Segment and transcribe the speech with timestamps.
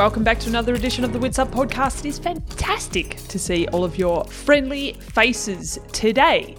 [0.00, 2.00] welcome back to another edition of the Wits Up podcast.
[2.00, 6.56] It is fantastic to see all of your friendly faces today.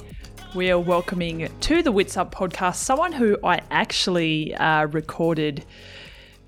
[0.54, 5.66] We are welcoming to the Wits Up podcast someone who I actually uh, recorded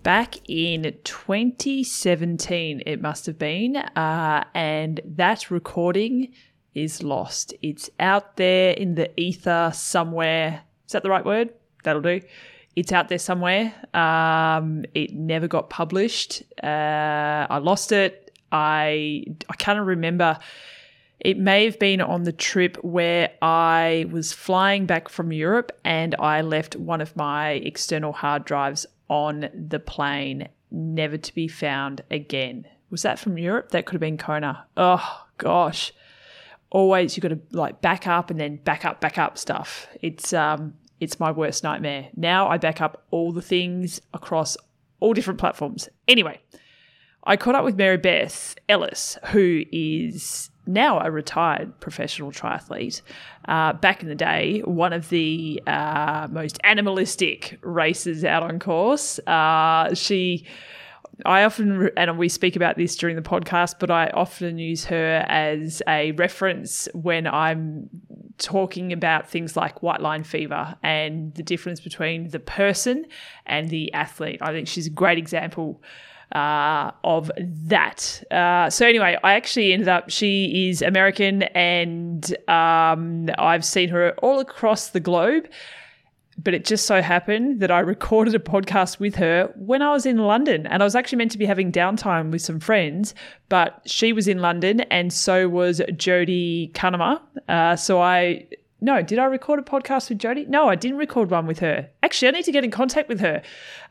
[0.04, 6.34] back in 2017, it must have been, uh, and that recording
[6.76, 7.54] is lost.
[7.62, 10.63] It's out there in the ether somewhere.
[10.86, 11.50] Is that the right word?
[11.84, 12.22] That'll do
[12.76, 13.74] it's out there somewhere.
[13.94, 16.44] Um, it never got published.
[16.62, 18.38] Uh, I lost it.
[18.52, 20.38] I I can't remember.
[21.20, 26.16] It may have been on the trip where I was flying back from Europe and
[26.20, 32.02] I left one of my external hard drives on the plane, never to be found
[32.09, 32.66] again.
[32.90, 33.70] Was that from Europe?
[33.70, 34.65] That could have been Kona.
[34.76, 35.93] Oh gosh.
[36.71, 39.88] Always you've got to like back up and then back up, back up stuff.
[40.01, 42.10] It's um it's my worst nightmare.
[42.15, 44.57] Now I back up all the things across
[44.99, 45.90] all different platforms.
[46.07, 46.41] Anyway,
[47.23, 53.02] I caught up with Mary Beth Ellis, who is now a retired professional triathlete.
[53.48, 59.20] Uh, back in the day, one of the uh, most animalistic races out on course.
[59.20, 60.46] Uh, she
[61.26, 65.24] I often, and we speak about this during the podcast, but I often use her
[65.28, 67.90] as a reference when I'm
[68.40, 73.06] talking about things like white line fever and the difference between the person
[73.46, 74.40] and the athlete.
[74.41, 75.84] I think she's a great example
[76.34, 78.23] uh, of that.
[78.31, 80.09] Uh, so anyway, I actually ended up.
[80.09, 85.47] She is American, and um, I've seen her all across the globe
[86.38, 90.06] but it just so happened that I recorded a podcast with her when I was
[90.06, 90.66] in London.
[90.67, 93.13] And I was actually meant to be having downtime with some friends,
[93.50, 97.22] but she was in London and so was Jodie Cunnama.
[97.47, 98.47] Uh, so I
[98.83, 100.45] no, did I record a podcast with Jodie?
[100.49, 101.89] No, I didn't record one with her.
[102.03, 103.41] Actually, I need to get in contact with her.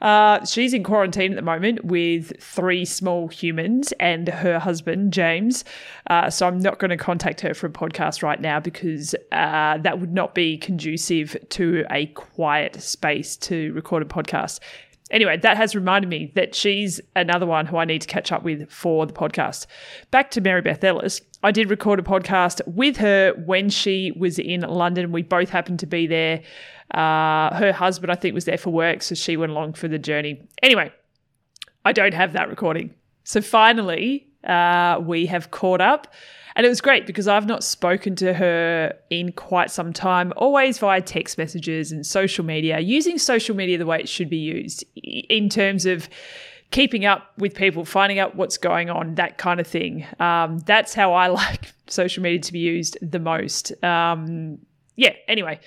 [0.02, 5.64] Uh, she's in quarantine at the moment with three small humans and her husband, James.
[6.08, 9.78] Uh, so I'm not going to contact her for a podcast right now because uh,
[9.78, 14.60] that would not be conducive to a quiet space to record a podcast.
[15.12, 18.42] Anyway, that has reminded me that she's another one who I need to catch up
[18.42, 19.66] with for the podcast.
[20.10, 21.20] Back to Mary Beth Ellis.
[21.42, 25.12] I did record a podcast with her when she was in London.
[25.12, 26.42] We both happened to be there.
[26.92, 29.98] Uh, her husband, I think, was there for work, so she went along for the
[29.98, 30.48] journey.
[30.62, 30.92] Anyway,
[31.84, 32.94] I don't have that recording.
[33.24, 36.12] So finally, uh, we have caught up.
[36.54, 40.78] And it was great because I've not spoken to her in quite some time, always
[40.78, 44.84] via text messages and social media, using social media the way it should be used
[44.94, 46.10] in terms of
[46.70, 50.06] keeping up with people, finding out what's going on, that kind of thing.
[50.20, 53.72] Um, that's how I like social media to be used the most.
[53.82, 54.58] Um,
[54.96, 55.58] yeah, anyway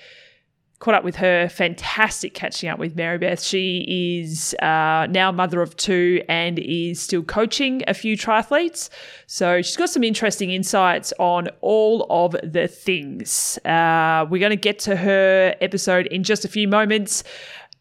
[0.86, 1.48] caught up with her.
[1.48, 3.42] Fantastic catching up with Mary Beth.
[3.42, 8.88] She is uh, now mother of two and is still coaching a few triathletes.
[9.26, 13.58] So she's got some interesting insights on all of the things.
[13.64, 17.24] Uh, we're going to get to her episode in just a few moments.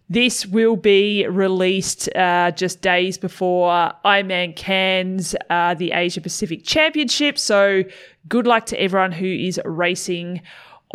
[0.10, 7.38] This will be released uh, just days before Ironman Cairns, uh, the Asia Pacific Championship.
[7.38, 7.84] So
[8.28, 10.42] good luck to everyone who is racing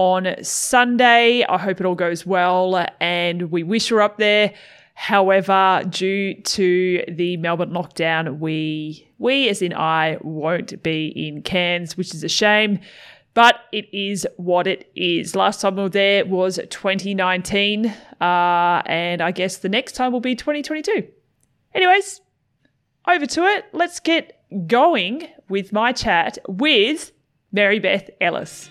[0.01, 1.45] on Sunday.
[1.45, 4.55] I hope it all goes well and we wish her up there.
[4.95, 11.99] However, due to the Melbourne lockdown, we we as in I won't be in Cairns,
[11.99, 12.81] which is a shame.
[13.35, 15.37] But it is what it is.
[15.37, 20.21] Last time we were there was 2019, uh, and I guess the next time will
[20.21, 21.07] be 2022.
[21.75, 22.23] Anyways,
[23.07, 23.67] over to it.
[23.73, 27.13] Let's get going with my chat with
[27.53, 28.71] Mary Beth Ellis.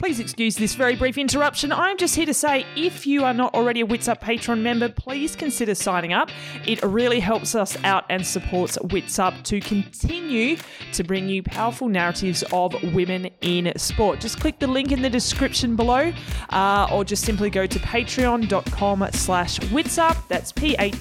[0.00, 1.70] Please excuse this very brief interruption.
[1.72, 4.88] I'm just here to say if you are not already a Wits Up Patreon member,
[4.88, 6.30] please consider signing up.
[6.66, 10.56] It really helps us out and supports Wits Up to continue
[10.94, 14.20] to bring you powerful narratives of women in sport.
[14.20, 16.14] Just click the link in the description below
[16.48, 20.16] uh, or just simply go to patreon.com slash witsup.
[20.28, 20.94] That's P-A-T-R-E-O-N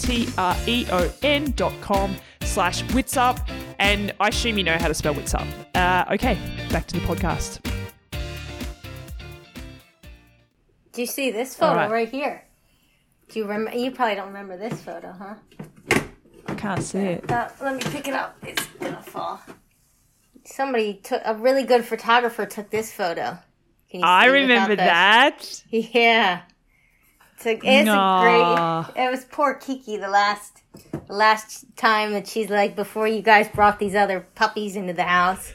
[1.55, 3.49] dot com slash witsup.
[3.79, 5.47] And I assume you know how to spell witsup.
[5.73, 6.37] Uh, okay,
[6.69, 7.78] back to the podcast.
[10.99, 11.91] Do you see this photo right.
[11.91, 12.09] right.
[12.09, 12.43] here?
[13.29, 13.71] Do you remember?
[13.71, 15.35] You probably don't remember this photo, huh?
[16.45, 17.31] I can't see it.
[17.31, 18.35] Uh, let me pick it up.
[18.45, 19.39] It's gonna fall.
[20.43, 23.39] Somebody took a really good photographer took this photo.
[23.89, 24.07] Can you see that?
[24.07, 25.63] I remember that.
[25.69, 26.41] Yeah.
[27.35, 29.05] It's a, it's a great.
[29.05, 30.63] It was poor Kiki the last,
[31.07, 35.03] the last time that she's like before you guys brought these other puppies into the
[35.03, 35.53] house,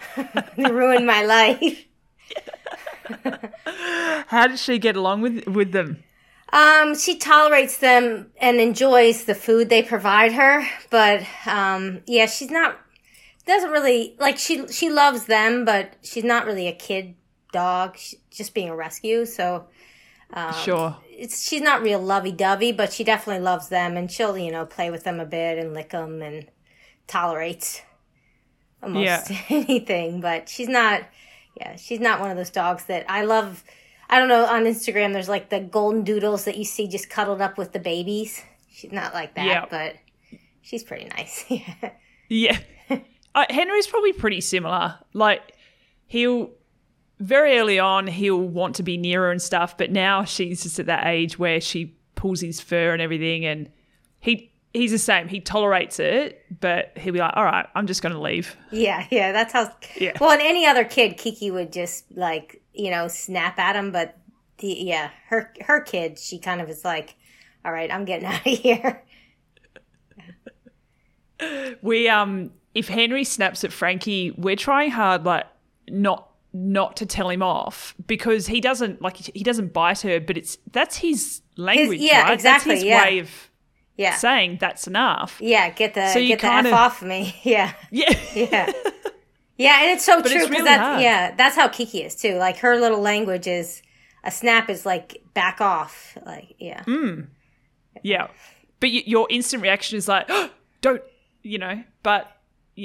[0.56, 1.84] You ruined my life.
[4.28, 6.02] How does she get along with with them?
[6.50, 12.50] Um, she tolerates them and enjoys the food they provide her, but um, yeah, she's
[12.50, 12.78] not
[13.46, 17.14] doesn't really like she she loves them, but she's not really a kid
[17.52, 17.96] dog.
[17.96, 19.66] She's just being a rescue, so
[20.32, 20.96] um, sure.
[21.10, 24.66] It's she's not real lovey dovey, but she definitely loves them, and she'll you know
[24.66, 26.46] play with them a bit and lick them and
[27.06, 27.82] tolerates
[28.82, 29.38] almost yeah.
[29.48, 30.20] anything.
[30.20, 31.02] But she's not.
[31.58, 33.64] Yeah, she's not one of those dogs that I love.
[34.08, 34.44] I don't know.
[34.44, 37.78] On Instagram, there's like the golden doodles that you see just cuddled up with the
[37.78, 38.42] babies.
[38.70, 39.66] She's not like that, yeah.
[39.68, 39.96] but
[40.62, 41.44] she's pretty nice.
[42.28, 42.58] yeah
[43.34, 44.98] uh, Henry's probably pretty similar.
[45.12, 45.54] Like
[46.06, 46.50] he'll
[47.20, 50.86] very early on he'll want to be nearer and stuff, but now she's just at
[50.86, 53.70] that age where she pulls his fur and everything, and
[54.20, 55.28] he he's the same.
[55.28, 59.06] He tolerates it, but he'll be like, "All right, I'm just going to leave." Yeah,
[59.10, 59.72] yeah, that's how.
[59.96, 60.16] Yeah.
[60.20, 64.16] Well, and any other kid, Kiki would just like you know snap at him, but
[64.58, 67.16] the yeah, her her kid, she kind of is like,
[67.64, 69.02] "All right, I'm getting out of here."
[71.82, 75.46] we um if Henry snaps at Frankie, we're trying hard like
[75.88, 80.36] not not to tell him off because he doesn't like he doesn't bite her, but
[80.36, 82.32] it's that's his language, his, yeah, right?
[82.32, 83.02] Exactly, that's his yeah.
[83.02, 83.50] way of
[83.98, 84.16] yeah.
[84.16, 85.38] saying that's enough.
[85.40, 87.36] Yeah, get the so get the f of, off me.
[87.42, 88.72] Yeah, yeah, yeah,
[89.58, 91.02] yeah, and it's so but true because really that's hard.
[91.02, 92.36] yeah, that's how Kiki is too.
[92.36, 93.82] Like her little language is
[94.24, 97.26] a snap is like back off, like yeah, mm.
[98.02, 98.28] yeah.
[98.80, 101.02] But y- your instant reaction is like, oh, don't
[101.42, 101.82] you know?
[102.02, 102.30] But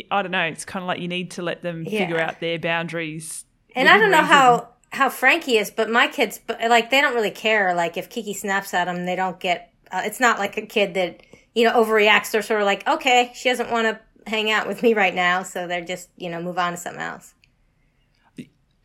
[0.09, 0.43] I don't know.
[0.43, 1.99] It's kind of like you need to let them yeah.
[1.99, 3.45] figure out their boundaries.
[3.75, 4.33] And I don't know reason.
[4.33, 7.73] how how Frankie is, but my kids, like they don't really care.
[7.73, 9.72] Like if Kiki snaps at them, they don't get.
[9.93, 11.21] Uh, it's not like a kid that
[11.53, 12.31] you know overreacts.
[12.31, 13.99] They're sort of like, okay, she doesn't want to
[14.29, 17.01] hang out with me right now, so they're just you know move on to something
[17.01, 17.35] else.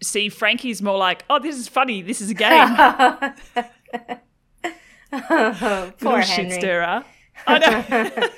[0.01, 2.03] See, Frankie's more like, oh, this is funny.
[2.03, 2.53] This is a game.
[5.13, 6.51] oh, poor Little Henry.
[6.51, 7.05] shit stirrer.
[7.47, 8.29] I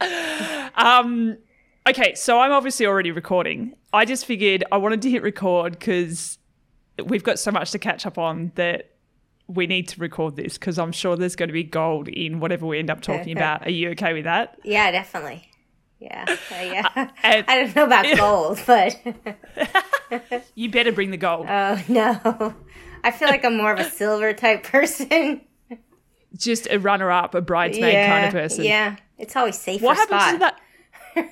[0.00, 0.72] know.
[0.76, 1.36] um,
[1.88, 3.74] okay, so I'm obviously already recording.
[3.92, 6.38] I just figured I wanted to hit record because
[7.04, 8.91] we've got so much to catch up on that
[9.54, 12.66] we need to record this because I'm sure there's going to be gold in whatever
[12.66, 13.66] we end up talking about.
[13.66, 14.58] Are you okay with that?
[14.64, 15.48] Yeah, definitely.
[16.02, 16.88] Yeah, yeah.
[16.96, 21.46] Uh, and, I don't know about gold, but you better bring the gold.
[21.48, 22.54] Oh no,
[23.04, 25.42] I feel like I'm more of a silver type person.
[26.34, 28.64] Just a runner-up, a bridesmaid yeah, kind of person.
[28.64, 29.84] Yeah, it's always safer.
[29.84, 30.32] What happened spot.
[30.32, 30.58] to that?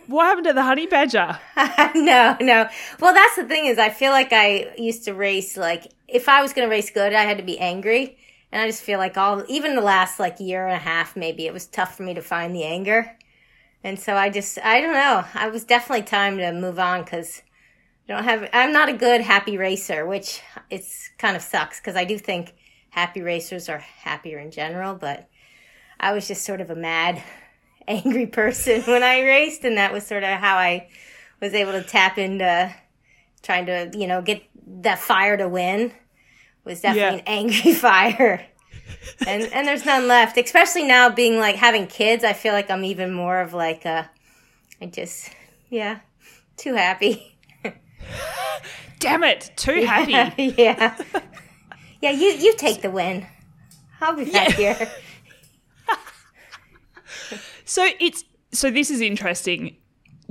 [0.07, 1.39] what happened to the honey badger?
[1.97, 2.69] no, no.
[3.01, 6.43] Well, that's the thing is, I feel like I used to race like if I
[6.43, 8.19] was going to race good, I had to be angry,
[8.51, 11.47] and I just feel like all even the last like year and a half, maybe
[11.47, 13.17] it was tough for me to find the anger,
[13.85, 15.25] and so I just I don't know.
[15.35, 17.43] I was definitely time to move on because
[18.09, 18.49] I don't have.
[18.53, 22.55] I'm not a good happy racer, which it's kind of sucks because I do think
[22.91, 25.29] happy racers are happier in general, but
[25.99, 27.23] I was just sort of a mad
[27.89, 30.89] angry person when I raced, and that was sort of how I
[31.41, 32.75] was able to tap into
[33.43, 34.43] trying to, you know, get
[34.83, 35.93] that fire to win.
[36.65, 37.33] Was definitely yeah.
[37.39, 38.47] an angry fire.
[39.27, 40.37] and and there's none left.
[40.37, 44.11] Especially now being like having kids, I feel like I'm even more of like a
[44.81, 45.31] I just
[45.69, 46.01] yeah,
[46.57, 47.37] too happy.
[48.99, 50.55] Damn it, too happy.
[50.59, 50.97] yeah.
[52.01, 53.27] Yeah, you you take the win.
[54.01, 54.75] I'll be back yeah.
[54.75, 54.91] here.
[57.65, 59.77] So it's so this is interesting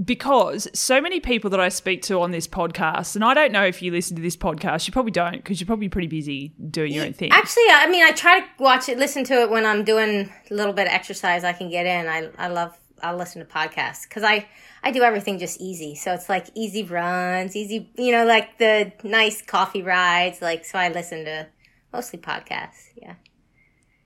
[0.04, 3.66] because so many people that I speak to on this podcast, and I don't know
[3.66, 6.94] if you listen to this podcast, you probably don't because you're probably pretty busy doing
[6.94, 7.32] your own thing.
[7.32, 10.54] Actually, I mean, I try to watch it, listen to it when I'm doing a
[10.54, 12.08] little bit of exercise I can get in.
[12.08, 14.48] I, I love, I listen to podcasts because I,
[14.84, 15.96] I do everything just easy.
[15.96, 20.42] So it's like easy runs, easy, you know, like the nice coffee rides.
[20.42, 21.48] Like, so I listen to
[21.92, 22.90] mostly podcasts.
[22.96, 23.16] Yeah.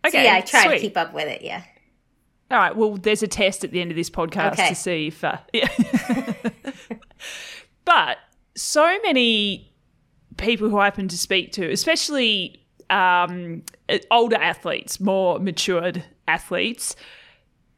[0.05, 0.17] Okay.
[0.17, 0.75] So yeah, I try sweet.
[0.75, 1.43] to keep up with it.
[1.43, 1.63] Yeah.
[2.53, 2.75] All right.
[2.75, 4.69] Well, there's a test at the end of this podcast okay.
[4.69, 5.23] to see if.
[5.23, 5.67] Uh, yeah.
[7.83, 8.17] but
[8.55, 9.73] so many
[10.37, 13.63] people who I happen to speak to, especially um,
[14.11, 16.95] older athletes, more matured athletes,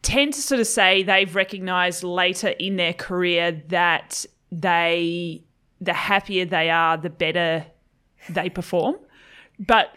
[0.01, 5.41] tend to sort of say they've recognized later in their career that they,
[5.79, 7.65] the happier they are, the better
[8.29, 8.97] they perform.
[9.57, 9.95] But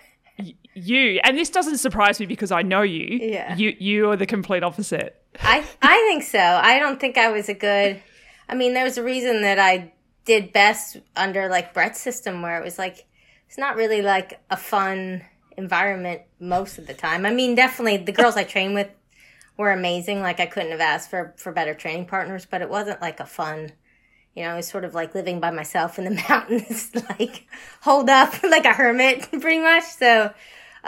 [0.82, 3.18] you and this doesn't surprise me because I know you.
[3.20, 3.54] Yeah.
[3.56, 5.22] You you are the complete opposite.
[5.40, 6.38] I I think so.
[6.38, 8.02] I don't think I was a good
[8.48, 9.92] I mean, there was a reason that I
[10.24, 13.06] did best under like Brett's system where it was like
[13.46, 15.22] it's not really like a fun
[15.56, 17.26] environment most of the time.
[17.26, 18.88] I mean, definitely the girls I train with
[19.56, 20.20] were amazing.
[20.20, 23.26] Like I couldn't have asked for for better training partners, but it wasn't like a
[23.26, 23.72] fun.
[24.34, 27.46] You know, it was sort of like living by myself in the mountains, like
[27.82, 29.84] hold up like a hermit, pretty much.
[29.84, 30.32] So,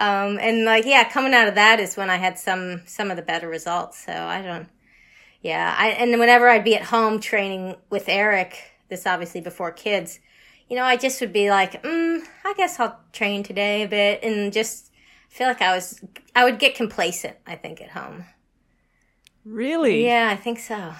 [0.01, 3.17] um, and like yeah, coming out of that is when I had some some of
[3.17, 4.05] the better results.
[4.05, 4.69] So I don't.
[5.43, 10.19] Yeah, I and whenever I'd be at home training with Eric, this obviously before kids,
[10.71, 14.23] you know, I just would be like, mm, I guess I'll train today a bit
[14.23, 14.91] and just
[15.29, 16.01] feel like I was,
[16.35, 18.25] I would get complacent, I think, at home.
[19.45, 20.05] Really?
[20.05, 20.93] Yeah, I think so.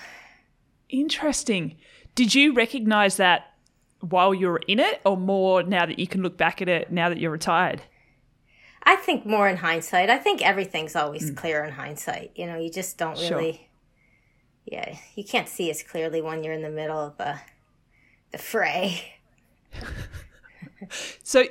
[0.89, 1.77] Interesting.
[2.17, 3.55] Did you recognize that
[4.01, 6.91] while you were in it or more now that you can look back at it
[6.91, 7.83] now that you're retired?
[8.83, 10.11] I think more in hindsight.
[10.11, 11.37] I think everything's always mm.
[11.37, 12.33] clear in hindsight.
[12.35, 13.61] You know, you just don't really, sure.
[14.67, 17.39] yeah, you can't see as clearly when you're in the middle of the,
[18.33, 19.21] the fray
[21.23, 21.45] so,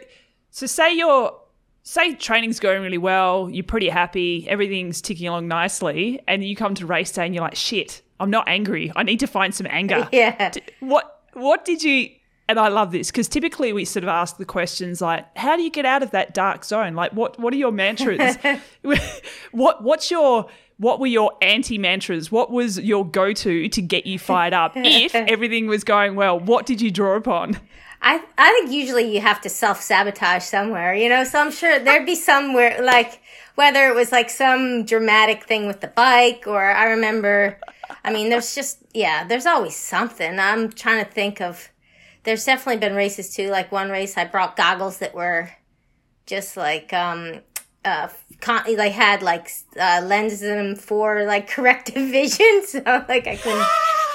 [0.50, 1.38] so say you're
[1.84, 6.76] say training's going really well, you're pretty happy, everything's ticking along nicely, and you come
[6.76, 8.92] to race day and you're like, shit, I'm not angry.
[8.96, 10.08] I need to find some anger.
[10.14, 10.52] Yeah.
[10.80, 12.10] What what did you
[12.50, 15.62] and I love this because typically we sort of ask the questions like, how do
[15.62, 16.96] you get out of that dark zone?
[16.96, 18.38] Like what what are your mantras?
[19.52, 22.32] what what's your what were your anti mantras?
[22.32, 26.40] What was your go to to get you fired up if everything was going well?
[26.40, 27.60] What did you draw upon?
[28.02, 31.24] I I think usually you have to self sabotage somewhere, you know.
[31.26, 33.22] So I'm sure there'd be somewhere like
[33.54, 37.60] whether it was like some dramatic thing with the bike, or I remember.
[38.04, 40.40] I mean, there's just yeah, there's always something.
[40.40, 41.70] I'm trying to think of.
[42.30, 43.50] There's definitely been races too.
[43.50, 45.50] Like one race, I brought goggles that were
[46.28, 47.42] just like um
[47.84, 48.08] uh
[48.40, 53.36] con- like had like uh lenses in them for like corrective vision, so like I
[53.36, 53.66] couldn't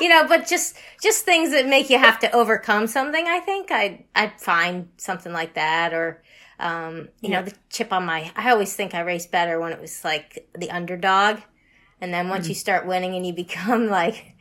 [0.00, 3.26] you know, but just just things that make you have to overcome something.
[3.26, 6.22] I think I'd I'd find something like that, or
[6.60, 7.40] um, you yeah.
[7.40, 8.30] know, the chip on my.
[8.36, 11.40] I always think I raced better when it was like the underdog,
[12.00, 12.50] and then once mm-hmm.
[12.50, 14.33] you start winning and you become like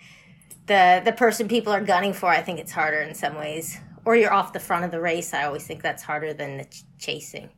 [0.65, 3.77] the the person people are gunning for, I think it's harder in some ways.
[4.05, 5.33] Or you're off the front of the race.
[5.33, 7.49] I always think that's harder than the ch- chasing.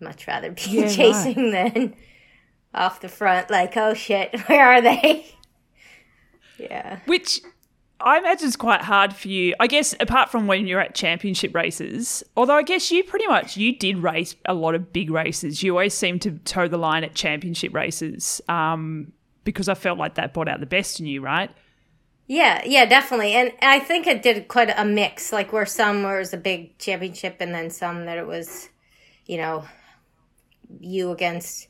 [0.00, 1.74] Much rather be yeah, chasing right.
[1.74, 1.96] than
[2.74, 3.50] off the front.
[3.50, 5.26] Like, oh shit, where are they?
[6.58, 7.00] Yeah.
[7.06, 7.40] Which
[8.00, 9.54] I imagine is quite hard for you.
[9.58, 13.56] I guess apart from when you're at championship races, although I guess you pretty much
[13.56, 15.62] you did race a lot of big races.
[15.62, 19.12] You always seem to toe the line at championship races um,
[19.44, 21.50] because I felt like that brought out the best in you, right?
[22.26, 23.32] Yeah, yeah, definitely.
[23.34, 26.78] And I think it did quite a mix, like where some where was a big
[26.78, 28.70] championship and then some that it was,
[29.26, 29.64] you know,
[30.80, 31.68] you against.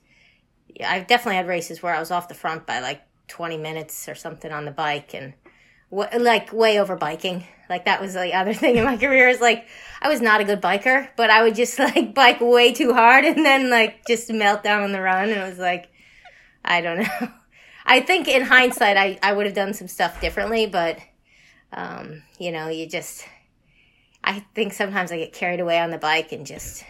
[0.85, 4.15] I've definitely had races where I was off the front by like 20 minutes or
[4.15, 5.35] something on the bike and
[5.91, 7.45] w- like way over biking.
[7.71, 9.67] Like that was the other thing in my career is like
[10.03, 13.25] I was not a good biker, but I would just like bike way too hard
[13.25, 15.31] and then like just melt down on the run.
[15.31, 15.91] And it was like,
[16.65, 17.29] I don't know.
[17.85, 20.99] I think in hindsight, I, I would have done some stuff differently, but,
[21.73, 23.27] um, you know, you just,
[24.23, 26.85] I think sometimes I get carried away on the bike and just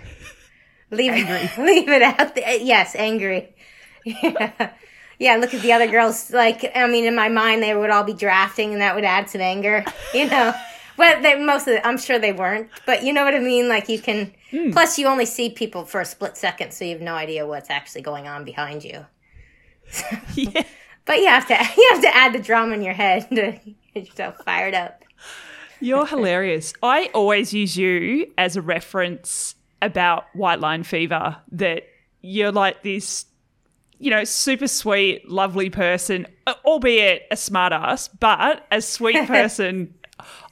[0.90, 2.56] leave it, leave it out there.
[2.56, 3.54] Yes, angry.
[4.04, 4.70] Yeah
[5.18, 6.30] yeah, look at the other girls.
[6.30, 9.30] Like, I mean, in my mind, they would all be drafting, and that would add
[9.30, 9.84] some anger,
[10.14, 10.52] you know.
[10.96, 12.68] but they, most of it, I'm sure they weren't.
[12.86, 13.68] But you know what I mean?
[13.68, 14.32] Like, you can.
[14.52, 14.72] Mm.
[14.72, 17.70] Plus, you only see people for a split second, so you have no idea what's
[17.70, 19.06] actually going on behind you.
[20.34, 20.62] yeah.
[21.06, 23.58] But you have to you have to add the drama in your head to
[23.94, 25.02] get yourself fired up.
[25.80, 26.73] You're hilarious.
[26.82, 31.37] I always use you as a reference about white line fever.
[31.52, 31.84] That
[32.23, 33.26] you're like this
[33.99, 36.26] you know, super sweet, lovely person,
[36.64, 39.94] albeit a smartass, but a sweet person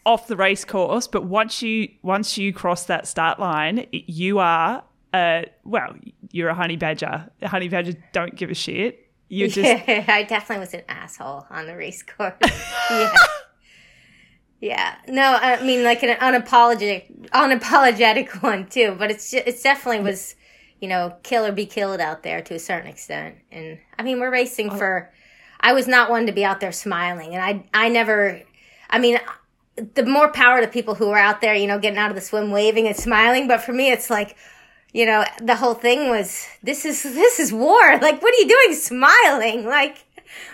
[0.07, 1.07] off the race course.
[1.07, 4.83] But once you once you cross that start line, you are
[5.13, 5.95] uh well,
[6.31, 7.31] you're a honey badger.
[7.43, 9.12] A honey badger don't give a shit.
[9.33, 12.35] You're just yeah, I definitely was an asshole on the race course.
[12.91, 13.15] yeah.
[14.61, 18.95] Yeah, no, I mean like an unapologetic, unapologetic one too.
[18.97, 20.37] But it's just, it definitely was
[20.83, 23.37] you know, kill or be killed out there to a certain extent.
[23.53, 24.77] And I mean, we're racing oh.
[24.77, 25.13] for.
[25.61, 28.43] I was not one to be out there smiling, and I I never.
[28.91, 29.19] I mean,
[29.95, 32.21] the more power to people who are out there, you know, getting out of the
[32.21, 33.49] swim, waving and smiling.
[33.49, 34.37] But for me, it's like,
[34.93, 37.99] you know, the whole thing was this is this is war.
[37.99, 39.67] Like, what are you doing, smiling?
[39.67, 40.05] Like,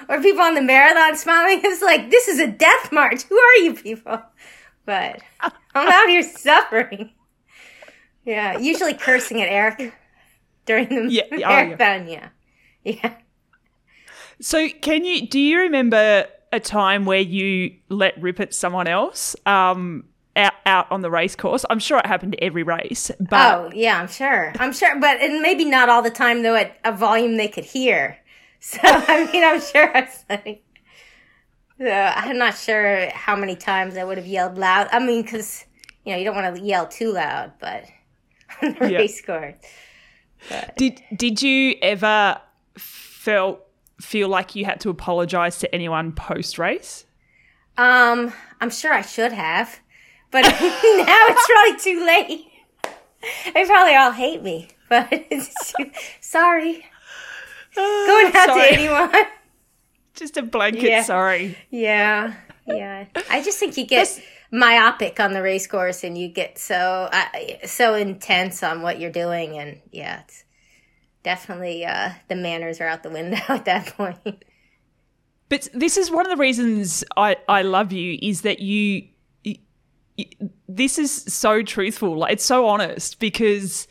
[0.08, 1.60] or people on the marathon smiling.
[1.64, 3.22] It's like this is a death march.
[3.24, 4.20] Who are you people?
[4.84, 7.12] But I'm out here suffering.
[8.24, 9.92] Yeah, usually cursing at Eric
[10.66, 12.06] during the yeah, marathon.
[12.08, 12.28] Oh, yeah.
[12.84, 13.00] yeah.
[13.02, 13.14] Yeah.
[14.40, 19.34] So, can you do you remember a time where you let rip at someone else?
[19.46, 20.04] Um,
[20.38, 21.64] out, out on the race course.
[21.68, 24.52] I'm sure it happened to every race, but oh yeah, I'm sure.
[24.58, 27.64] I'm sure, but and maybe not all the time though at a volume they could
[27.64, 28.18] hear.
[28.60, 30.64] So I mean, I'm sure it's like.
[31.78, 34.88] So I'm not sure how many times I would have yelled loud.
[34.90, 35.64] I mean, because
[36.04, 37.84] you know you don't want to yell too loud, but
[38.62, 38.98] on the Yeah.
[38.98, 39.54] race course.
[40.76, 42.40] did did you ever
[42.76, 43.60] felt
[44.00, 47.04] feel like you had to apologize to anyone post race?
[47.76, 49.80] Um, I'm sure I should have,
[50.30, 52.46] but now it's really too late.
[53.54, 56.84] They probably all hate me, but it's too, sorry.
[57.74, 58.68] Going out Sorry.
[58.68, 59.12] to anyone.
[60.14, 61.02] Just a blanket Yeah.
[61.02, 61.56] sorry.
[61.70, 62.34] Yeah,
[62.66, 63.04] yeah.
[63.30, 64.20] I just think you get
[64.50, 67.26] myopic on the race course, and you get so uh,
[67.66, 70.44] so intense on what you're doing, and yeah, it's
[71.22, 74.44] definitely uh, the manners are out the window at that point.
[75.48, 79.08] But this is one of the reasons I, I love you is that you-
[80.68, 82.16] this is so truthful.
[82.18, 83.86] Like it's so honest because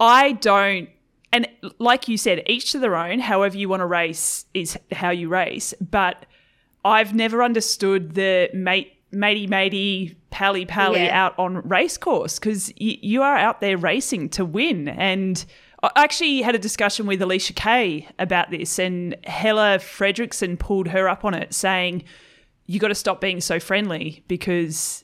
[0.00, 0.88] I don't
[1.32, 5.10] and like you said, each to their own, however you want to race is how
[5.10, 5.74] you race.
[5.80, 6.26] But
[6.84, 11.24] I've never understood the mate matey matey pally pally Yeah.
[11.24, 15.44] out on race course because y- you are out there racing to win and
[15.84, 21.08] I actually had a discussion with Alicia Kaye about this and Helle Frederiksen pulled her
[21.08, 22.02] up on it saying
[22.66, 25.03] you got to stop being so friendly because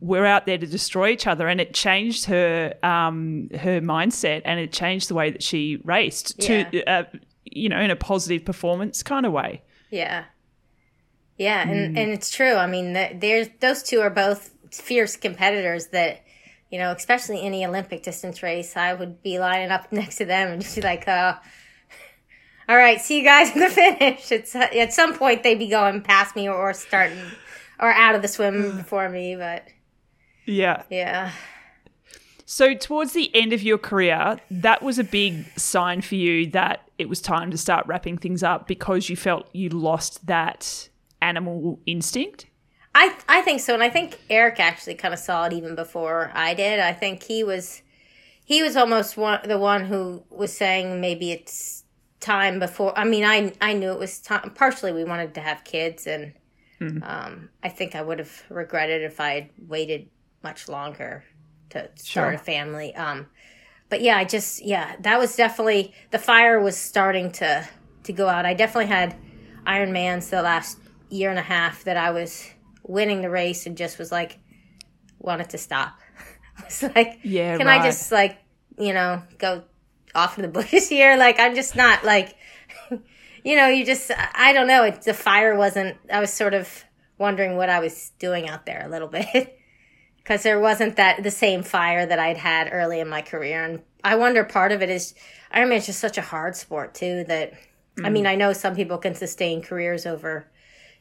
[0.00, 4.58] we're out there to destroy each other and it changed her um her mindset and
[4.58, 7.04] it changed the way that she raced to uh,
[7.44, 10.24] you know in a positive performance kind of way Yeah.
[11.36, 12.54] Yeah, and, and it's true.
[12.54, 16.22] I mean, the, there's those two are both fierce competitors that,
[16.70, 20.52] you know, especially any Olympic distance race, I would be lining up next to them
[20.52, 21.34] and just be like, uh,
[22.68, 24.30] all right, see you guys in the finish.
[24.30, 27.18] It's at some point they'd be going past me or, or starting
[27.80, 29.66] or out of the swim before me, but
[30.46, 31.32] yeah yeah.
[32.44, 36.88] so towards the end of your career that was a big sign for you that
[36.98, 40.88] it was time to start wrapping things up because you felt you lost that
[41.20, 42.46] animal instinct
[42.94, 46.30] I I think so, and I think Eric actually kind of saw it even before
[46.32, 46.78] I did.
[46.78, 47.82] I think he was
[48.44, 51.84] he was almost one the one who was saying maybe it's
[52.20, 52.96] time before.
[52.96, 54.50] I mean, I I knew it was time.
[54.54, 56.34] Partially, we wanted to have kids, and
[57.02, 60.08] um, I think I would have regretted if I had waited
[60.44, 61.24] much longer
[61.70, 62.32] to start Sure.
[62.34, 62.94] a family.
[62.94, 63.26] Um,
[63.88, 67.68] but yeah, I just yeah, that was definitely the fire was starting to
[68.04, 68.46] to go out.
[68.46, 69.16] I definitely had
[69.66, 70.78] Iron Man's the last
[71.10, 72.48] year and a half that I was
[72.82, 74.38] winning the race and just was like
[75.18, 75.98] wanted to stop.
[76.66, 77.80] It's like Yeah, can right.
[77.80, 78.38] I just like
[78.78, 79.64] you know go
[80.14, 81.16] off in the bushes here?
[81.16, 82.36] Like I'm just not like
[83.44, 84.84] you know you just I don't know.
[84.84, 85.96] It, the fire wasn't.
[86.12, 86.84] I was sort of
[87.18, 89.58] wondering what I was doing out there a little bit.
[90.24, 93.82] Because there wasn't that the same fire that I'd had early in my career, and
[94.02, 95.14] I wonder part of it is
[95.54, 97.24] Ironman is just such a hard sport too.
[97.28, 97.52] That
[98.02, 100.50] I mean, I know some people can sustain careers over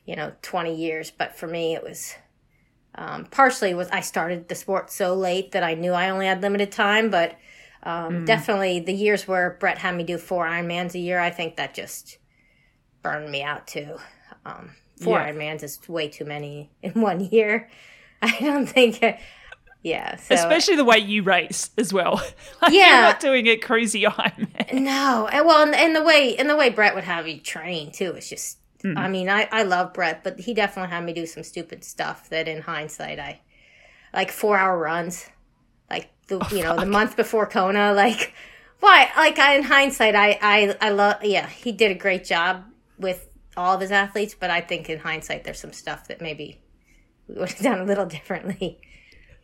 [0.06, 2.14] you know twenty years, but for me it was
[2.96, 6.42] um, partially was I started the sport so late that I knew I only had
[6.42, 7.36] limited time, but
[7.84, 11.58] um, definitely the years where Brett had me do four Ironmans a year, I think
[11.58, 12.18] that just
[13.02, 13.98] burned me out too.
[14.46, 15.32] Um, four Yeah.
[15.32, 17.70] Ironmans is way too many in one year.
[18.40, 19.04] I don't think.
[19.84, 20.16] Yeah.
[20.16, 22.14] So especially the way you race as well
[22.62, 22.86] like Yeah.
[22.88, 24.74] you're not doing it crazy Ironman.
[24.74, 27.92] no, and well, and, and the way and the way Brett would have you train
[27.92, 28.60] too is just.
[28.84, 28.98] Mm-hmm.
[28.98, 32.28] I mean, I I love Brett, but he definitely had me do some stupid stuff
[32.30, 33.40] that, in hindsight, I
[34.14, 35.26] like four hour runs,
[35.90, 38.34] like the oh, you know the month before Kona, like
[38.82, 42.66] why like I, in hindsight, I I I love yeah he did a great job
[42.98, 46.60] with all of his athletes, but I think in hindsight there's some stuff that maybe
[47.28, 48.80] we would have done a little differently.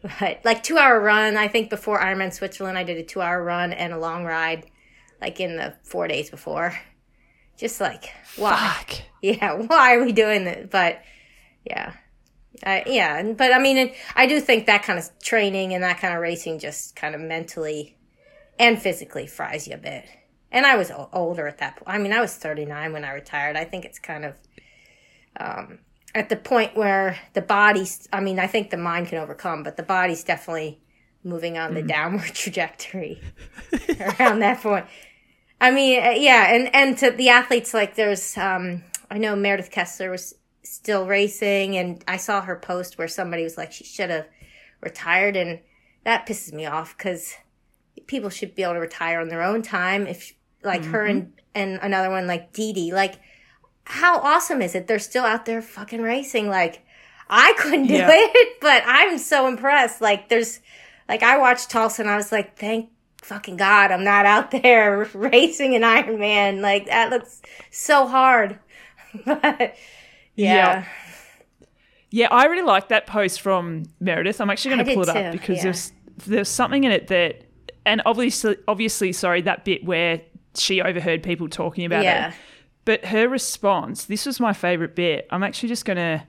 [0.01, 3.43] But like two hour run, I think before Ironman Switzerland, I did a two hour
[3.43, 4.65] run and a long ride,
[5.19, 6.73] like in the four days before.
[7.57, 8.05] Just like
[8.37, 8.55] why?
[8.55, 9.01] Fuck.
[9.21, 10.69] Yeah, why are we doing this?
[10.71, 11.01] But
[11.65, 11.91] yeah,
[12.65, 13.21] I, yeah.
[13.33, 16.59] But I mean, I do think that kind of training and that kind of racing
[16.59, 17.97] just kind of mentally
[18.57, 20.05] and physically fries you a bit.
[20.51, 21.89] And I was older at that point.
[21.89, 23.55] I mean, I was 39 when I retired.
[23.55, 24.35] I think it's kind of
[25.37, 25.79] um,
[26.15, 29.77] at the point where the body's, I mean, I think the mind can overcome, but
[29.77, 30.81] the body's definitely
[31.23, 33.21] moving on the downward trajectory
[34.19, 34.85] around that point.
[35.61, 39.71] I mean, uh, yeah, and and to the athletes, like there's, um, I know Meredith
[39.71, 44.09] Kessler was still racing, and I saw her post where somebody was like, she should
[44.09, 44.27] have
[44.81, 45.59] retired, and
[46.05, 47.35] that pisses me off because
[48.07, 50.07] people should be able to retire on their own time.
[50.07, 53.15] If like her and and another one like Dee Dee, like
[53.85, 54.87] how awesome is it?
[54.87, 56.47] They're still out there fucking racing.
[56.49, 56.85] Like
[57.29, 58.09] I couldn't do Yeah.
[58.11, 60.01] it, but I'm so impressed.
[60.01, 60.59] Like there's,
[61.07, 62.89] like I watched Tulsa and I was like, thank
[63.21, 66.61] fucking God I'm not out there racing an Ironman.
[66.61, 68.57] Like that looks so hard.
[69.25, 69.73] but yeah.
[70.35, 70.85] Yeah.
[72.11, 74.41] Yeah, I really like that post from Meredith.
[74.41, 75.63] I'm actually going to pull it too, up because yeah.
[75.63, 75.91] there's
[76.25, 77.43] there's something in it that,
[77.85, 80.21] and obviously, obviously, sorry, that bit where
[80.55, 82.29] she overheard people talking about Yeah.
[82.29, 82.33] it.
[82.89, 85.27] But her response, this was my favorite bit.
[85.29, 86.23] I'm actually just going to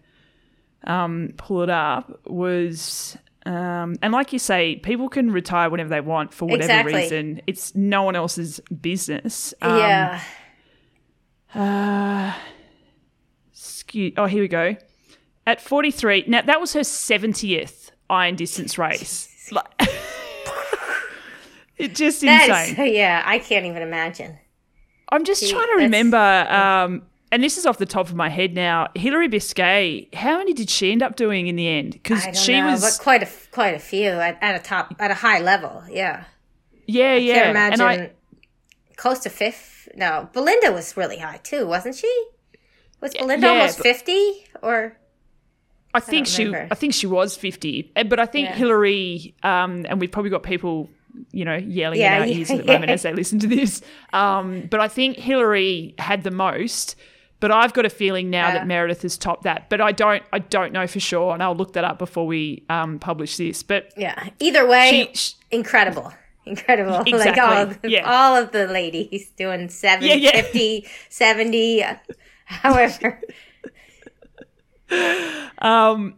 [0.85, 2.21] um, pull it up.
[2.27, 6.95] Was um, and like you say, people can retire whenever they want for whatever Exactly.
[7.01, 7.41] reason.
[7.47, 9.55] It's no one else's business.
[9.63, 10.23] Um, yeah.
[11.55, 12.35] uh,
[13.53, 14.77] skew- oh, here we go.
[15.47, 19.51] At 43, now that was her 70th iron distance race.
[21.79, 22.87] it just That insane.
[22.87, 24.37] is, yeah, I can't even imagine.
[25.11, 28.55] I'm just trying to remember, um, and this is off the top of my head
[28.55, 28.89] now.
[28.95, 31.93] Hillary Biscay, how many did she end up doing in the end?
[31.93, 35.15] Because she know, was, quite a quite a few at, at a top at a
[35.15, 35.83] high level.
[35.91, 36.25] Yeah,
[36.87, 37.35] yeah, yeah.
[37.35, 38.11] can't imagine and I,
[38.97, 39.89] close to fifth.
[39.97, 42.27] No, Belinda was really high too, wasn't she?
[43.01, 44.97] Was Belinda yeah, almost fifty or?
[45.93, 46.55] I think don't she.
[46.71, 48.55] I think she was 50, Uh, but I think Yeah.
[48.55, 50.89] Hillary, um, and we've probably got people,
[51.33, 52.73] you know, yelling Yeah, in our yeah, ears at the yeah.
[52.73, 53.83] moment as they listen to this.
[54.13, 56.97] Um, but I think Hillary had the most.
[57.41, 59.71] But I've got a feeling now that Meredith has topped that.
[59.71, 62.65] But I don't, I don't know for sure, and I'll look that up before we
[62.69, 63.63] um, publish this.
[63.63, 64.29] But Yeah.
[64.41, 66.13] Either way, she, sh incredible.
[66.45, 67.03] Incredible.
[67.19, 70.43] Like all of, the, all of the ladies doing 7, Yeah, yeah.
[70.43, 71.83] 50, 70,
[72.45, 73.23] however.
[75.59, 76.17] Um,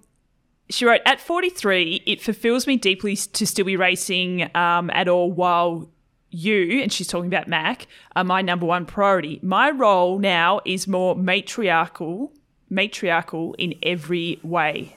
[0.72, 5.30] she wrote, At 43, it fulfills me deeply to still be racing um, at all
[5.30, 5.90] while
[6.30, 9.38] you, and she's talking about Mac, are my number one priority.
[9.42, 12.32] My role now is more matriarchal,
[12.70, 14.96] matriarchal in every way.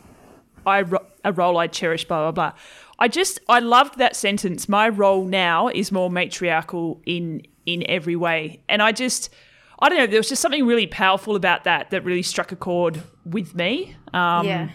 [0.65, 0.83] I
[1.23, 2.59] a role I cherish, blah, blah, blah.
[2.97, 4.69] I just, I loved that sentence.
[4.69, 8.61] My role now is more matriarchal in in every way.
[8.69, 9.33] And I just,
[9.79, 12.55] I don't know, there was just something really powerful about that that really struck a
[12.55, 13.95] chord with me.
[14.13, 14.69] Um, yeah.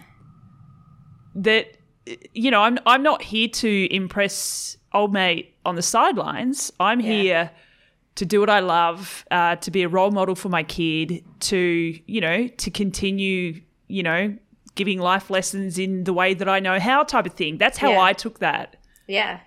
[1.34, 1.76] That
[2.34, 6.72] you know, I'm I'm not here to impress old mate on the sidelines.
[6.80, 7.50] I'm here
[8.16, 11.98] to do what I love, uh, to be a role model for my kid, to
[12.06, 14.36] you know, to continue, you know,
[14.74, 17.58] giving life lessons in the way that I know how, type of thing.
[17.58, 18.00] That's how Yeah.
[18.02, 18.76] I took that.
[19.06, 19.40] Yeah.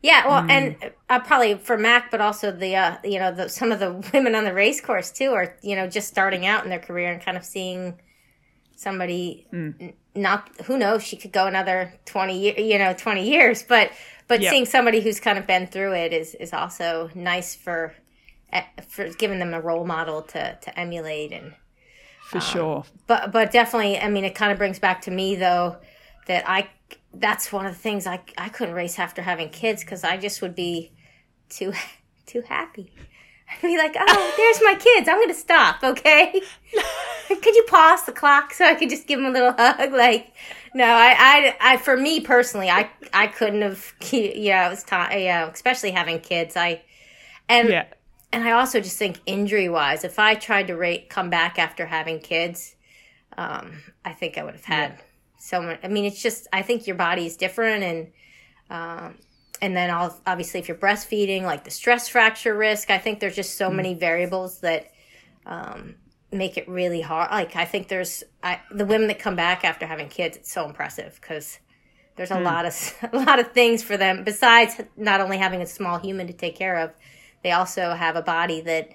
[0.00, 0.50] Yeah, well, Hmm.
[0.50, 0.76] and
[1.10, 4.36] uh, probably for Mac, but also the uh, you know the, some of the women
[4.36, 7.20] on the race course too are you know just starting out in their career and
[7.20, 7.98] kind of seeing
[8.76, 9.70] somebody Hmm.
[10.18, 13.90] Not who knows she could go another twenty year you know twenty years, but
[14.28, 14.50] but Yeah.
[14.50, 17.94] seeing somebody who's kind of been through it is is also nice for
[18.52, 21.54] eh, for giving them a role model to to emulate and
[22.22, 22.84] For sure.
[23.06, 25.76] but but definitely i mean it kind of brings back to me though
[26.26, 26.68] that i
[27.14, 30.42] that's one of the things i i couldn't race after having kids because i just
[30.42, 30.92] would be
[31.48, 31.72] too
[32.26, 32.92] too happy
[33.52, 36.40] i'd be like oh there's my kids i'm gonna stop okay
[37.28, 40.32] could you pause the clock so i could just give them a little hug like
[40.74, 41.14] no i
[41.60, 45.90] i, I for me personally i i couldn't have yeah it was time yeah especially
[45.90, 46.82] having kids i
[47.48, 47.86] and Yeah.
[48.32, 51.86] and I also just think injury wise, if I tried to rate come back after
[51.86, 52.76] having kids,
[53.38, 53.72] um,
[54.04, 55.00] I think I would have had
[55.38, 55.80] so much.
[55.82, 58.06] I mean, it's just I think your body is different, and
[58.68, 59.14] um,
[59.60, 63.36] and then all, obviously if you're breastfeeding, like the stress fracture risk, I think there's
[63.36, 64.90] just so many variables that
[65.46, 65.96] um,
[66.32, 67.30] make it really hard.
[67.30, 70.66] Like I think there's I, the women that come back after having kids, it's so
[70.66, 71.58] impressive because
[72.18, 75.66] there's a lot of a lot of things for them besides not only having a
[75.66, 76.92] small human to take care of
[77.42, 78.90] they also have a body that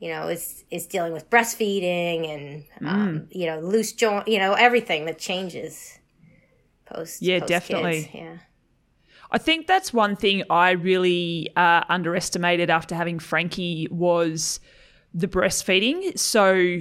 [0.00, 4.52] you know is is dealing with breastfeeding and um, you know loose joint you know
[4.54, 5.98] everything that changes
[6.84, 8.02] post Yeah, post definitely.
[8.02, 8.14] kids.
[8.14, 8.36] yeah
[9.30, 14.60] I think that's one thing I really uh, underestimated after having Frankie was
[15.12, 16.18] the breastfeeding.
[16.18, 16.80] So,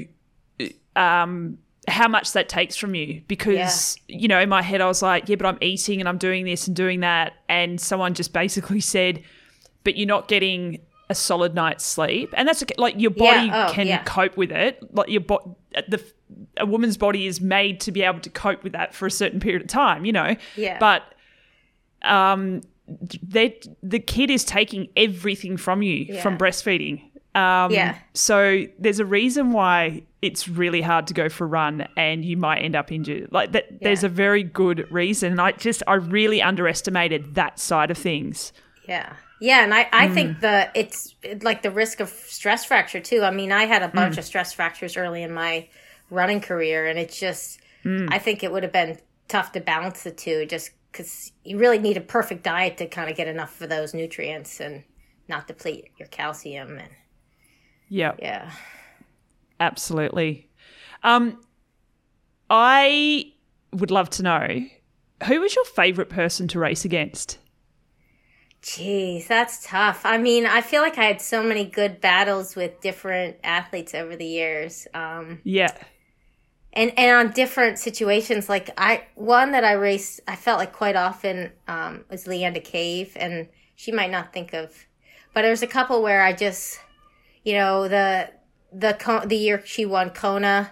[0.96, 5.02] um, how much that takes from you because you know in my head I was
[5.02, 8.34] like, yeah, but I'm eating and I'm doing this and doing that, and someone just
[8.34, 9.24] basically said,
[9.84, 10.80] but you're not getting
[11.10, 12.76] a solid night's sleep, and that's okay.
[12.78, 14.04] like your body Yeah, oh, can yeah.
[14.04, 14.80] cope with it.
[14.96, 15.58] Like your bo-
[15.90, 16.02] the
[16.58, 19.40] a woman's body is made to be able to cope with that for a certain
[19.40, 20.36] period of time, you know.
[20.56, 20.78] Yeah.
[20.80, 21.04] But
[22.04, 22.62] um,
[23.22, 27.02] they the kid is taking everything from you from breastfeeding.
[27.36, 27.96] Um, Yeah.
[28.14, 32.38] So there's a reason why it's really hard to go for a run and you
[32.38, 33.30] might end up injured.
[33.32, 35.32] Like that, there's a very good reason.
[35.32, 38.54] And I just I really underestimated that side of things.
[38.88, 39.14] Yeah.
[39.40, 40.14] Yeah, and I, I Hmm.
[40.14, 43.24] think the it's like the risk of stress fracture too.
[43.24, 45.68] I mean, I had a bunch of stress fractures early in my
[46.10, 50.12] running career, and it's just I think it would have been tough to balance the
[50.12, 53.70] two just because you really need a perfect diet to kind of get enough of
[53.70, 54.84] those nutrients and
[55.28, 56.90] not deplete your calcium and
[57.90, 58.14] Yeah.
[58.20, 58.52] yeah.
[59.60, 60.50] Absolutely.
[61.04, 61.42] Um,
[62.50, 63.34] I
[63.72, 64.66] would love to know
[65.28, 67.40] who was your favorite person to race against?
[68.62, 70.02] Jeez, that's tough.
[70.06, 74.16] I mean, I feel like I had so many good battles with different athletes over
[74.16, 74.88] the years.
[74.94, 75.72] Um, Yeah.
[76.74, 80.96] And and on different situations like i one that i raced i felt like quite
[80.96, 84.86] often um, was leanda cave and she might not think of
[85.34, 86.80] but there's a couple where i just
[87.44, 88.30] you know the
[88.72, 90.72] the the year she won kona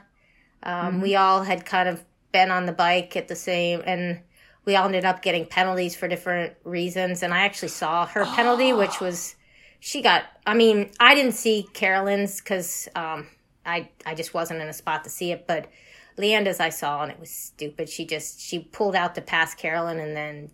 [0.63, 4.19] um, we all had kind of been on the bike at the same and
[4.63, 8.73] we all ended up getting penalties for different reasons and i actually saw her penalty
[8.73, 9.35] which was
[9.79, 13.27] she got i mean i didn't see carolyn's because um,
[13.63, 15.67] I, I just wasn't in a spot to see it but
[16.17, 19.99] leanda's i saw and it was stupid she just she pulled out to pass carolyn
[19.99, 20.49] and then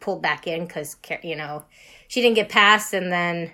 [0.00, 1.64] pulled back in because you know
[2.08, 3.50] she didn't get past and then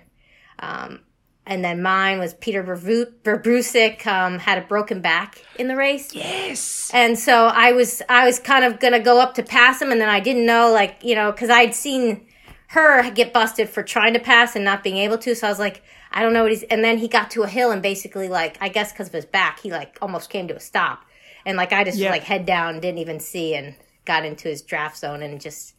[0.59, 1.01] um,
[1.45, 6.89] and then mine was peter Vabrousek um, had a broken back in the race Yes.
[6.93, 9.99] and so I was I was kind of gonna go up to pass him, and
[10.01, 12.25] then I didn't know like you know because I'd seen
[12.69, 15.33] her get busted for trying to pass and not being able to.
[15.35, 16.63] So I was like, I don't know what he's.
[16.63, 19.25] And then he got to a hill and basically like I guess because of his
[19.25, 21.05] back, he like almost came to a stop,
[21.47, 22.11] and like I just Yeah.
[22.11, 23.73] like head down, didn't even see, and
[24.05, 25.73] got into his draft zone and just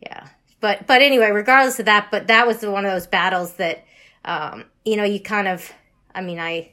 [0.00, 0.26] yeah.
[0.60, 3.84] But but anyway, regardless of that, but that was one of those battles that
[4.24, 5.72] um, you know you kind of.
[6.14, 6.72] I mean, I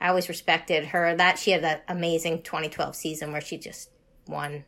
[0.00, 1.14] I always respected her.
[1.16, 3.90] That she had that amazing 2012 season where she just
[4.26, 4.64] won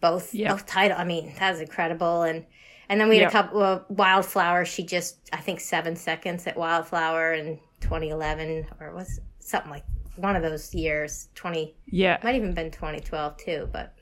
[0.00, 0.52] both Yeah.
[0.52, 0.96] both title.
[0.98, 2.22] I mean, that was incredible.
[2.22, 2.44] And
[2.88, 3.28] and then we had Yeah.
[3.28, 4.64] a couple of Wildflower.
[4.66, 9.84] She just I think seven seconds at Wildflower in 2011 or it was something like
[10.16, 11.28] one of those years.
[11.34, 12.18] 20 Yeah.
[12.22, 13.68] might even been 2012 too.
[13.72, 13.94] But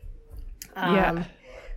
[0.76, 1.24] um, Yeah.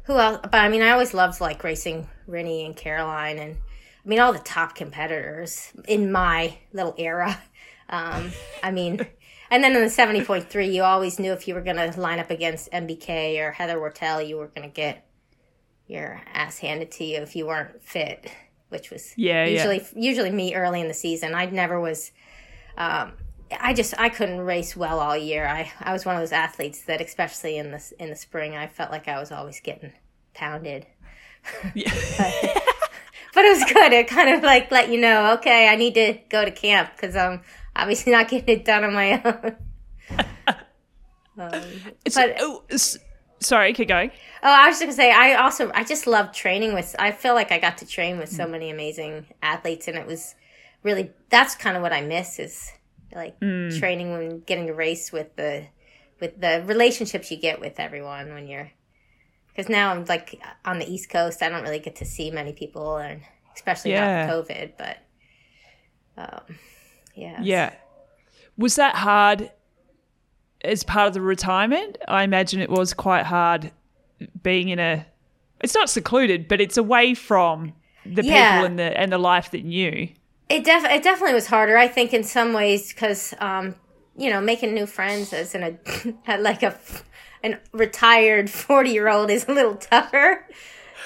[0.04, 0.40] who else?
[0.44, 4.34] But I mean, I always loved like racing Rinny and Caroline, and I mean all
[4.34, 7.40] the top competitors in my little era.
[7.88, 8.32] Um,
[8.64, 9.06] I mean,
[9.52, 12.02] and then in the seventy point three, you always knew if you were going to
[12.02, 15.06] line up against MBK or Heather Wurtele, you were going to get
[15.86, 18.26] your ass handed to you if you weren't fit,
[18.70, 19.52] which was Yeah, yeah.
[19.52, 21.36] usually usually me early in the season.
[21.36, 22.12] I never was.
[22.76, 23.14] Um,
[23.60, 25.46] I just I couldn't race well all year.
[25.48, 28.68] I, I was one of those athletes that, especially in the in the spring, I
[28.68, 29.92] felt like I was always getting
[30.34, 30.86] pounded.
[31.74, 31.92] Yeah.
[33.34, 33.92] But it was good.
[33.92, 37.18] It kind of like let you know, okay, I need to go to camp because
[37.18, 37.42] I'm
[37.76, 39.56] obviously not getting it done on my own.
[41.38, 41.54] um,
[42.06, 42.98] It's- But- oh, s-
[43.42, 44.12] sorry, keep going.
[44.42, 46.96] Oh, I was just gonna say, I also I just love training with.
[46.98, 50.36] I feel like I got to train with so many amazing athletes, and it was
[50.84, 52.72] really that's kind of what I miss is
[53.16, 55.66] like training when getting to race with the
[56.20, 58.72] with the relationships you get with everyone when you're.
[59.48, 62.52] Because now I'm like on the East Coast, I don't really get to see many
[62.54, 63.22] people, and
[63.56, 64.26] especially Yeah.
[64.28, 64.72] not COVID.
[64.78, 64.98] But
[66.18, 66.56] um,
[67.16, 67.74] yeah, Yeah.
[68.58, 69.52] Was that hard
[70.64, 71.98] as part of the retirement?
[72.08, 73.72] I imagine it was quite hard
[74.44, 75.06] being in a.
[75.62, 77.74] It's not secluded, but it's away from
[78.06, 78.52] the Yeah.
[78.62, 80.10] people and the and the life that you knew.
[80.50, 81.78] It def it definitely was harder.
[81.78, 83.76] I think in some ways because um,
[84.16, 85.80] you know making new friends as an
[86.28, 86.78] a like a
[87.44, 90.46] an retired forty year old is a little tougher.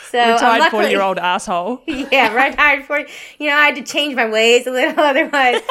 [0.10, 1.82] So Retired forty year old asshole.
[1.88, 3.12] yeah, retired forty.
[3.38, 5.62] You know, I had to change my ways a little otherwise.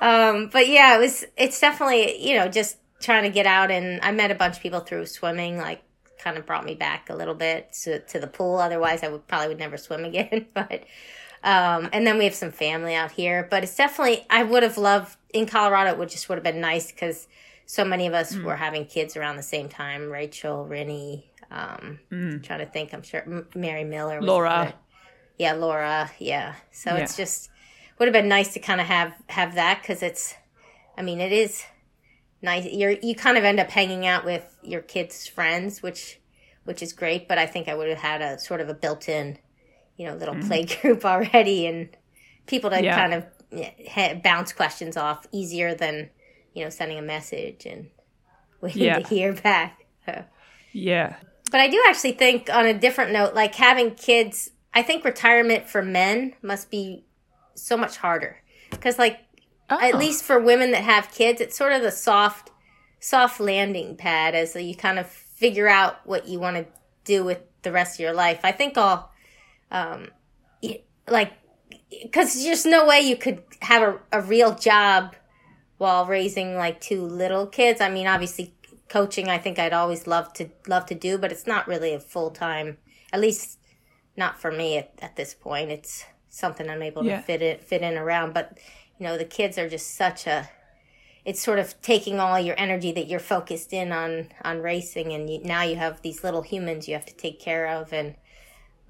[0.00, 1.24] um, but yeah, it was.
[1.36, 4.62] It's definitely you know just trying to get out and I met a bunch of
[4.62, 5.58] people through swimming.
[5.58, 5.82] Like
[6.18, 8.56] kind of brought me back a little bit to to the pool.
[8.56, 10.46] Otherwise, I would probably would never swim again.
[10.54, 10.84] but
[11.44, 13.46] um, and then we have some family out here.
[13.50, 15.90] But it's definitely I would have loved in Colorado.
[15.92, 17.28] It would just would have been nice because
[17.66, 20.10] so many of us were having kids around the same time.
[20.10, 21.24] Rachel, Rinny.
[21.50, 24.74] Um, Trying to think, I'm sure M- Mary Miller, was Laura.
[24.74, 26.10] the- yeah, Laura.
[26.18, 26.54] Yeah.
[26.72, 27.02] So Yeah.
[27.04, 27.50] it's just
[27.98, 30.34] would have been nice to kind of have have that because it's.
[30.96, 31.64] I mean, it is
[32.42, 32.64] nice.
[32.66, 36.18] You're you kind of end up hanging out with your kids' friends, which
[36.64, 37.28] which is great.
[37.28, 39.38] But I think I would have had a sort of a built-in,
[39.98, 41.90] you know, little play group already and
[42.46, 42.84] people to Mm-hmm.
[42.84, 43.70] Yeah.
[43.94, 46.08] kind of bounce questions off easier than
[46.54, 47.88] you know sending a message and
[48.62, 48.98] waiting Yeah.
[49.00, 49.84] to hear back.
[50.06, 50.24] So.
[50.72, 51.16] Yeah.
[51.50, 55.66] But I do actually think, on a different note, like having kids, I think retirement
[55.66, 57.04] for men must be
[57.54, 58.36] so much harder.
[58.70, 59.18] Because, like,
[59.70, 59.96] at Oh.
[59.98, 62.50] least for women that have kids, it's sort of the soft,
[63.00, 66.66] soft landing pad as you kind of figure out what you want to
[67.04, 68.40] do with the rest of your life.
[68.44, 69.10] I think I'll,
[69.70, 70.08] um,
[71.08, 71.32] like,
[72.02, 75.14] because there's no way you could have a, a real job
[75.78, 77.80] while raising like two little kids.
[77.80, 78.54] I mean, obviously,
[78.88, 82.00] coaching I think I'd always love to love to do, but it's not really a
[82.00, 82.78] full time.
[83.12, 83.58] At least
[84.16, 85.70] not for me at, at this point.
[85.70, 87.16] It's something I'm able Yeah.
[87.16, 88.34] to fit it fit in around.
[88.34, 88.58] But
[88.98, 90.50] you know, the kids are just such a.
[91.24, 95.28] It's sort of taking all your energy that you're focused in on on racing, and
[95.30, 98.16] you, now you have these little humans you have to take care of and.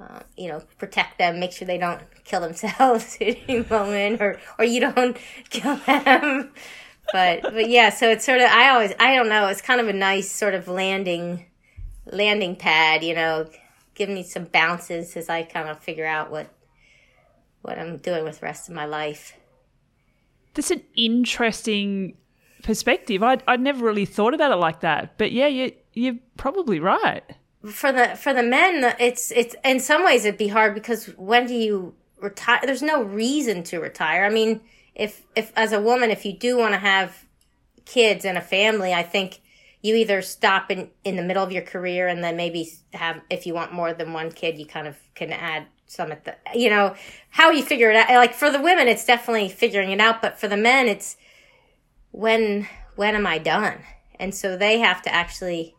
[0.00, 4.38] Uh, you know, protect them, make sure they don't kill themselves at any moment, or
[4.58, 5.16] or you don't
[5.50, 6.52] kill them.
[7.12, 9.48] But but yeah, so it's sort of I always I don't know.
[9.48, 11.46] It's kind of a nice sort of landing
[12.06, 13.48] landing pad, you know,
[13.94, 16.48] give me some bounces as I kind of figure out what
[17.62, 19.36] what I'm doing with the rest of my life.
[20.54, 22.16] That's an interesting
[22.62, 23.22] perspective.
[23.22, 25.18] I'd, I'd never really thought about it like that.
[25.18, 27.22] But yeah, you, you're probably right.
[27.66, 31.46] For the for the men, it's it's in some ways it'd be hard because when
[31.46, 32.60] do you retire?
[32.62, 34.24] There's no reason to retire.
[34.24, 34.60] I mean,
[34.94, 37.24] if if as a woman, if you do want to have
[37.84, 39.40] kids and a family, I think
[39.82, 43.46] you either stop in in the middle of your career and then maybe have if
[43.46, 46.70] you want more than one kid, you kind of can add some at the you
[46.70, 46.94] know
[47.30, 48.08] how you figure it out.
[48.10, 51.16] Like for the women, it's definitely figuring it out, but for the men, it's
[52.12, 53.78] when when am I done?
[54.18, 55.76] And so they have to actually,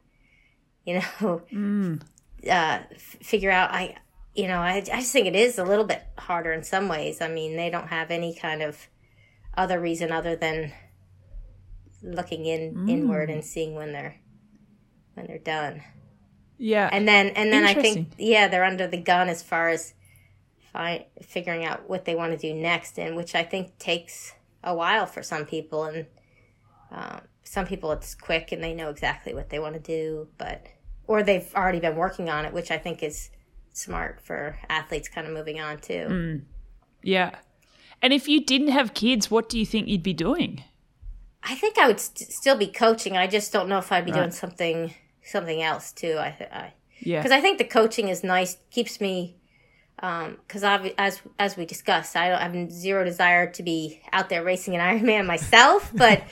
[0.86, 1.42] you know,
[2.46, 3.72] uh, f- figure out.
[3.72, 3.98] I,
[4.36, 7.22] you know, I, I just think it is a little bit harder in some ways.
[7.22, 8.88] I mean, they don't have any kind of
[9.58, 10.72] other reason other than
[12.02, 14.16] looking in inward and seeing when they're
[15.16, 15.84] when they're done.
[16.58, 16.90] Yeah.
[16.92, 19.94] And then and then I think yeah, they're under the gun as far as
[20.72, 24.76] fi- figuring out what they want to do next, and which I think takes a
[24.76, 26.06] while for some people, and
[26.92, 30.68] um, some people it's quick and they know exactly what they want to do, but
[31.08, 33.32] or they've already been working on it, which I think is
[33.74, 36.06] smart for athletes kind of moving on too.
[36.08, 36.42] Mm.
[37.02, 37.32] yeah.
[38.04, 40.64] And if you didn't have kids, what do you think you'd be doing?
[41.42, 43.18] I think I would st- still be coaching.
[43.18, 46.18] I just don't know if I'd be doing something something else too.
[46.20, 47.18] I, I Yeah.
[47.20, 49.38] because I think the coaching is nice, keeps me.
[50.00, 54.30] Because obvi- as as we discussed, I don't I have zero desire to be out
[54.30, 56.24] there racing an Ironman myself, but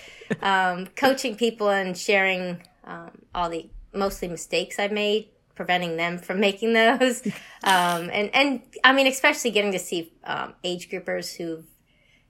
[0.41, 6.39] um, coaching people and sharing um, all the mostly mistakes I've made, preventing them from
[6.47, 7.25] making those,
[7.63, 11.63] um, and and I mean especially getting to see um, age groupers who,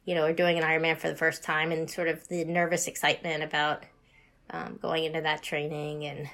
[0.05, 2.87] you know, are doing an Ironman for the first time and sort of the nervous
[2.87, 3.83] excitement about
[4.49, 6.29] um, going into that training and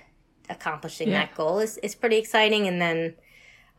[0.49, 1.25] accomplishing Yeah.
[1.25, 2.67] that goal is, is pretty exciting.
[2.67, 3.15] And then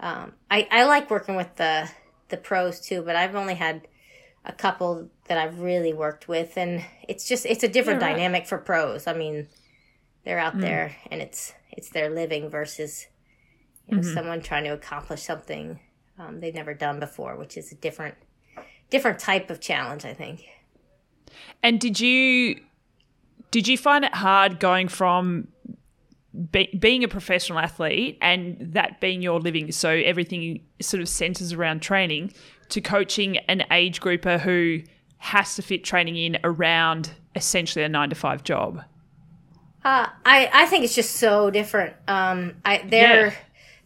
[0.00, 1.88] um, I, I like working with the
[2.28, 3.87] the pros too, but I've only had
[4.44, 8.12] a couple that I've really worked with, and it's just it's a different Yeah, right.
[8.16, 9.07] dynamic for pros.
[9.07, 9.48] I mean,
[10.24, 13.07] they're out there and it's it's their living versus
[13.87, 15.80] you know someone trying to accomplish something
[16.18, 18.14] um, they've never done before, which is a different
[18.90, 20.04] different type of challenge.
[20.04, 20.44] I think.
[21.62, 22.61] And did you
[23.50, 25.48] did you find it hard going from
[26.50, 31.52] be, being a professional athlete and that being your living, so everything sort of centers
[31.52, 32.32] around training,
[32.70, 34.80] to coaching an age grouper who
[35.18, 38.82] has to fit training in around essentially a nine to five job?
[39.84, 41.94] Uh, I I think it's just so different.
[42.08, 43.34] Um, I their Yeah.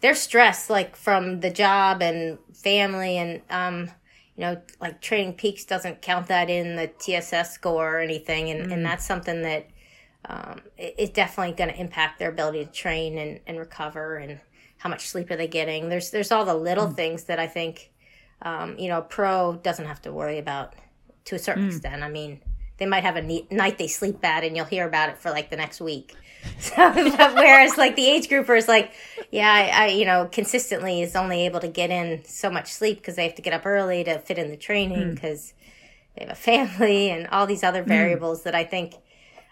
[0.00, 3.90] their stress like from the job and family and um,
[4.36, 8.84] you know, like TrainingPeaks doesn't count that in the TSS score or anything, and and
[8.84, 9.66] that's something that
[10.24, 14.40] um, it, it's definitely going to impact their ability to train and, and recover and
[14.78, 15.88] how much sleep are they getting.
[15.88, 17.90] There's there's all the little things that I think
[18.42, 20.74] um, you know, a pro doesn't have to worry about
[21.26, 22.02] to a certain extent.
[22.02, 22.40] I mean,
[22.78, 25.30] they might have a neat night they sleep bad and you'll hear about it for
[25.30, 26.14] like the next week.
[26.60, 28.92] So, whereas like the age grouper is like,
[29.32, 32.98] yeah, I, I, you know, consistently is only able to get in so much sleep
[32.98, 35.52] because they have to get up early to fit in the training because
[36.14, 38.94] they have a family and all these other variables that I think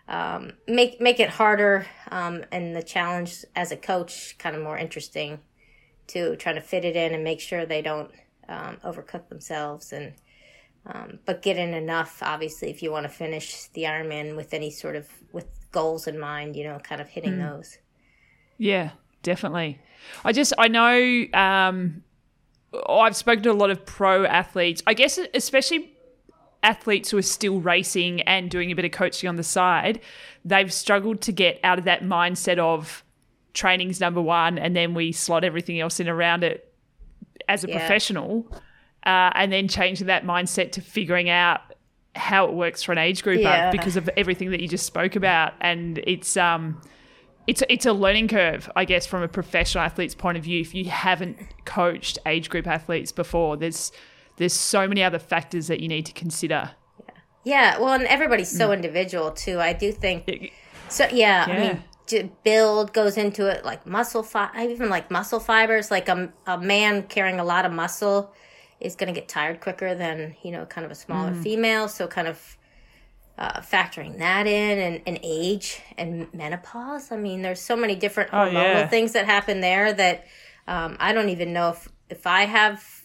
[0.09, 4.79] um, make make it harder um, and the challenge as a coach kind of more
[4.79, 5.40] interesting
[6.09, 8.11] to trying to fit it in and make sure they don't
[8.49, 10.14] um, overcook themselves and
[10.87, 14.71] um, but get in enough obviously if you want to finish the Ironman with any
[14.71, 17.79] sort of with goals in mind you know kind of hitting those
[18.59, 18.90] Yeah,
[19.23, 19.81] definitely.
[20.25, 22.03] I just I know um,
[22.89, 24.83] I've spoken to a lot of pro athletes.
[24.87, 25.95] I guess especially
[26.62, 30.00] athletes who are still racing and doing a bit of coaching on the side.
[30.44, 33.04] They've struggled to get out of that mindset of
[33.54, 36.72] training's number one, and then we slot everything else in around it
[37.48, 37.78] as a Yeah.
[37.78, 38.46] professional,
[39.04, 41.61] uh, and then changing that mindset to figuring out
[42.16, 43.70] how it works for an age group Yeah.
[43.70, 46.80] because of everything that you just spoke about, and it's um
[47.46, 50.61] it's it's a learning curve, I guess, from a professional athlete's point of view.
[50.61, 53.92] If you haven't coached age group athletes before, there's
[54.37, 56.70] there's so many other factors that you need to consider.
[57.07, 57.14] yeah
[57.45, 57.78] Yeah.
[57.78, 60.53] well and everybody's so individual too I do think
[60.89, 65.41] So yeah, I mean, build goes into it, like muscle fi- I even like muscle
[65.41, 65.91] fibers.
[65.91, 68.32] Like a, a man carrying a lot of muscle
[68.78, 71.89] is going to get tired quicker than you know, kind of a smaller female.
[71.89, 72.57] So kind of
[73.39, 77.11] uh, factoring that in and, and age and menopause.
[77.11, 78.87] I mean, there's so many different hormonal yeah.
[78.87, 80.24] things that happen there that
[80.68, 82.95] um, I don't even know if if I have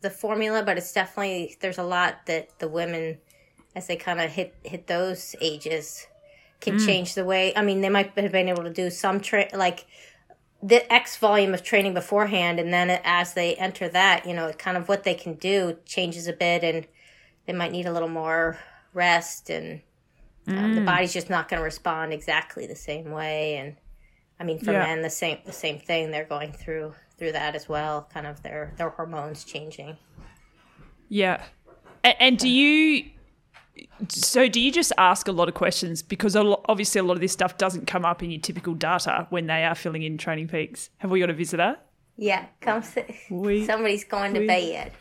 [0.00, 3.18] the formula, but it's definitely there's a lot that the women
[3.74, 6.06] as they kind of hit hit those ages
[6.60, 7.52] can change the way.
[7.54, 9.86] I mean, they might have been able to do some tra- like
[10.62, 14.76] the X volume of training beforehand, and then as they enter that, you know, kind
[14.76, 16.86] of what they can do changes a bit, and
[17.46, 18.58] they might need a little more
[18.94, 19.82] rest, and
[20.48, 23.56] um, the body's just not going to respond exactly the same way.
[23.56, 23.76] And
[24.40, 24.78] I mean, for Yeah.
[24.86, 26.10] men, the same the same thing.
[26.10, 28.08] They're going through through that as well.
[28.12, 29.96] Kind of their their hormones changing.
[31.08, 31.42] Yeah.
[32.04, 33.10] And, and do you?
[34.08, 37.14] So do you just ask a lot of questions because a lo- obviously a lot
[37.14, 40.16] of this stuff doesn't come up in your typical data when they are filling in
[40.18, 40.88] TrainingPeaks.
[40.98, 41.76] Have we got a visitor?
[42.16, 43.14] Yeah, come sit.
[43.30, 44.92] We- Somebody's going to we- bed.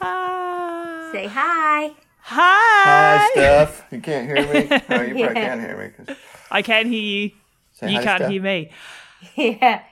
[0.00, 1.08] Ah.
[1.12, 1.88] Say hi.
[2.20, 3.18] hi.
[3.20, 3.84] Hi, Steph.
[3.90, 4.68] You can't hear me?
[4.88, 5.26] No, you Yeah.
[5.26, 6.04] probably can't hear me.
[6.06, 6.16] 'cause-
[6.50, 7.30] I can hear you.
[7.72, 8.30] say you hi can't Steph.
[8.30, 8.70] hear me.
[9.36, 9.82] Yeah.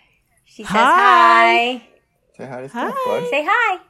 [0.55, 1.81] She says Hi.
[1.81, 1.83] hi.
[2.37, 3.29] Say hi to Steph, bud.
[3.31, 3.81] Say hi.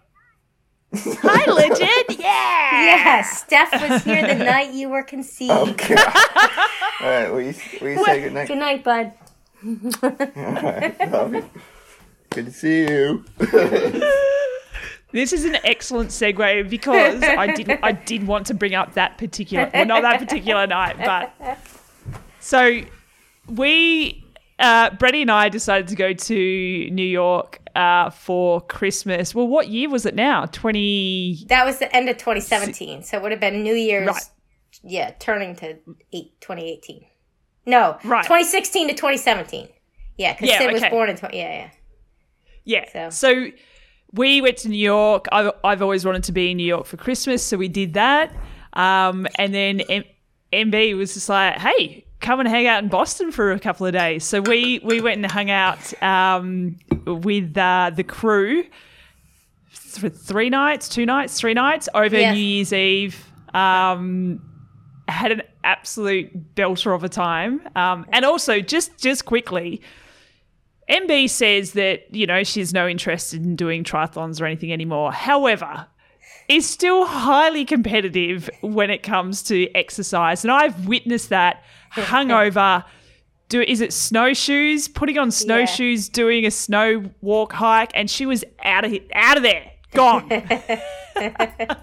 [0.94, 2.20] Hi, legend.
[2.20, 2.84] Yeah.
[2.84, 5.50] Yes, Steph was here the night you were conceived.
[5.50, 5.96] Oh, okay.
[7.00, 8.46] All right, will you, will you say good night?
[8.46, 9.12] Good night, bud.
[9.64, 10.10] All
[10.62, 11.50] right, love you.
[12.30, 13.24] Good to see you.
[15.10, 19.18] This is an excellent segue because I did I did want to bring up that
[19.18, 21.58] particular well not that particular night, but
[22.40, 22.82] so
[23.48, 24.21] we
[24.62, 26.34] uh Brady and I decided to go to
[26.90, 29.34] New York uh for Christmas.
[29.34, 30.46] Well what year was it now?
[30.46, 34.06] Twenty That was the end of 2017, so it would have been New Year's.
[34.06, 34.22] Right.
[34.82, 35.76] Yeah, turning to
[36.12, 37.04] eight, 2018.
[37.66, 38.24] No, Right.
[38.24, 39.68] 2016 to 2017.
[40.16, 41.36] Yeah, because Yeah, Sid was born in 20.
[41.36, 41.70] Yeah,
[42.64, 42.84] yeah.
[42.92, 43.08] Yeah.
[43.10, 43.46] So- So,
[44.12, 45.26] we went to New York.
[45.32, 48.34] I've, I've always wanted to be in New York for Christmas, so we did that.
[48.74, 50.04] Um, and then M-
[50.52, 53.92] MB was just like, "Hey, come and hang out in Boston for a couple of
[53.92, 58.64] days." So we we went and hung out um, with uh, the crew
[59.68, 62.16] for three nights, two nights, three nights over.
[62.16, 63.26] New Year's Eve.
[63.54, 64.40] Um,
[65.08, 67.60] had an absolute belter of a time.
[67.76, 69.82] Um, and also, just just quickly,
[70.88, 75.12] MB says that, you know, she's no interest in doing triathlons or anything anymore.
[75.12, 75.86] However,
[76.48, 80.44] is still highly competitive when it comes to exercise.
[80.44, 81.62] And I've witnessed that
[82.03, 82.84] hungover.
[83.49, 84.88] Do is it snowshoes?
[84.88, 89.43] Putting on snowshoes, doing a snow walk hike, and she was out of out of
[89.43, 90.28] there, gone.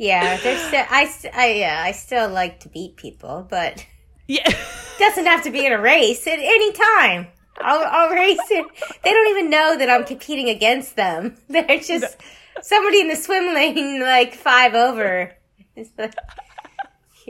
[0.00, 3.84] Yeah, there's still, I, I, yeah, I still like to beat people, but
[4.28, 4.48] yeah,
[5.00, 7.26] doesn't have to be in a race at any time.
[7.60, 8.64] I'll, I'll race it.
[9.02, 11.36] They don't even know that I'm competing against them.
[11.48, 12.16] They're just
[12.62, 15.32] somebody in the swim lane, like five over.
[15.74, 16.14] It's like-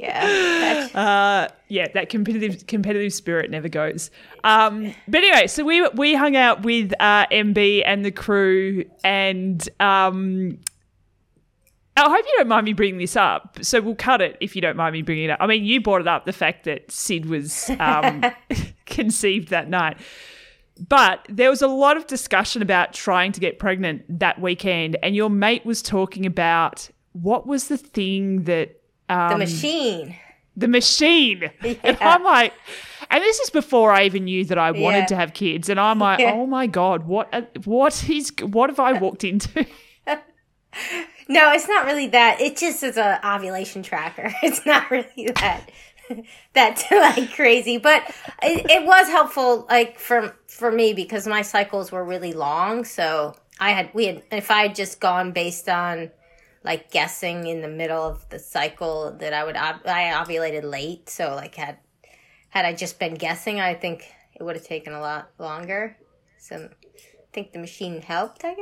[0.01, 4.11] yeah, uh, yeah, that competitive competitive spirit never goes.
[4.45, 9.69] Um, but anyway, so we we hung out with uh, MB and the crew, and
[9.81, 10.59] um,
[11.97, 13.59] I hope you don't mind me bringing this up.
[13.63, 15.39] So we'll cut it if you don't mind me bringing it up.
[15.41, 18.25] I mean, you brought it up the fact that Sid was um,
[18.87, 19.99] conceived that night.
[20.89, 25.17] But there was a lot of discussion about trying to get pregnant that weekend, and
[25.17, 28.78] your mate was talking about what was the thing that
[29.09, 30.17] um, the machine.
[30.57, 31.51] the machine.
[31.85, 32.53] And I'm like,
[33.11, 35.07] and this is before I even knew that I wanted Yeah.
[35.07, 35.69] to have kids.
[35.69, 36.33] And I'm like, Yeah.
[36.33, 37.29] oh my god, what
[37.65, 39.67] what is what have I walked into?
[41.31, 42.41] No, it's not really that.
[42.41, 44.33] It just is a ovulation tracker.
[44.43, 45.71] It's not really that
[46.55, 48.03] that like crazy, but
[48.43, 52.85] it, it was helpful like for for me because my cycles were really long.
[52.85, 56.11] So I had we had if I had just gone based on
[56.65, 61.09] like guessing in the middle of the cycle that I would ov- I ovulated late.
[61.09, 61.79] So like had
[62.51, 64.05] had I just been guessing, I think
[64.35, 65.97] it would have taken a lot longer.
[66.39, 66.99] So I
[67.33, 68.45] think the machine helped.
[68.45, 68.55] I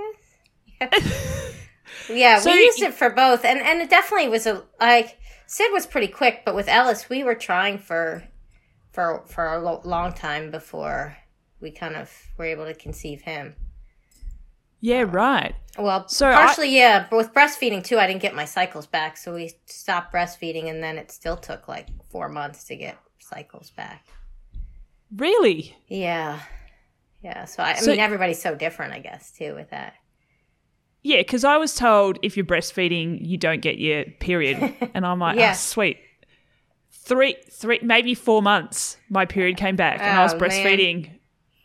[0.81, 0.93] guess.
[2.09, 5.71] Yeah, So we used it for both, and and it definitely was a like Sid
[5.73, 8.25] was pretty quick, but with Ellis, we were trying for
[8.93, 11.17] for for a lo- long time before
[11.61, 13.55] we kind of were able to conceive him.
[14.81, 15.55] Yeah, right.
[15.79, 19.17] Well, So I- partially, yeah, but with breastfeeding too, I didn't get my cycles back,
[19.17, 23.71] so we stopped breastfeeding, and then it still took like four months to get cycles
[23.71, 24.07] back.
[25.15, 25.77] Really?
[25.89, 26.41] Yeah,
[27.23, 27.45] yeah.
[27.45, 29.95] So I, I So- mean, everybody's so different, I guess, too, with that.
[31.03, 35.21] Yeah, because I was told if you're breastfeeding, you don't get your period, and I'm
[35.21, 35.53] like, Yeah.
[35.53, 35.99] oh, sweet.
[36.91, 41.03] three, three, maybe four months, my period came back, and I was oh, breastfeeding.
[41.07, 41.16] man.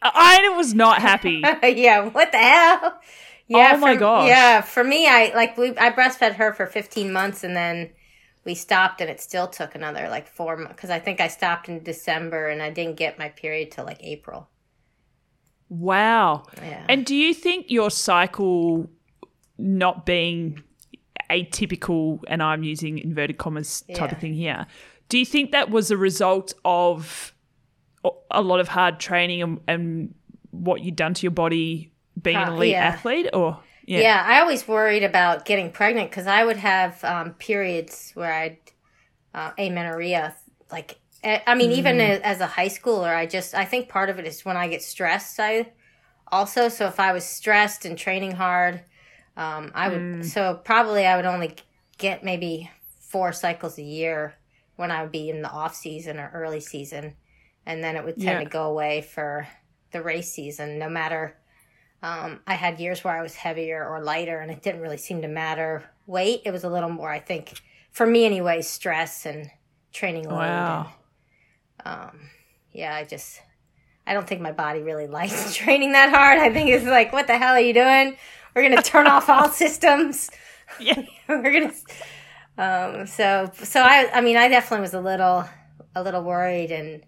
[0.02, 1.42] I was not happy.
[1.64, 3.00] yeah, what the hell?
[3.48, 4.28] Yeah, Oh my for- gosh.
[4.28, 7.92] Yeah, for me, I like we I breastfed her for 15 months, and then
[8.46, 11.70] we stopped, and it still took another like four months because I think I stopped
[11.70, 14.50] in December, and I didn't get my period till like April.
[15.70, 16.44] wow.
[16.58, 16.86] Yeah.
[16.90, 18.90] And do you think your cycle
[19.58, 20.64] not being
[21.30, 24.16] atypical, and I'm using inverted commas type Yeah.
[24.16, 24.68] of thing here,
[25.10, 27.34] do you think that was a result of
[28.32, 30.14] a- lot of hard training and, and
[30.52, 31.92] what you'd done to your body
[32.22, 32.86] being an Uh, elite yeah.
[32.86, 33.30] athlete?
[33.34, 34.00] Or Yeah.
[34.02, 34.24] yeah.
[34.26, 38.58] I always worried about getting pregnant because I would have um, periods where I'd
[39.34, 40.36] uh, amenorrhea.
[40.72, 42.20] Like, eh, I mean, even Mm.
[42.20, 44.68] a- as a high schooler, I just I think part of it is when I
[44.68, 45.40] get stressed.
[45.40, 45.72] I
[46.32, 48.82] also so if I was stressed and training hard,
[49.38, 50.26] um, I would Mm.
[50.26, 51.56] so probably I would only
[51.98, 54.36] get maybe four cycles a year
[54.76, 57.16] when I would be in the off season or early season,
[57.66, 58.44] and then it would tend Yeah.
[58.44, 59.48] to go away for
[59.92, 60.80] the race season.
[60.80, 61.38] No matter
[62.04, 65.22] um, I had years where I was heavier or lighter, and it didn't really seem
[65.22, 66.42] to matter weight.
[66.46, 69.52] It was a little more, I think, for me anyway, stress and
[69.94, 70.38] training load.
[70.38, 70.92] Wow.
[71.86, 72.20] And, um,
[72.72, 73.40] yeah, I just,
[74.08, 76.40] I don't think my body really likes training that hard.
[76.40, 78.18] I think it's like, what the hell are you doing?
[78.56, 80.32] We're gonna turn off all systems.
[80.80, 81.04] Yeah.
[81.28, 81.74] We're gonna.
[82.58, 85.46] Um, so, so I, I mean, I definitely was a little,
[85.96, 87.04] a little worried, and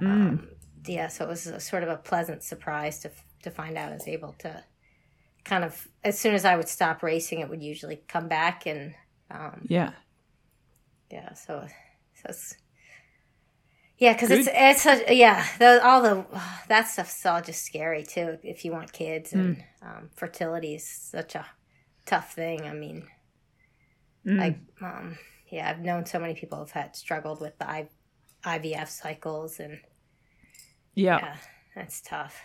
[0.00, 0.48] um,
[0.86, 3.10] yeah, so it was a, sort of a pleasant surprise to
[3.42, 4.64] to find out I was able to
[5.44, 8.94] kind of as soon as I would stop racing, it would usually come back, and
[9.30, 9.92] um, Yeah.
[11.10, 11.66] yeah, so
[12.14, 12.56] so it's
[13.96, 16.24] yeah, because it's it's such, yeah, the, all the
[16.68, 18.38] that stuff's all just scary too.
[18.42, 21.46] If you want kids and um, fertility is such a
[22.06, 22.62] tough thing.
[22.62, 23.06] I mean,
[24.24, 25.18] like um,
[25.48, 27.88] yeah, I've known so many people have had struggled with the I,
[28.44, 29.80] IVF cycles, and
[30.94, 31.18] Yeah.
[31.18, 31.36] yeah,
[31.74, 32.40] that's tough.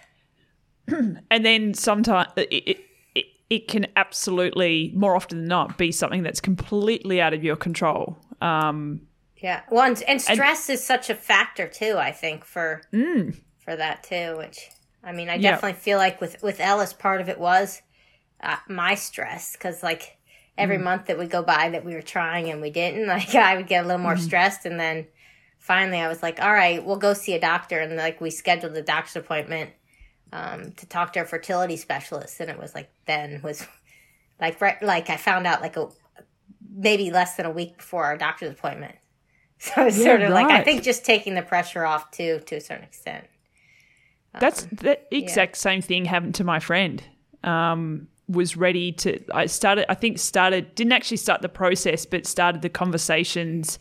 [1.32, 2.80] And then sometimes it,
[3.16, 7.56] it, it, can absolutely, more often than not, be something that's completely out of your
[7.56, 8.18] control.
[8.42, 9.02] Um,
[9.38, 11.98] Yeah, well, and, and stress is such a factor too.
[11.98, 12.82] I think for
[13.60, 14.36] for that too.
[14.38, 14.70] Which
[15.04, 15.52] I mean, I Yeah.
[15.52, 17.82] definitely feel like with with Ellis, part of it was
[18.42, 20.18] uh, my stress because like
[20.58, 23.56] every month that would go by that we were trying and we didn't, like I
[23.56, 25.06] would get a little more stressed, and then
[25.60, 28.76] finally I was like, all right, we'll go see a doctor, and like we scheduled
[28.76, 29.72] a doctor's appointment
[30.34, 33.68] um, to talk to a fertility specialist, and it was like then was
[34.42, 35.90] like right like I found out like a
[36.72, 38.96] maybe less than a week before our doctor's appointment.
[39.62, 42.56] So it's Yeah, sort of like I think just taking the pressure off too to
[42.56, 43.28] a certain extent.
[44.40, 47.04] That's the exact same thing happened to my friend.
[47.44, 49.20] Um, was ready to.
[49.34, 49.92] I started.
[49.92, 50.76] I think started.
[50.76, 53.80] Didn't actually start the process, but started the conversations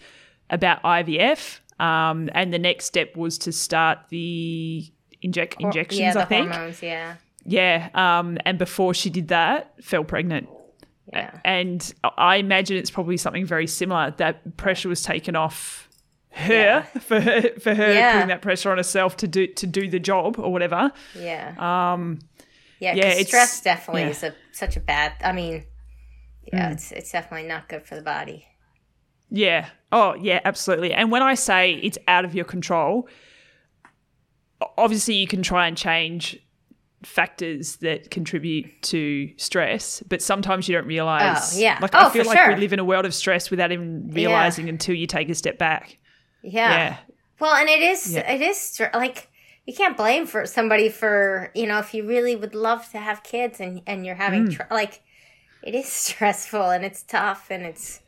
[0.50, 1.60] about IVF.
[1.78, 4.84] Um, and the next step was to start the
[5.22, 6.00] inject injections.
[6.00, 6.50] yeah, the I think.
[6.50, 6.82] hormones.
[6.82, 7.88] Yeah, Yeah.
[7.94, 10.48] Um, and before she did that, fell pregnant.
[11.12, 14.12] yeah, And I imagine it's probably something very similar.
[14.18, 15.88] That pressure was taken off
[16.30, 16.82] her Yeah.
[17.00, 18.12] for her for her Yeah.
[18.12, 20.92] putting that pressure on herself to do to do the job or whatever.
[21.14, 22.18] yeah, Um,
[22.80, 22.94] yeah.
[22.94, 25.12] yeah, stress definitely is a such a bad.
[25.24, 25.64] I mean,
[26.52, 26.72] yeah, Mm.
[26.74, 28.46] it's it's definitely not good for the body.
[29.30, 29.68] Yeah.
[29.90, 30.92] Oh, yeah, absolutely.
[30.92, 33.08] And when I say it's out of your control,
[34.76, 36.38] obviously you can try and change
[37.04, 41.56] factors that contribute to stress, but sometimes you don't realize.
[41.56, 41.78] Oh, yeah.
[41.80, 42.48] Like I Oh, feel for like sure.
[42.54, 45.58] we live in a world of stress without even realizing until you take a step
[45.58, 45.98] back.
[46.42, 46.70] Yeah.
[46.70, 46.96] Yeah.
[47.40, 48.30] Well, and it is Yeah.
[48.30, 49.28] it is like
[49.64, 53.22] you can't blame for somebody for you know if you really would love to have
[53.22, 54.56] kids and and you're having Mm.
[54.56, 55.02] tr- like
[55.62, 58.00] it is stressful and it's tough and it's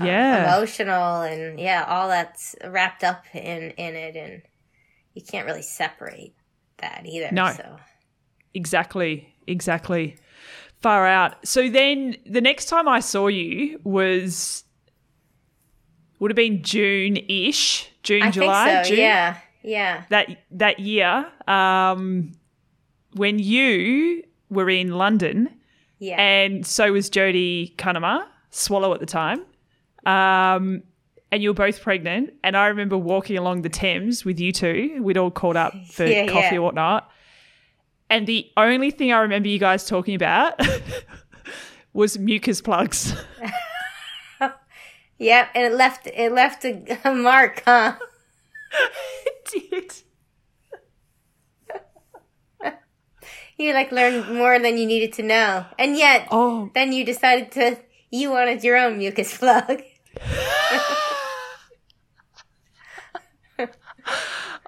[0.00, 0.56] um, Yeah.
[0.56, 4.42] emotional and yeah all that's wrapped up in in it and
[5.14, 6.34] you can't really separate
[6.78, 7.28] that either.
[7.32, 7.52] No.
[7.52, 7.76] So
[8.54, 9.32] Exactly.
[9.46, 10.16] Exactly.
[10.80, 11.46] Far out.
[11.46, 14.64] So then the next time I saw you was
[16.18, 17.90] would have been June ish.
[18.02, 18.64] June, I July.
[18.72, 18.90] think so.
[18.90, 19.36] June, Yeah.
[19.62, 20.02] Yeah.
[20.10, 21.26] That that year.
[21.46, 22.32] Um
[23.14, 25.48] when you were in London
[25.98, 26.20] Yeah.
[26.20, 29.44] and so was Jodie Cunnama, Swallow at the time.
[30.06, 30.82] Um
[31.32, 32.32] and you were both pregnant.
[32.42, 34.98] And I remember walking along the Thames with you two.
[35.00, 36.58] We'd all called up for Yeah, coffee yeah.
[36.58, 37.08] or whatnot.
[38.08, 40.60] And the only thing I remember you guys talking about
[41.92, 43.14] was mucus plugs.
[45.22, 45.48] Yep.
[45.54, 47.96] And it left it left a, a mark, huh?
[49.26, 49.92] It did.
[53.58, 57.52] You like learned more than you needed to know, and yet Oh, then you decided
[57.52, 57.76] to
[58.10, 59.82] you wanted your own mucus plug.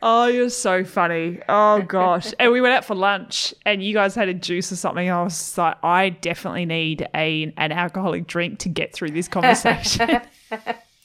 [0.05, 1.39] Oh, you're so funny.
[1.49, 2.33] Oh gosh.
[2.41, 5.09] and we went out for lunch and you guys had a juice or something.
[5.09, 10.21] I was like, I definitely need a an alcoholic drink to get through this conversation.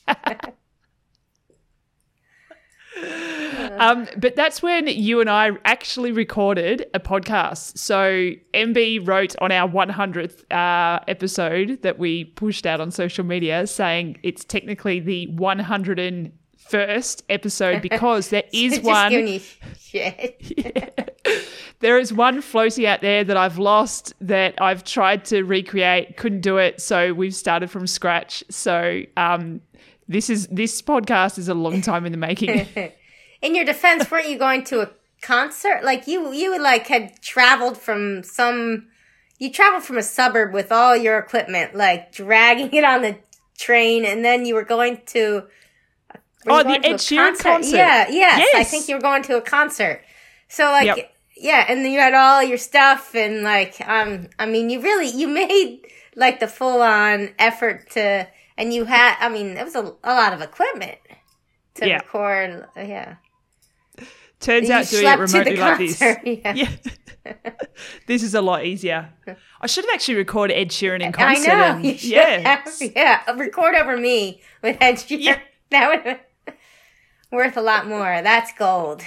[3.80, 7.78] um, but that's when you and I actually recorded a podcast.
[7.78, 13.68] So MB wrote on our 100th uh, episode that we pushed out on social media
[13.68, 19.40] saying it's technically the 101st episode because there is one.
[19.78, 21.04] shit.
[21.80, 26.42] There is one floaty out there that I've lost that I've tried to recreate, couldn't
[26.42, 28.44] do it, so we've started from scratch.
[28.50, 29.62] So um,
[30.08, 32.68] this is this podcast is a long time in the making.
[33.42, 34.90] In your defense, weren't you going to a
[35.22, 35.82] concert?
[35.84, 38.88] Like you, you like had traveled from some.
[39.40, 43.18] You traveled from a suburb with all your equipment, like dragging it on the
[43.58, 45.44] train, and then you were going to.
[46.46, 47.78] were Oh, the to Ed Sheeran concert.
[47.78, 50.02] Yeah, yes, I think you were going to a concert.
[50.48, 51.12] So like, Yep.
[51.36, 55.08] yeah, and then you had all your stuff, and like, um, I mean, you really
[55.10, 55.82] you made
[56.16, 58.28] like the full on effort to,
[58.58, 60.98] and you had, I mean, it was a, a lot of equipment
[61.76, 61.98] to Yeah.
[61.98, 62.66] record.
[62.76, 63.18] Yeah.
[64.40, 66.00] Turns You out doing it remotely like this.
[66.02, 66.54] yeah.
[66.54, 66.70] Yeah.
[68.08, 69.10] this is a lot easier.
[69.60, 71.48] I should have actually recorded Ed Sheeran in I concert.
[71.48, 71.64] know.
[71.90, 72.40] and- yeah.
[72.40, 73.32] have, yeah.
[73.32, 75.22] Record over me with Ed Sheeran.
[75.22, 75.40] Yeah.
[75.70, 76.54] That would have been
[77.30, 78.22] worth a lot more.
[78.22, 79.02] That's gold.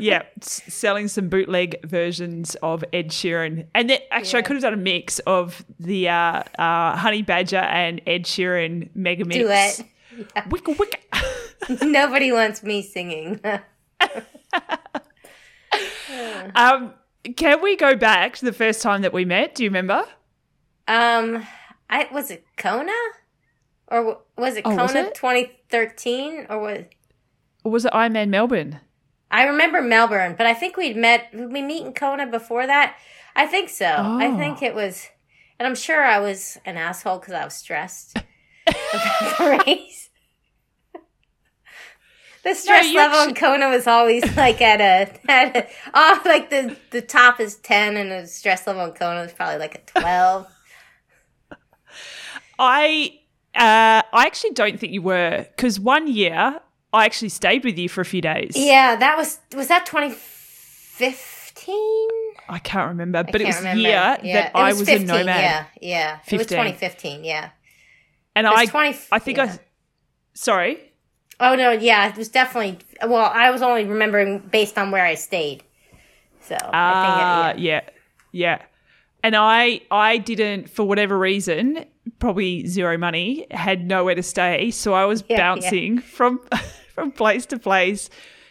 [0.00, 3.66] yeah, selling some bootleg versions of Ed Sheeran.
[3.74, 7.58] And then actually, I could have done a mix of the uh, uh, Honey Badger
[7.58, 9.38] and Ed Sheeran mega mix.
[9.40, 9.84] Duet.
[10.48, 11.82] Wicka wicka.
[11.86, 13.38] Nobody wants me singing.
[16.54, 16.92] um,
[17.36, 19.54] can we go back to the first time that we met?
[19.54, 20.04] Do you remember?
[20.88, 21.46] um,
[21.88, 22.92] I was it Kona,
[23.88, 25.14] or was it Oh, Kona it?
[25.14, 26.84] 2013, or was
[27.64, 28.80] Or was it Ironman Melbourne?
[29.30, 31.30] I remember Melbourne, but I think we'd met.
[31.32, 32.96] Did we meet in Kona before that?
[33.36, 33.86] I think so.
[33.86, 34.36] I Oh.
[34.36, 35.08] think it was,
[35.58, 38.16] and I'm sure I was an asshole because I was stressed
[38.66, 40.01] about the race.
[42.44, 46.50] The stress you level in Kona was always like at a, at a oh, like
[46.50, 50.00] the the top is ten, and the stress level in Kona was probably like a
[50.00, 50.46] twelve.
[52.58, 53.18] I
[53.54, 56.60] uh, I actually don't think you were because one year
[56.92, 58.52] I actually stayed with you for a few days.
[58.56, 62.08] yeah, that was was that 2015.
[62.48, 63.80] I can't remember, but it can't was remember.
[63.80, 67.24] year Yeah, that it I was 15, a nomad, Yeah, yeah, it was 2015.
[67.24, 67.50] Yeah,
[68.34, 69.44] and It was I 20 I think yeah.
[69.44, 69.58] I
[70.34, 70.91] sorry.
[71.40, 72.78] Oh no, yeah, it was definitely.
[73.02, 75.64] Well, I was only remembering based on where I stayed.
[76.40, 77.80] So Ah, I think, it, yeah,
[78.32, 78.62] yeah.
[79.24, 81.84] And I, I didn't, for whatever reason,
[82.18, 85.36] probably zero money, had nowhere to stay, so I was Yeah, yeah.
[85.38, 86.40] bouncing from
[86.94, 88.10] from place to place,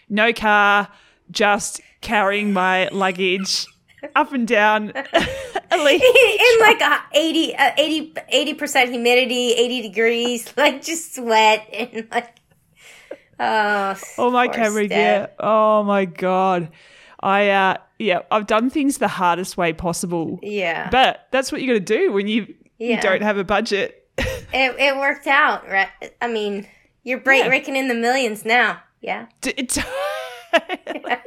[0.09, 0.87] no car,
[1.29, 3.67] just carrying my luggage
[4.15, 4.91] up and down.
[5.71, 12.37] In like a 80 uh, 80 percent humidity, eighty degrees, like just sweat and like.
[13.43, 15.29] Oh, Oh my camera, gear.
[15.39, 16.69] Oh my god.
[17.19, 20.39] I uh yeah, I've done things the hardest way possible.
[20.43, 24.07] Yeah, But that's what you got to do when you you don't have a budget.
[24.17, 25.89] it it worked out, right?
[26.21, 26.67] I mean,
[27.03, 27.49] you're break, Yeah.
[27.49, 28.81] raking in the millions now.
[29.01, 29.77] Yeah, D- it-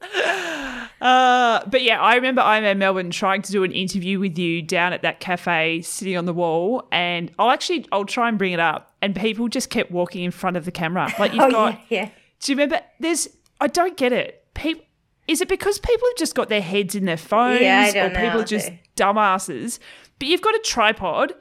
[1.00, 4.60] Uh, but yeah, I remember I'm in Melbourne trying to do an interview with you
[4.60, 8.52] down at that cafe sitting on the wall, and I'll actually I'll try and bring
[8.52, 11.10] it up, and people just kept walking in front of the camera.
[11.18, 12.10] Like you've oh got, yeah, yeah.
[12.40, 12.80] do you remember?
[12.98, 13.28] There's
[13.62, 14.44] I don't get it.
[14.52, 14.84] People,
[15.26, 18.10] is it because people have just got their heads in their phones, Yeah, or don't
[18.16, 18.40] people know.
[18.40, 19.78] are just dumbasses?
[20.18, 21.32] But you've got a tripod.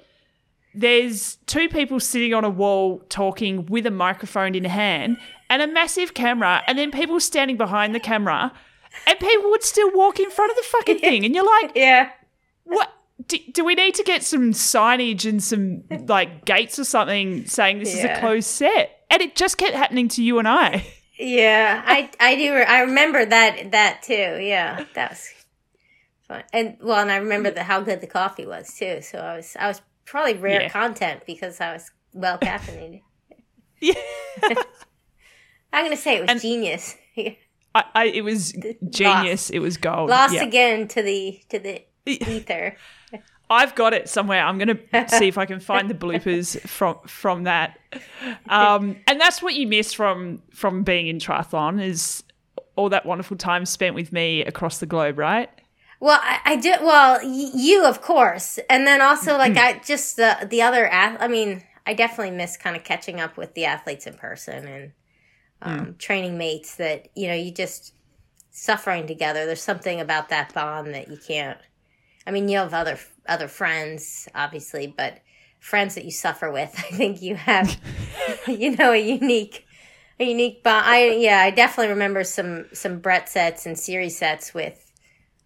[0.79, 5.17] There's two people sitting on a wall talking with a microphone in hand
[5.49, 8.53] and a massive camera, and then people standing behind the camera,
[9.05, 12.11] and people would still walk in front of the fucking thing, and you're like, yeah.
[12.63, 12.93] what?
[13.27, 17.79] Do, do we need to get some signage and some like gates or something saying
[17.79, 19.03] this is a closed set?
[19.09, 20.87] And it just kept happening to you and I.
[21.17, 22.53] Yeah, I I do.
[22.53, 24.13] I remember that that too.
[24.13, 25.29] Yeah, that was
[26.25, 26.43] fun.
[26.53, 29.01] And well, and I remember the, how good the coffee was too.
[29.01, 30.69] So I was I was probably rare Yeah.
[30.69, 33.01] content because I was well caffeinated.
[33.79, 33.93] Yeah.
[35.73, 36.95] I'm gonna say it was And- genius.
[37.75, 38.51] I, I, it was
[38.89, 39.51] genius.
[39.51, 40.09] It was gold.
[40.09, 40.43] Lost Yeah.
[40.43, 42.75] again to the to the ether.
[43.51, 44.43] I've got it somewhere.
[44.43, 47.77] I'm going to see if I can find the bloopers from from that.
[48.47, 52.23] Um, and that's what you miss from from being in triathlon is
[52.75, 55.49] all that wonderful time spent with me across the globe, right?
[55.99, 56.73] Well, I, I do.
[56.81, 59.57] Well, y- you of course, and then also like Hmm.
[59.57, 60.87] I just the the other.
[60.87, 64.67] ath- I mean, I definitely miss kind of catching up with the athletes in person
[64.67, 64.91] and
[65.61, 67.93] um, training mates that you know you just
[68.51, 69.45] suffering together.
[69.45, 71.57] There's something about that bond that you can't.
[72.25, 72.97] I mean, you have other
[73.27, 75.19] other friends, obviously, but
[75.59, 77.77] friends that you suffer with, I think you have,
[78.47, 79.65] you know, a unique,
[80.19, 80.85] a unique bond.
[80.87, 84.88] I yeah, I definitely remember some some Brett sets and series sets with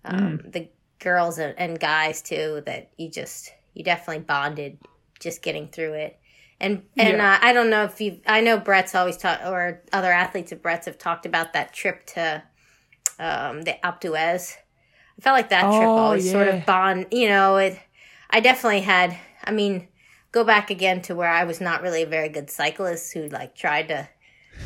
[0.05, 2.61] um, the girls and, and guys too.
[2.65, 4.77] That you just you definitely bonded
[5.19, 6.19] just getting through it.
[6.59, 7.33] And and Yeah.
[7.33, 10.61] uh, I don't know if you I know Brett's always talked or other athletes of
[10.61, 12.43] Brett's have talked about that trip to
[13.19, 14.15] um, the Alpe.
[14.15, 17.07] I felt like that trip Oh, always sort of bond.
[17.11, 17.77] You know, it.
[18.29, 19.15] I definitely had.
[19.43, 19.87] I mean,
[20.31, 23.55] go back again to where I was not really a very good cyclist who like
[23.55, 24.07] tried to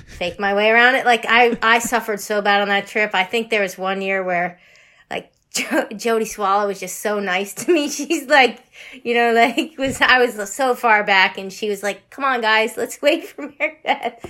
[0.06, 1.06] fake my way around it.
[1.06, 3.12] Like I I suffered so bad on that trip.
[3.14, 4.60] I think there was one year where
[5.58, 7.90] jo- Jodie Swallow was just so nice to me.
[7.98, 8.60] She's like,
[9.04, 12.42] you know, like was I was so far back, and she was like, "Come on,
[12.42, 14.26] guys, let's wait for Meredith."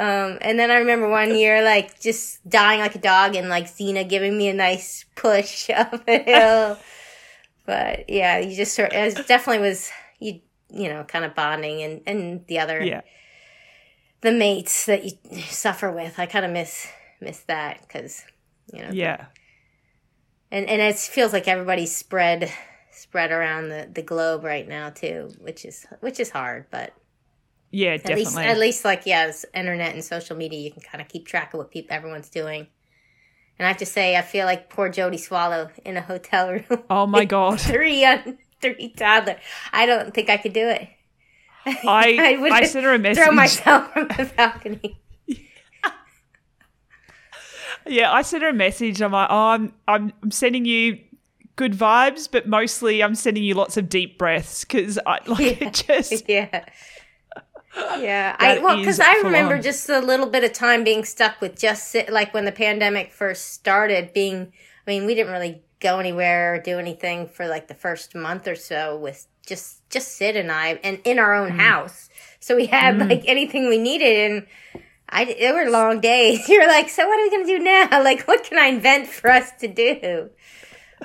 [0.00, 3.64] Um, and then I remember one year, like just dying like a dog, and like
[3.66, 6.78] Xena giving me a nice push up a hill.
[7.66, 8.92] but yeah, you just sort.
[8.92, 10.40] It definitely was you,
[10.72, 13.00] you know, kind of bonding, and and the other Yeah.
[14.20, 15.12] the mates that you
[15.42, 16.18] suffer with.
[16.18, 16.86] I kind of miss
[17.20, 18.24] miss that because
[18.72, 19.26] you know Yeah.
[20.50, 22.50] And and it feels like everybody's spread
[22.90, 26.94] spread around the, the globe right now too, which is which is hard, but
[27.70, 28.24] Yeah, at definitely.
[28.24, 31.26] least at least like yeah, it's internet and social media, you can kind of keep
[31.26, 32.66] track of what people everyone's doing.
[33.58, 36.82] And I have to say, I feel like poor Jodie Swallow in a hotel room,
[36.88, 37.60] oh my god.
[37.60, 39.36] three young, three toddler.
[39.72, 40.88] I don't think I could do it.
[41.66, 43.22] I would I sent her a message.
[43.22, 44.98] Throw myself from the balcony.
[47.88, 49.00] Yeah, I sent her a message.
[49.00, 50.98] I'm like, oh, I'm, I'm, I'm sending you
[51.56, 55.68] good vibes, but mostly I'm sending you lots of deep breaths because I like Yeah.
[55.68, 56.28] it just.
[56.28, 56.64] yeah.
[57.98, 59.62] Yeah, I well because I remember on.
[59.62, 63.12] just a little bit of time being stuck with just Sid, like when the pandemic
[63.12, 64.12] first started.
[64.12, 64.52] Being,
[64.86, 68.48] I mean, we didn't really go anywhere or do anything for like the first month
[68.48, 71.40] or so with just just Sid and I, and in our Mm.
[71.52, 72.08] own house.
[72.40, 74.46] So we had like anything we needed, and
[75.10, 76.48] I it were long days.
[76.48, 78.02] You're like, so what are we gonna do now?
[78.02, 80.30] Like, what can I invent for us to do?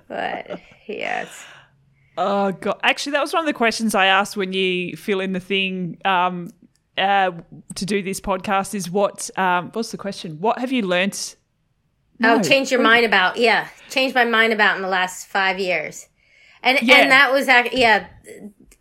[0.07, 1.45] But yes.
[2.17, 2.79] Oh god!
[2.83, 5.97] Actually, that was one of the questions I asked when you fill in the thing
[6.05, 6.49] um,
[6.97, 7.31] uh,
[7.75, 8.75] to do this podcast.
[8.75, 9.29] Is what?
[9.37, 10.39] Um, what's the question?
[10.39, 11.35] What have you learnt?
[12.23, 16.07] Oh, change your mind about yeah, change my mind about in the last five years,
[16.61, 16.97] and Yeah.
[16.97, 18.07] and that was ac yeah.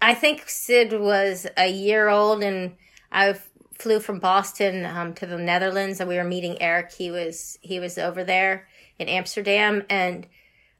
[0.02, 2.72] I think Sid was a year old, and
[3.10, 3.48] I f-
[3.82, 6.92] flew from Boston um, to the Netherlands, and we were meeting Eric.
[6.92, 8.68] He was he was over there
[8.98, 10.26] in Amsterdam, and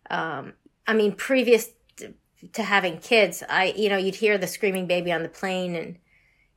[0.09, 0.53] um,
[0.87, 2.15] I mean, previous to,
[2.53, 5.99] to having kids, I you know you'd hear the screaming baby on the plane, and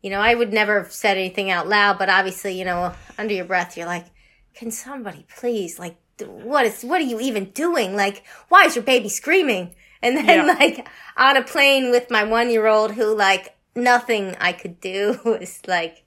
[0.04, 3.34] you know I would never have said anything out loud, but obviously you know under
[3.34, 4.06] your breath you're like,
[4.54, 7.96] can somebody please like what is what are you even doing?
[7.96, 9.74] Like why is your baby screaming?
[10.04, 10.54] And then Yeah.
[10.60, 10.88] like
[11.18, 15.62] on a plane with my one year old who like nothing I could do was
[15.68, 16.04] like.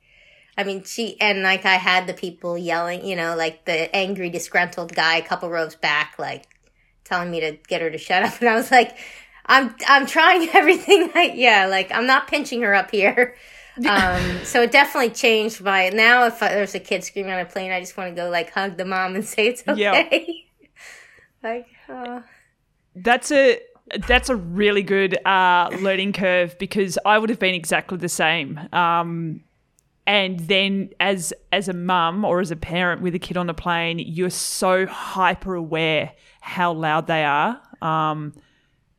[0.58, 4.28] I mean, she and like I had the people yelling, you know, like the angry,
[4.28, 6.46] disgruntled guy a couple rows back, like
[7.04, 8.98] telling me to get her to shut up, and I was like,
[9.46, 13.36] "I'm I'm trying everything." I, yeah, like I'm not pinching her up here.
[13.88, 16.26] Um, so it definitely changed my now.
[16.26, 18.50] If I, there's a kid screaming on a plane, I just want to go like
[18.50, 19.92] hug the mom and say it's Yeah.
[19.92, 20.46] okay.
[21.44, 22.24] like, oh.
[22.96, 23.60] That's a
[24.08, 28.58] that's a really good uh, learning curve because I would have been exactly the same.
[28.72, 29.44] Um,
[30.08, 33.54] and then as as a mum or as a parent with a kid on a
[33.54, 38.32] plane, you're so hyper aware how loud they are, um,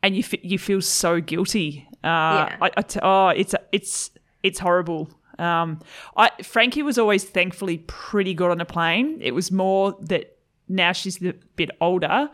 [0.02, 1.86] and you f- you feel so guilty.
[2.02, 2.56] Uh, Yeah.
[2.62, 4.10] I, I t- oh, it's it's
[4.42, 5.10] it's horrible.
[5.38, 5.80] Um,
[6.16, 9.18] I Frankie was always thankfully pretty good on a plane.
[9.20, 10.36] It was more that
[10.68, 12.30] now she's a bit older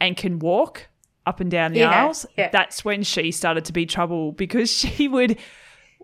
[0.00, 0.88] and can walk
[1.26, 2.26] up and down the Yeah, aisles.
[2.36, 2.50] yeah.
[2.50, 5.38] That's when she started to be trouble because she would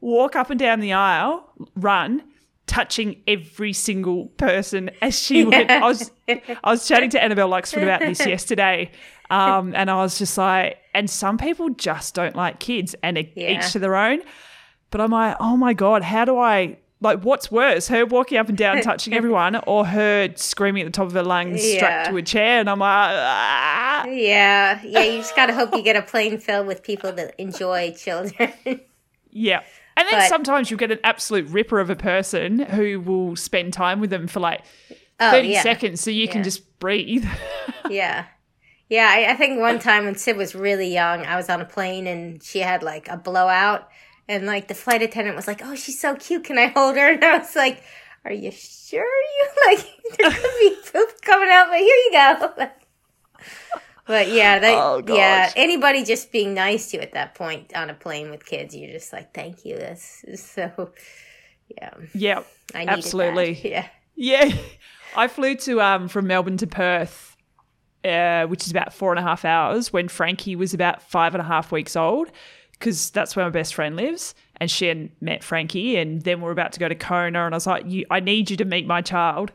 [0.01, 2.23] walk up and down the aisle, run,
[2.67, 5.71] touching every single person as she would.
[5.71, 6.41] I was I
[6.71, 8.91] was chatting to Annabel Luxford about this yesterday,
[9.31, 13.59] um, and I was just like, and some people just don't like kids, and Yeah.
[13.59, 14.21] each to their own.
[14.91, 16.79] But I'm like, oh my god, how do I?
[17.03, 20.93] Like, what's worse, her walking up and down, touching everyone, or her screaming at the
[20.97, 22.59] top of her lungs, strapped to a chair?
[22.61, 24.07] And I'm like, ah.
[24.07, 25.03] Yeah, yeah.
[25.03, 28.51] You just gotta hope you get a plane filled with people that enjoy children.
[29.31, 29.63] Yeah.
[29.97, 33.73] And then But- sometimes you'll get an absolute ripper of a person who will spend
[33.73, 34.63] time with them for like
[35.19, 35.63] Oh, 30 yeah.
[35.63, 37.27] seconds so you can just breathe.
[37.89, 38.27] Yeah.
[38.89, 41.65] Yeah, I, I think one time when Sid was really young, I was on a
[41.65, 43.89] plane and she had like a blowout,
[44.29, 46.45] and like the flight attendant was like, "Oh, she's so cute.
[46.45, 47.83] Can I hold her?" And I was like,
[48.25, 49.87] are you sure you like
[50.19, 52.69] there could be poop coming out, but here you go.
[54.07, 57.91] But yeah, they, Oh, yeah, anybody just being nice to you at that point on
[57.91, 59.77] a plane with kids, you're just like, thank you.
[59.77, 60.93] This is so,
[61.69, 62.43] yeah, Yeah,
[62.75, 63.55] I Absolutely.
[63.55, 63.65] That.
[63.69, 63.89] Yeah.
[64.15, 64.57] yeah.
[65.17, 67.37] I flew to um from Melbourne to Perth,
[68.05, 71.41] uh, which is about four and a half hours, when Frankie was about five and
[71.41, 72.31] a half weeks old,
[72.73, 74.35] because that's where my best friend lives.
[74.59, 77.55] And she had met Frankie, and then we are about to go to Kona, and
[77.55, 79.53] I was like, you, "I need you to meet my child."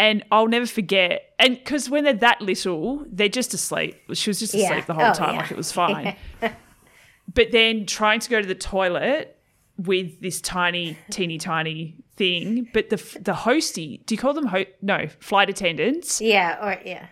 [0.00, 1.34] And I'll never forget.
[1.38, 3.96] And because when they're that little, they're just asleep.
[4.14, 4.70] She was just Yeah.
[4.70, 5.40] asleep the whole Oh, time, yeah.
[5.42, 6.16] like it was fine.
[7.34, 9.36] but then trying to go to the toilet
[9.76, 12.68] with this tiny, teeny, tiny thing.
[12.72, 16.20] But the the hostie, do you call them ho- no flight attendants?
[16.20, 16.58] Yeah.
[16.66, 17.06] Or, yeah.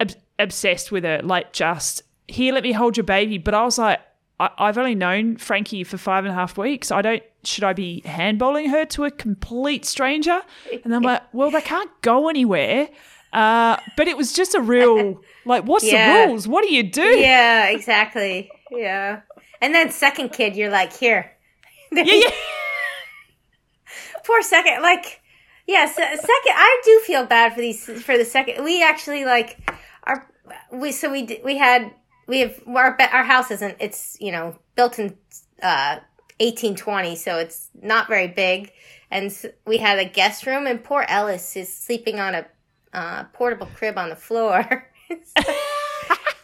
[0.00, 3.36] Ob- obsessed with her, like just here, let me hold your baby.
[3.38, 4.00] But I was like,
[4.40, 6.90] I- I've only known Frankie for five and a half weeks.
[6.90, 7.22] I don't.
[7.44, 10.40] Should I be handballing her to a complete stranger?
[10.84, 12.88] And I'm like, well, they can't go anywhere.
[13.32, 16.22] Uh, but it was just a real like, what's Yeah.
[16.24, 16.48] the rules?
[16.48, 17.02] What do you do?
[17.02, 18.50] Yeah, exactly.
[18.70, 19.20] Yeah.
[19.60, 21.30] And then second kid, you're like, here.
[21.92, 22.30] yeah, yeah.
[24.24, 25.20] Poor second, like,
[25.66, 26.26] yeah, se- second.
[26.56, 28.64] I do feel bad for these for the second.
[28.64, 29.58] We actually like
[30.04, 30.26] our
[30.72, 31.90] we so we we had
[32.30, 35.16] we have our our house isn't it's you know built in
[35.62, 35.98] uh
[36.40, 38.72] 1820, so it's not very big,
[39.10, 39.30] and
[39.66, 42.46] we had a guest room, and poor Ellis is sleeping on a
[42.94, 44.86] uh, portable crib on the floor.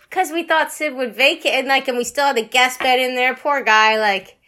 [0.08, 2.98] Because we thought Sid would vacate, and like, and we still had the guest bed
[2.98, 3.34] in there.
[3.34, 4.38] Poor guy, like,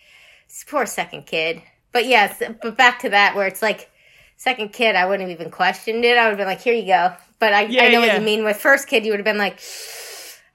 [0.66, 1.60] poor second kid.
[1.92, 3.90] But yes, but back to that where it's like
[4.38, 6.16] second kid, I wouldn't have even questioned it.
[6.16, 8.14] I would have been like, "Here you go." But I, Yeah, I know yeah.
[8.14, 8.44] what you mean.
[8.44, 9.60] With first kid, you would have been like,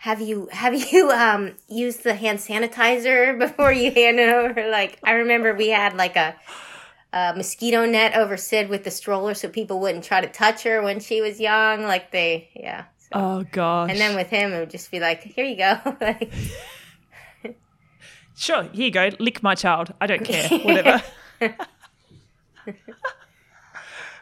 [0.04, 5.00] "Have you have you um used the hand sanitizer before you hand it over?" Like
[5.04, 6.36] I remember we had like a.
[7.16, 10.82] A mosquito net over Sid with the stroller so people wouldn't try to touch her
[10.82, 11.84] when she was young.
[11.84, 12.86] Like they, yeah.
[12.98, 13.10] So.
[13.14, 13.92] Oh gosh.
[13.92, 16.34] And then with him, it would just be like, "Here you go." like,
[18.36, 19.10] Sure, here you go.
[19.20, 19.94] Lick my child.
[20.02, 20.50] I don't care.
[20.50, 21.04] Whatever.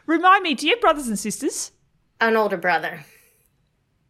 [0.04, 1.72] Remind me, do you have brothers and sisters?
[2.20, 3.04] an older brother.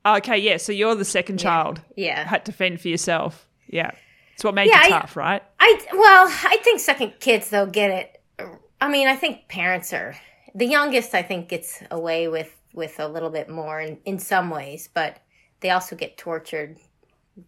[0.04, 0.56] Okay, yeah.
[0.56, 1.80] So you're the second child.
[1.96, 2.24] Yeah.
[2.26, 3.46] Had to fend for yourself.
[3.68, 3.92] Yeah.
[4.34, 5.42] It's what made Yeah, you I- tough, right?
[5.60, 8.48] I well, I think second kids though get it.
[8.80, 10.16] I mean, I think parents are
[10.54, 11.14] the youngest.
[11.14, 15.18] I think gets away with with a little bit more in in some ways, but
[15.60, 16.78] they also get tortured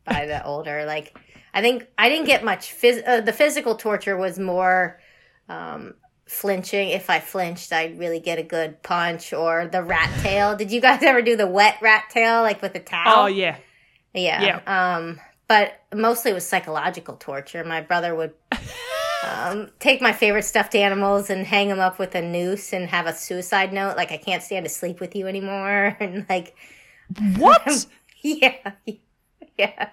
[0.05, 0.85] by the older.
[0.85, 1.19] Like
[1.53, 2.73] I think I didn't get much.
[2.75, 5.01] Phys- uh, the physical torture was more.
[5.49, 5.95] Um,
[6.27, 10.73] flinching if i flinched i'd really get a good punch or the rat tail did
[10.73, 13.27] you guys ever do the wet rat tail like with a towel Oh,
[14.15, 14.43] yeah.
[14.43, 14.97] Yeah.
[14.97, 17.65] Um, but mostly it was psychological torture.
[17.65, 18.33] My brother would
[19.25, 23.07] um, take my favorite stuffed animals and hang them up with a noose and have
[23.07, 26.55] a suicide note, like I can't stand to sleep with you anymore, and like
[27.37, 27.87] What?
[28.23, 28.73] yeah,
[29.59, 29.91] yeah.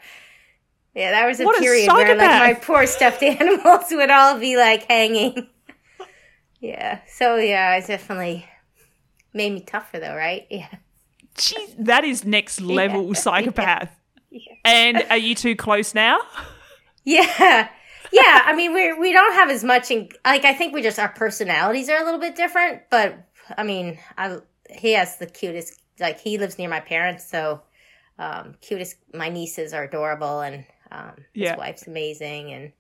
[0.94, 4.40] Yeah, that was a What a period where like my poor stuffed animals would all
[4.40, 5.48] be like hanging.
[6.62, 7.02] Yeah.
[7.08, 8.46] So yeah, it definitely
[9.34, 10.48] made me tougher though, right?
[10.52, 10.68] Yeah.
[11.36, 13.16] Jeez, that is next level Yeah.
[13.16, 14.00] psychopath.
[14.32, 14.56] Yeah.
[14.66, 16.20] And are you too close now?
[17.04, 17.70] Yeah.
[18.12, 21.00] Yeah, I mean we we don't have as much in like I think we just
[21.00, 23.16] our personalities are a little bit different, but
[23.58, 24.40] I mean, I
[24.70, 27.62] he has the cutest like he lives near my parents, so
[28.20, 31.56] um cutest my nieces are adorable and um his Yeah.
[31.56, 32.74] wife's amazing and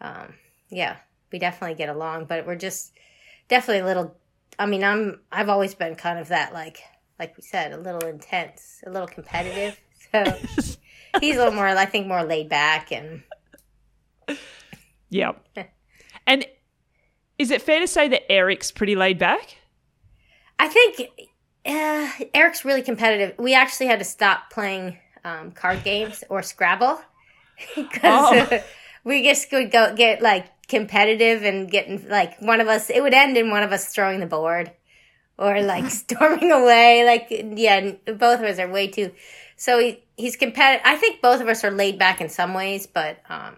[0.00, 0.34] um
[0.70, 0.96] yeah,
[1.32, 2.92] we definitely get along, but we're just
[3.48, 4.16] definitely a little
[4.58, 6.78] I mean, I'm I've always been kind of that like
[7.18, 9.80] like we said, a little intense, a little competitive.
[10.12, 10.22] So
[11.20, 13.22] he's a little more I think more laid back and
[15.08, 15.32] Yeah.
[16.26, 16.46] And
[17.38, 19.56] is it fair to say that Eric's pretty laid back?
[20.58, 21.10] I think
[21.66, 23.36] uh, Eric's really competitive.
[23.38, 26.98] We actually had to stop playing um, card games or Scrabble
[27.74, 28.38] because Oh.
[28.38, 28.62] uh,
[29.04, 32.90] we just would go get like competitive and getting like one of us.
[32.90, 34.72] It would end in one of us throwing the board
[35.38, 37.04] or like storming away.
[37.04, 37.26] Like
[37.58, 39.12] yeah, both of us are way too.
[39.56, 40.82] So he, he's competitive.
[40.84, 43.56] I think both of us are laid back in some ways, but um,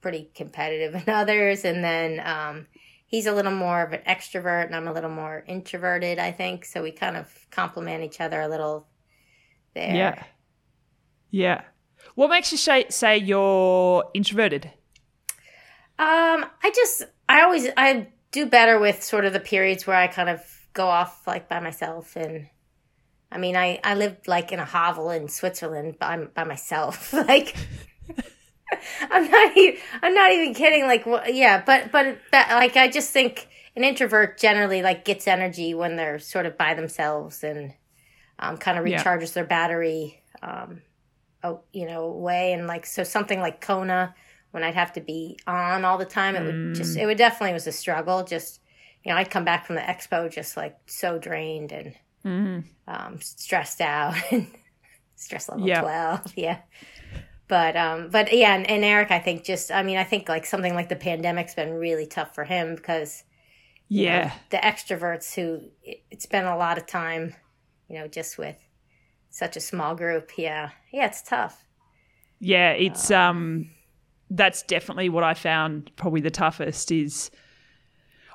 [0.00, 1.64] pretty competitive in others.
[1.64, 2.66] And then um,
[3.06, 6.64] he's a little more of an extrovert and I'm a little more introverted, I think.
[6.64, 8.86] So we kind of complement each other a little
[9.74, 9.94] there.
[9.94, 10.24] Yeah.
[11.30, 11.62] Yeah.
[12.14, 14.70] What makes you say, say you're introverted?
[15.98, 20.06] Um, I just, I always, I do better with sort of the periods where I
[20.06, 20.40] kind of
[20.72, 22.14] go off like by myself.
[22.16, 22.48] And
[23.32, 27.12] I mean, I, I lived like in a hovel in Switzerland by, by myself.
[27.12, 27.56] like,
[29.10, 30.84] I'm not even, I'm not even kidding.
[30.84, 35.26] Like, wha- yeah, but, but that, like, I just think an introvert generally like gets
[35.26, 37.72] energy when they're sort of by themselves and
[38.38, 39.02] um, kind of Yeah.
[39.02, 40.82] recharges their battery um,
[41.44, 44.14] oh, you know way and like so something like kona
[44.52, 47.02] when i'd have to be on all the time it would just Mm.
[47.02, 48.60] it would definitely was a struggle just
[49.04, 51.94] you know i'd come back from the expo just like so drained and
[52.24, 52.64] Mm.
[52.88, 54.48] um, stressed out and
[55.14, 55.80] stress level Yeah.
[55.82, 56.58] 12 yeah
[57.46, 60.44] but um but yeah and, and eric i think just i mean i think like
[60.44, 63.24] something like the pandemic's been really tough for him because
[63.90, 64.32] you know, Yeah.
[64.50, 67.34] the extroverts who it- it's been a lot of time
[67.88, 68.56] you know just with
[69.30, 71.64] such a small group yeah yeah it's tough
[72.40, 73.70] Yeah, it's um
[74.30, 77.30] that's definitely what I found probably the toughest is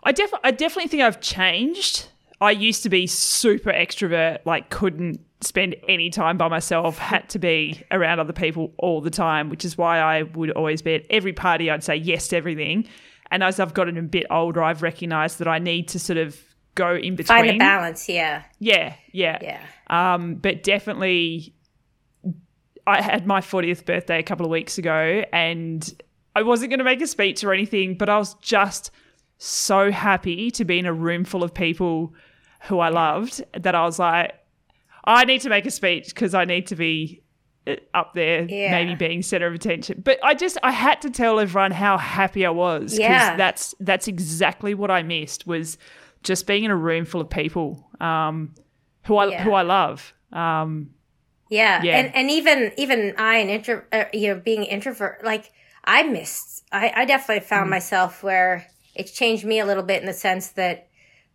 [0.04, 2.08] I def- I definitely think I've changed.
[2.42, 7.40] I used to be super extrovert, like couldn't spend any time by myself, had to
[7.40, 11.06] be around other people all the time, which is why I would always be at
[11.10, 12.88] every party I'd say yes to everything.
[13.32, 16.38] And as I've gotten a bit older, I've recognized that I need to sort of
[16.76, 17.38] go in between.
[17.38, 19.38] find the balance yeah Yeah, yeah.
[19.42, 21.54] yeah Um, but definitely,
[22.86, 25.94] I had my 40th birthday a couple of weeks ago and
[26.36, 28.92] I wasn't going to make a speech or anything, but I was just
[29.38, 32.14] so happy to be in a room full of people
[32.68, 34.34] who I loved that I was like,
[35.06, 37.22] I need to make a speech because I need to be
[37.68, 38.72] uh, up there, Yeah.
[38.72, 40.02] maybe being center of attention.
[40.04, 43.36] But I just I had to tell everyone how happy I was because Yeah.
[43.38, 45.78] that's that's exactly what I missed was
[46.24, 48.54] just being in a room full of people um,
[49.06, 49.44] who I Yeah.
[49.44, 50.14] who I love.
[50.32, 50.92] Um,
[51.54, 52.00] Yeah, Yeah.
[52.00, 55.52] and and even even I an intro, uh, you know, being introvert, like
[55.84, 56.64] I missed.
[56.72, 60.50] I I definitely found myself where it's changed me a little bit in the sense
[60.50, 60.88] that,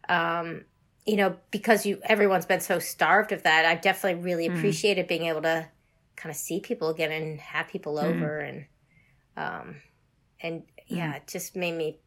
[0.09, 0.65] um,
[1.07, 3.65] you know, because you everyone's been so starved of that.
[3.65, 5.69] I definitely really appreciated being able to
[6.17, 8.67] kind of see people again and have people over and,
[9.37, 9.77] um,
[10.41, 11.99] and yeah, it just made me.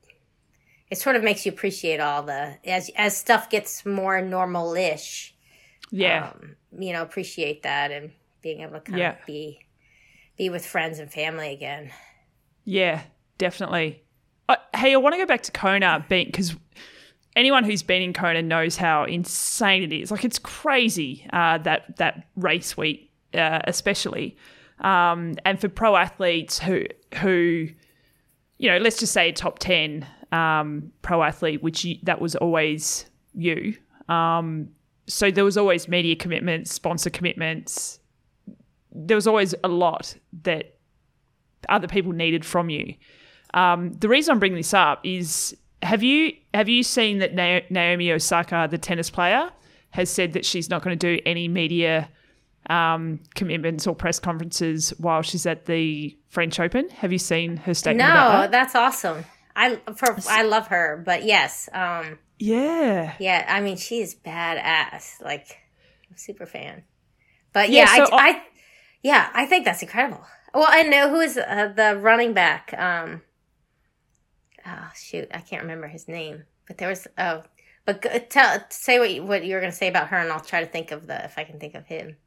[0.90, 5.34] It sort of makes you appreciate all the as as stuff gets more normal-ish
[5.92, 8.12] yeah, um, you know, appreciate that and
[8.42, 9.10] being able to kind Yeah.
[9.20, 9.60] of be
[10.38, 11.92] be with friends and family again.
[12.66, 13.02] yeah,
[13.38, 14.02] definitely.
[14.50, 16.56] Uh, hey, I want to go back to Kona because
[17.36, 20.12] anyone who's been in Kona knows how insane it is.
[20.12, 24.36] Like it's crazy uh, that that race week, uh, especially,
[24.80, 26.84] um, and for pro athletes who
[27.16, 27.68] who,
[28.58, 32.36] you know, let's just say a top ten um, pro athlete, which you, that was
[32.38, 33.76] always you.
[34.10, 34.70] Um,
[35.12, 38.00] so there was always media commitments, sponsor commitments.
[38.92, 40.76] There was always a lot that
[41.70, 42.96] other people needed from you.
[43.54, 48.12] Um, the reason I'm bringing this up is have you have you seen that Naomi
[48.12, 49.50] Osaka, the tennis player,
[49.92, 52.10] has said that she's not going to do any media
[52.70, 56.90] um, commitments or press conferences while she's at the French Open?
[56.90, 58.52] Have you seen her statement No, that?
[58.52, 59.26] that's awesome.
[59.56, 63.46] I for I love her, but yes, um, Yeah, yeah.
[63.48, 65.22] I mean, she is badass.
[65.22, 65.60] Like,
[66.10, 66.84] I'm super fan.
[67.54, 68.42] But yeah, Yeah, so I, I,
[69.04, 70.26] yeah, I think that's incredible.
[70.54, 72.74] Well, I know who is uh, the running back.
[72.78, 73.22] Um,
[74.66, 76.44] oh shoot, I can't remember his name.
[76.68, 77.44] But there was oh,
[77.86, 80.32] but go, tell say what you, what you were going to say about her, and
[80.32, 82.18] I'll try to think of the if I can think of him.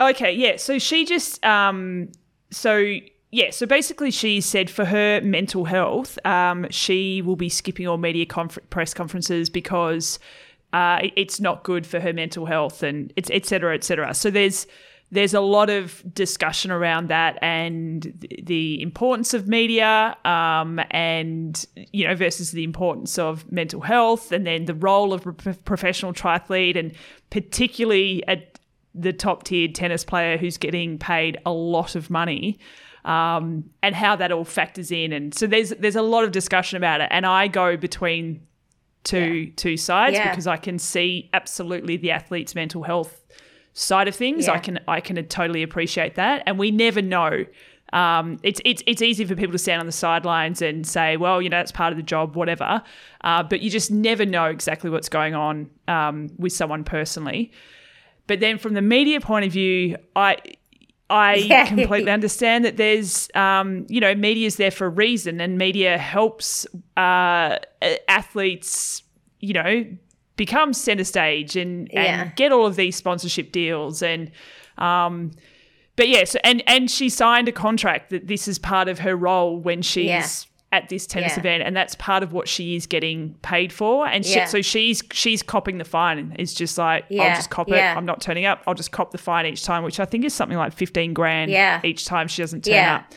[0.00, 0.56] Okay, yeah.
[0.56, 2.12] So she just um
[2.50, 2.98] so
[3.36, 7.98] yeah, so basically she said for her mental health, um, she will be skipping all
[7.98, 10.18] media press conferences because
[10.72, 14.14] uh, it's not good for her mental health and it's et cetera, et cetera.
[14.14, 14.66] So there's
[15.10, 22.08] there's a lot of discussion around that and the importance of media um, and you
[22.08, 25.24] know versus the importance of mental health and then the role of
[25.66, 26.92] professional triathlete and
[27.28, 28.42] particularly a
[28.94, 32.58] the top tiered tennis player who's getting paid a lot of money
[33.06, 35.12] um, and how that all factors in.
[35.12, 37.08] And so there's there's a lot of discussion about it.
[37.10, 38.42] And I go between
[39.04, 40.28] two two sides Yeah.
[40.28, 43.24] because I can see absolutely the athlete's mental health
[43.72, 44.48] side of things.
[44.48, 46.42] I can I can totally appreciate that.
[46.46, 47.46] And we never know.
[47.92, 51.40] Um, it's it's it's easy for people to stand on the sidelines and say, well,
[51.40, 52.82] you know, that's part of the job, whatever.
[53.22, 57.52] Uh, but you just never know exactly what's going on um, with someone personally.
[58.26, 60.38] But then from the media point of view, I
[61.08, 61.66] I Yeah.
[61.66, 66.66] completely understand that there's um, you know media's there for a reason, and media helps
[66.96, 67.58] uh,
[68.08, 69.02] athletes
[69.40, 69.84] you know
[70.36, 72.22] become center stage and Yeah.
[72.22, 74.30] and get all of these sponsorship deals and
[74.78, 75.30] um,
[75.96, 79.56] but yes, and and she signed a contract that this is part of her role
[79.58, 80.26] when she's Yeah.
[80.72, 81.40] At this tennis Yeah.
[81.40, 84.06] event, and that's part of what she is getting paid for.
[84.06, 84.46] And she, Yeah.
[84.46, 86.34] so she's she's copping the fine.
[86.38, 87.92] It's just like I'll just cop yeah.
[87.92, 87.96] it.
[87.96, 88.62] I'm not turning up.
[88.66, 91.50] I'll just cop the fine each time, which I think is something like fifteen grand
[91.50, 91.80] Yeah.
[91.84, 92.94] each time she doesn't turn Yeah.
[92.96, 93.14] up.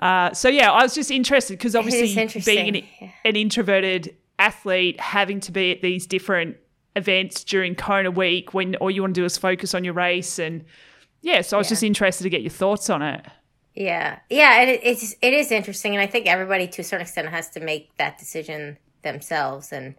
[0.00, 2.14] Uh, so yeah, I was just interested because obviously
[2.44, 6.56] being an, an introverted athlete having to be at these different
[6.96, 10.38] events during Kona week when all you want to do is focus on your race
[10.38, 10.64] and
[11.20, 11.70] yeah, so I was Yeah.
[11.70, 13.26] just interested to get your thoughts on it.
[13.78, 17.02] Yeah, yeah, and it, it's it is interesting, and I think everybody to a certain
[17.02, 19.94] extent has to make that decision themselves, and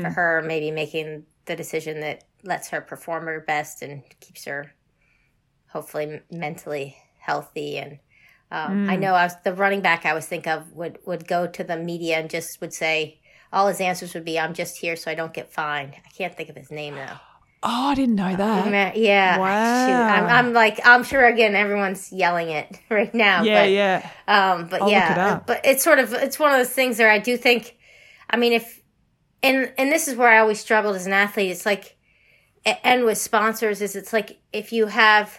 [0.00, 4.72] for her, maybe making the decision that lets her perform her best and keeps her
[5.70, 7.76] hopefully mentally healthy.
[7.78, 7.98] And
[8.52, 11.48] um, I know I was the running back I was think of would would go
[11.48, 13.18] to the media and just would say
[13.52, 16.36] all his answers would be, "I'm just here so I don't get fined." I can't
[16.36, 17.18] think of his name though.
[17.64, 18.96] Oh, I didn't know that.
[18.96, 19.38] Yeah.
[19.38, 20.08] Wow.
[20.08, 23.44] I'm, I'm like, I'm sure again, everyone's yelling it right now.
[23.44, 24.10] Yeah, but, yeah.
[24.26, 27.10] Um, but I'll yeah, it but it's sort of, it's one of those things where
[27.10, 27.76] I do think,
[28.28, 28.82] I mean, if,
[29.44, 31.52] and, and this is where I always struggled as an athlete.
[31.52, 31.96] It's like,
[32.64, 35.38] and with sponsors is it's like, if you have,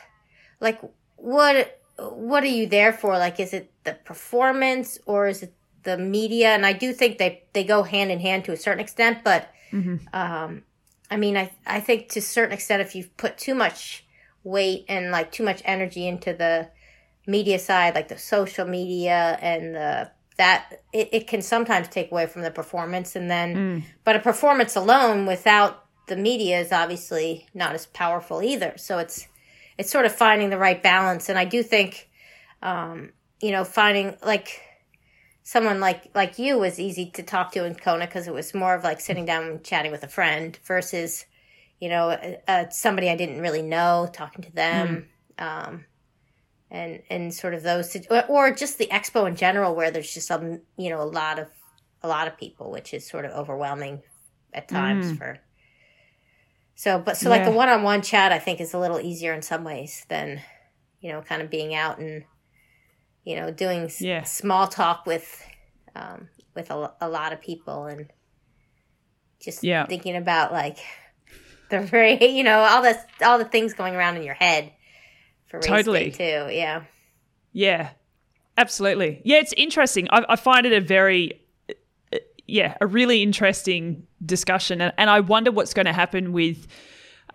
[0.62, 0.80] like,
[1.18, 3.18] what, what are you there for?
[3.18, 5.54] Like, is it the performance or is it
[5.84, 6.50] the media?
[6.50, 9.50] And I do think they, they go hand in hand to a certain extent, but,
[10.14, 10.64] um,
[11.14, 14.04] I mean, I I think to a certain extent, if you've put too much
[14.44, 16.70] weight and like too much energy into the
[17.28, 22.26] media side, like the social media and the that it, it can sometimes take away
[22.26, 23.16] from the performance.
[23.16, 23.56] And then,
[24.04, 28.74] but a performance alone without the media is obviously not as powerful either.
[28.78, 29.28] So it's
[29.78, 31.30] it's sort of finding the right balance.
[31.30, 32.10] And I do think,
[32.64, 34.62] um, you know, finding like
[35.44, 38.74] someone like like you was easy to talk to in Kona because it was more
[38.76, 41.26] of like sitting down and chatting with a friend versus
[41.80, 42.18] you know
[42.48, 45.86] uh, somebody I didn't really know talking to them um,
[46.72, 50.28] and and sort of those or, or just the expo in general where there's just
[50.28, 51.48] some you know a lot of
[52.02, 54.02] a lot of people which is sort of overwhelming
[54.54, 55.40] at times for
[56.76, 57.50] so but so like Yeah.
[57.52, 60.42] the one-on-one chat I think is a little easier in some ways than
[61.02, 62.24] you know kind of being out and
[63.24, 64.24] you know doing s- Yeah.
[64.24, 65.44] small talk with
[65.96, 68.12] um, with a, a lot of people and
[69.42, 69.86] just Yeah.
[69.86, 70.78] thinking about like
[71.70, 74.72] the very you know all the all the things going around in your head
[75.50, 76.12] for race Totally.
[76.12, 76.84] too yeah
[77.52, 77.92] Yeah,
[78.58, 79.22] absolutely.
[79.24, 80.08] Yeah, it's interesting.
[80.10, 82.18] I, I find it a very, uh,
[82.48, 86.66] yeah, a really interesting discussion, and, and I wonder what's going to happen with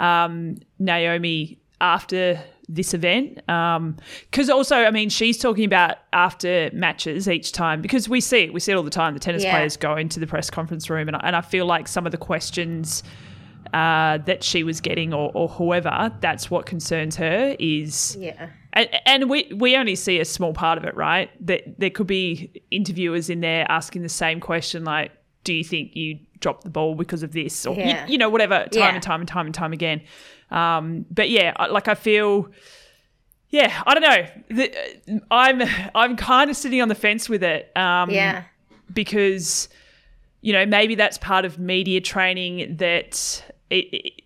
[0.01, 3.37] um, Naomi after this event.
[3.47, 8.53] Because also, I mean, she's talking about after matches each time because we see it,
[8.53, 9.15] we see it all the time.
[9.15, 9.53] The tennis Yeah.
[9.53, 12.13] players go into the press conference room, and I, and I feel like some of
[12.13, 13.03] the questions.
[13.75, 17.55] Uh, that she was getting, or, or whoever, that's what concerns her.
[17.59, 21.29] Is yeah and, and we we only see a small part of it, right?
[21.47, 25.13] That there could be interviewers in there asking the same question, like,
[25.45, 28.07] "Do you think you dropped the ball because of this?" Or Yeah.
[28.07, 28.95] you, you know, whatever, time Yeah.
[28.95, 30.01] and time and time and time again.
[30.51, 32.51] Um, but yeah, like I feel,
[33.51, 34.67] yeah, I don't know.
[35.31, 35.63] I'm
[35.95, 37.71] I'm kind of sitting on the fence with it.
[37.77, 38.45] Um, yeah
[38.93, 39.69] because
[40.41, 44.23] you know maybe that's part of media training that it, it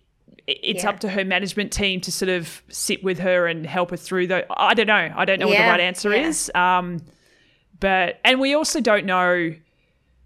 [0.47, 0.89] it's Yeah.
[0.89, 4.27] up to her management team to sort of sit with her and help her through
[4.27, 6.27] the I don't know I don't know what the right answer yeah.
[6.27, 7.01] is um
[7.79, 9.53] but and we also don't know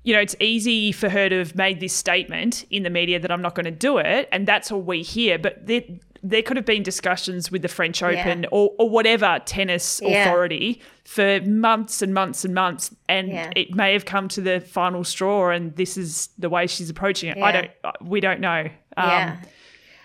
[0.07, 3.29] you know it's easy for her to have made this statement in the media that
[3.29, 5.81] I'm not going to do it and that's all we hear but there
[6.23, 10.23] there could have been discussions with the French Open or, or whatever tennis Yeah.
[10.23, 13.51] authority for months and months and months and Yeah.
[13.55, 17.29] it may have come to the final straw and this is the way she's approaching
[17.29, 18.61] it i don't we don't know
[18.95, 19.37] um, yeah.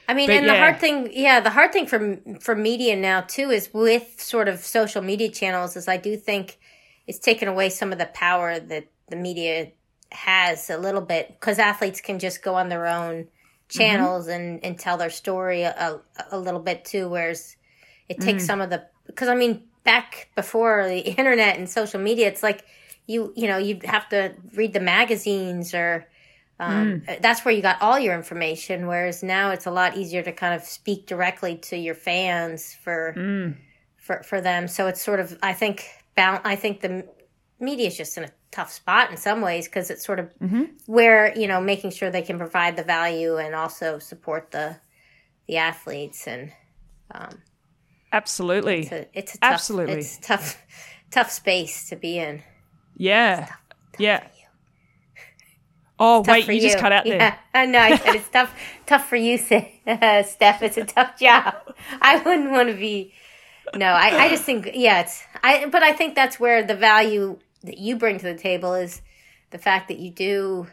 [0.08, 3.20] I mean, but and the hard thing, yeah, the hard thing for for media now
[3.20, 6.58] too is with sort of social media channels is I do think
[7.06, 9.70] it's taken away some of the power that the media
[10.12, 13.78] has a little bit because athletes can just go on their own mm-hmm.
[13.78, 17.56] channels and and tell their story a, a little bit too, whereas
[18.08, 18.46] it takes mm.
[18.46, 22.64] some of the because I mean back before the internet and social media, it's like
[23.06, 26.06] you you know you'd have to read the magazines or
[26.60, 27.08] um, mm.
[27.08, 30.30] uh, that's where you got all your information whereas now it's a lot easier to
[30.30, 33.56] kind of speak directly to your fans for mm.
[33.96, 34.68] for for them.
[34.68, 37.06] So it's sort of i think i think the
[37.62, 40.64] media is just in a tough spot in some ways because it's sort of mm-hmm.
[40.86, 44.76] where you know making sure they can provide the value and also support the
[45.46, 46.52] the athletes and
[47.12, 47.40] um,
[48.12, 49.94] absolutely it's a, it's a tough, Absolutely.
[49.94, 50.62] it's tough
[51.10, 52.42] tough space to be in
[52.96, 53.48] yeah
[53.98, 54.26] yeah
[55.98, 57.78] oh tough wait for you, just cut out yeah, there I know.
[57.78, 58.54] I said it's tough,
[58.86, 60.62] tough for you, Steph.
[60.62, 61.54] It's a tough job.
[62.00, 63.12] I wouldn't want to be.
[63.74, 65.22] No, I, I just think, yeah, it's.
[65.42, 69.02] I, but I think that's where the value that you bring to the table is
[69.50, 70.66] the fact that you do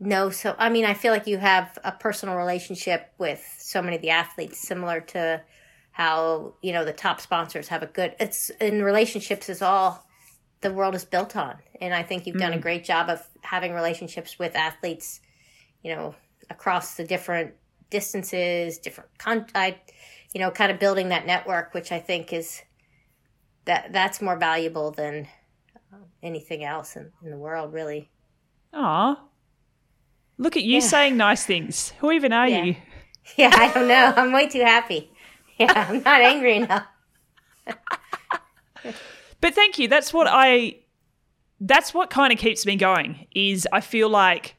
[0.00, 0.30] know.
[0.30, 4.02] So, I mean, I feel like you have a personal relationship with so many of
[4.02, 5.42] the athletes, similar to
[5.90, 8.14] how you know the top sponsors have a good.
[8.20, 10.06] It's in relationships is all
[10.60, 11.56] the world is built on.
[11.80, 12.62] And I think you've done a mm.
[12.62, 15.20] great job of having relationships with athletes,
[15.82, 16.14] you know,
[16.50, 17.54] across the different
[17.90, 19.76] distances, different con I
[20.34, 22.62] you know, kind of building that network, which I think is
[23.64, 25.28] that that's more valuable than
[26.22, 28.10] anything else in, in the world, really.
[28.72, 29.20] Aw.
[30.36, 30.80] Look at you Yeah.
[30.80, 31.90] saying nice things.
[32.00, 32.64] Who even are Yeah.
[32.64, 32.76] you?
[33.36, 34.14] Yeah, I don't know.
[34.16, 35.10] I'm way too happy.
[35.58, 36.86] Yeah, I'm not angry enough.
[39.40, 39.88] But thank you.
[39.88, 40.76] That's what I
[41.60, 44.56] that's what kind of keeps me going is I feel like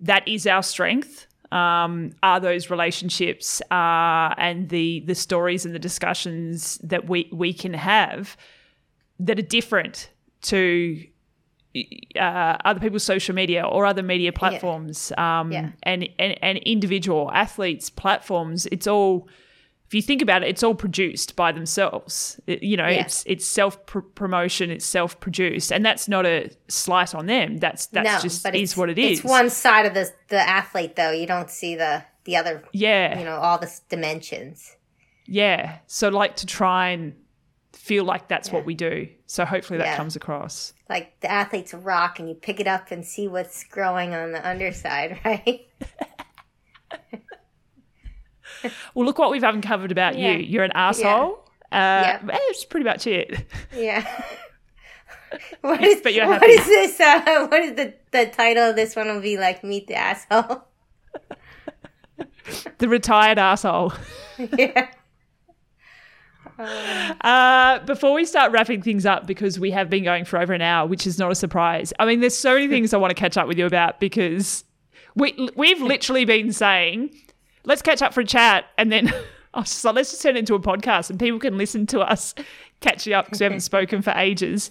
[0.00, 1.26] that is our strength.
[1.52, 7.52] Um, are those relationships uh, and the the stories and the discussions that we we
[7.52, 8.36] can have
[9.20, 10.10] that are different
[10.42, 11.04] to
[12.16, 15.70] uh, other people's social media or other media platforms um, Yeah.
[15.84, 18.66] and, and and individual athletes platforms.
[18.66, 19.28] It's all
[19.86, 22.40] if you think about it, it's all produced by themselves.
[22.46, 23.00] It- you know, Yeah.
[23.02, 27.56] it's it's self pr- promotion, it's self produced, and that's not a slight on them.
[27.58, 29.20] That's that's no, just is what it is.
[29.20, 31.10] It's one side of the the athlete, though.
[31.12, 34.76] You don't see the the other, yeah, you know, all the dimensions.
[35.26, 35.78] yeah.
[35.86, 37.14] So like to try and
[37.82, 39.08] feel like that's what we do.
[39.26, 39.96] So hopefully that Yeah.
[39.96, 40.72] comes across.
[40.88, 44.30] Like the athlete's a rock, and you pick it up and see what's growing on
[44.30, 45.66] the underside, right?
[48.94, 50.32] Well, look what we've uncovered about Yeah.
[50.32, 50.38] you.
[50.44, 51.44] You're an asshole.
[51.72, 52.26] Uh, Yep.
[52.26, 53.44] That's pretty much it.
[53.74, 54.06] Yeah.
[55.62, 56.46] what is, But you're happy.
[56.46, 57.00] is this?
[57.00, 59.08] Uh, what is the the title of this one?
[59.08, 60.62] Will be like meet the asshole.
[62.78, 63.94] the retired asshole.
[64.56, 64.88] yeah.
[67.22, 70.60] Uh, before we start wrapping things up, because we have been going for over an
[70.62, 71.92] hour, which is not a surprise.
[71.98, 74.64] I mean, there's so many things I want to catch up with you about because
[75.14, 77.10] we we've literally been saying,
[77.64, 79.08] let's catch up for a chat, and then
[79.54, 81.86] I was just like, let's just turn it into a podcast, and people can listen
[81.88, 82.34] to us
[82.80, 84.70] catching up because we haven't spoken for ages.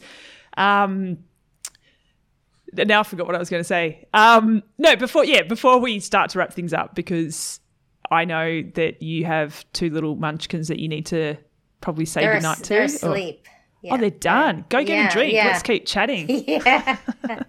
[0.57, 1.19] Um,
[2.73, 4.07] now I forgot what I was going to say.
[4.13, 7.59] Um, no, before yeah, before we start to wrap things up, because
[8.09, 11.37] I know that you have two little munchkins that you need to
[11.81, 12.69] probably say They're, goodnight to.
[12.69, 13.47] they're Or- asleep.
[13.81, 13.95] Yeah.
[13.95, 14.65] Oh, they're done.
[14.69, 15.33] Go get Yeah, a drink.
[15.33, 15.45] yeah.
[15.47, 16.27] Let's keep chatting.
[16.47, 16.97] Yeah.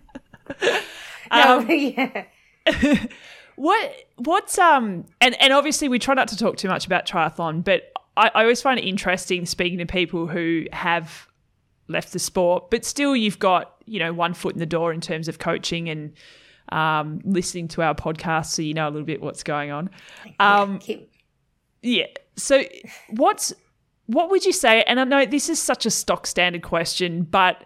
[1.30, 2.24] Um, no, yeah.
[3.56, 7.64] What what's um and and obviously we try not to talk too much about triathlon,
[7.64, 11.26] but I, I always find it interesting speaking to people who have
[11.88, 15.00] left the sport, but still you've got you know one foot in the door in
[15.00, 16.12] terms of coaching and
[16.70, 19.90] um, listening to our podcast, so you know a little bit what's going on.
[20.40, 20.80] Um,
[21.82, 22.06] Yeah.
[22.36, 22.62] So
[23.10, 23.52] what's
[24.06, 24.82] what would you say?
[24.82, 27.64] And I know this is such a stock standard question, but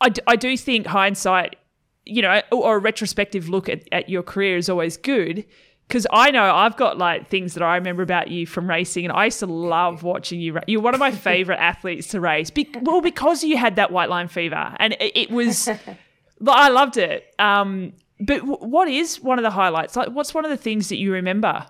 [0.00, 1.56] I, d- I do think hindsight,
[2.04, 5.44] you know, or, a retrospective look at, at your career is always good.
[5.88, 9.12] Because I know I've got like things that I remember about you from racing, and
[9.12, 10.54] I used to love watching you.
[10.54, 12.50] ra- You're one of my favorite athletes to race.
[12.50, 15.68] Be- well, because you had that white line fever, and it, it was,
[16.40, 17.34] but I loved it.
[17.38, 19.94] Um, but w- what is one of the highlights?
[19.96, 21.66] Like, what's one of the things that you remember?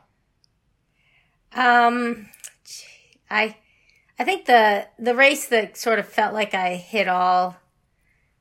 [1.54, 2.28] um,
[3.32, 3.56] I,
[4.18, 7.56] I think the the race that sort of felt like I hit all,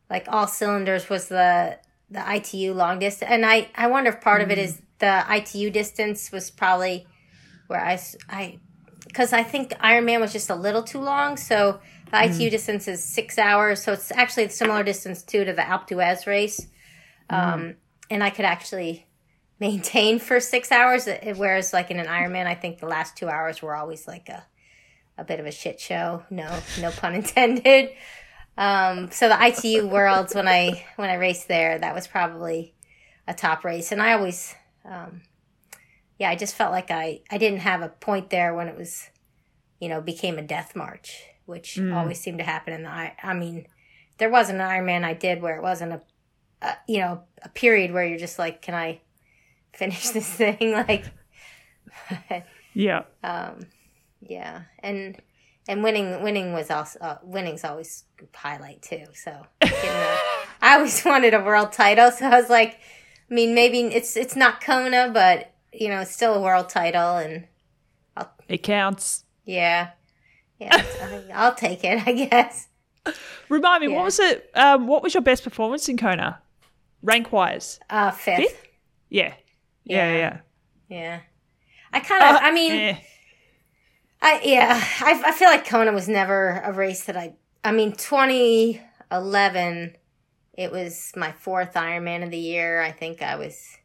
[0.10, 4.42] like all cylinders was the the ITU long distance, and I I wonder if part
[4.42, 4.66] of it mm-hmm.
[4.66, 7.08] is the ITU distance was probably
[7.68, 8.00] where I
[8.30, 8.60] I
[9.08, 11.80] because I think Ironman was just a little too long, so
[12.12, 12.52] the ITU mm.
[12.52, 16.28] distance is six hours, so it's actually a similar distance too to the Alpe d'Huez
[16.28, 16.68] race,
[17.30, 17.54] mm-hmm.
[17.54, 17.76] um,
[18.10, 19.08] and I could actually
[19.60, 23.62] maintain for six hours, whereas like in an Ironman, I think the last two hours
[23.62, 24.46] were always like a
[25.22, 26.24] a bit of a shit show.
[26.30, 27.92] No, no pun intended.
[28.58, 32.74] Um, so the ITU Worlds when I when I raced there, that was probably
[33.28, 34.54] a top race, and I always,
[34.84, 35.22] um,
[36.20, 39.10] yeah, I just felt like I I didn't have a point there when it was,
[39.80, 42.88] you know, became a death march, which always seemed to happen And.
[42.88, 43.68] I I mean,
[44.18, 46.02] there was an Ironman I did where it wasn't a,
[46.62, 49.02] a you know a period where you're just like, can I
[49.74, 51.06] finish this thing like.
[52.74, 53.04] Yeah.
[53.24, 53.68] Um,
[54.22, 55.18] yeah, and
[55.68, 59.06] and winning winning was also uh, winning's always highlight too.
[59.14, 62.80] So I always wanted a world title, so I was like,
[63.30, 67.18] I mean, maybe it's it's not Kona, but you know, it's still a world title,
[67.18, 67.48] and
[68.48, 69.24] It counts.
[69.46, 69.92] yeah,
[70.60, 70.84] yeah,
[71.34, 72.68] I'll take it, I guess.
[73.50, 73.96] Remind me, Yeah.
[73.98, 74.50] what was it?
[74.54, 76.40] Um, what was your best performance in Kona,
[77.02, 77.80] rank wise?
[77.90, 78.68] Uh, fifth, Fifth?
[79.10, 79.34] Yeah,
[79.84, 80.18] yeah, Yeah.
[80.18, 80.40] yeah.
[80.90, 81.20] yeah.
[81.94, 82.96] I kind of, Uh, I mean, eh.
[84.22, 87.34] I yeah, I, I feel like Kona was never a race that I.
[87.64, 89.96] I mean, 2011,
[90.54, 92.82] it was my fourth Ironman of the year.
[92.82, 93.78] I think I was.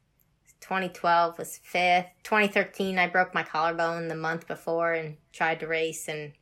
[0.60, 2.06] 2012 was fifth.
[2.24, 6.32] 2013, I broke my collarbone the month before and tried to race, and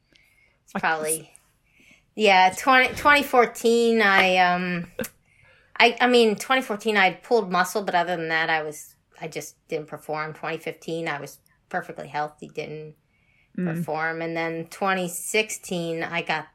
[0.63, 1.35] it's probably
[2.15, 4.87] Yeah, 20, 2014, I, um,
[5.79, 9.57] I, I mean, 2014, I pulled muscle, but other than that, I was, I just
[9.69, 10.33] didn't perform.
[10.33, 11.39] 2015, I was
[11.69, 12.95] perfectly healthy, didn't
[13.57, 14.23] perform.
[14.23, 16.47] And then 2016, I got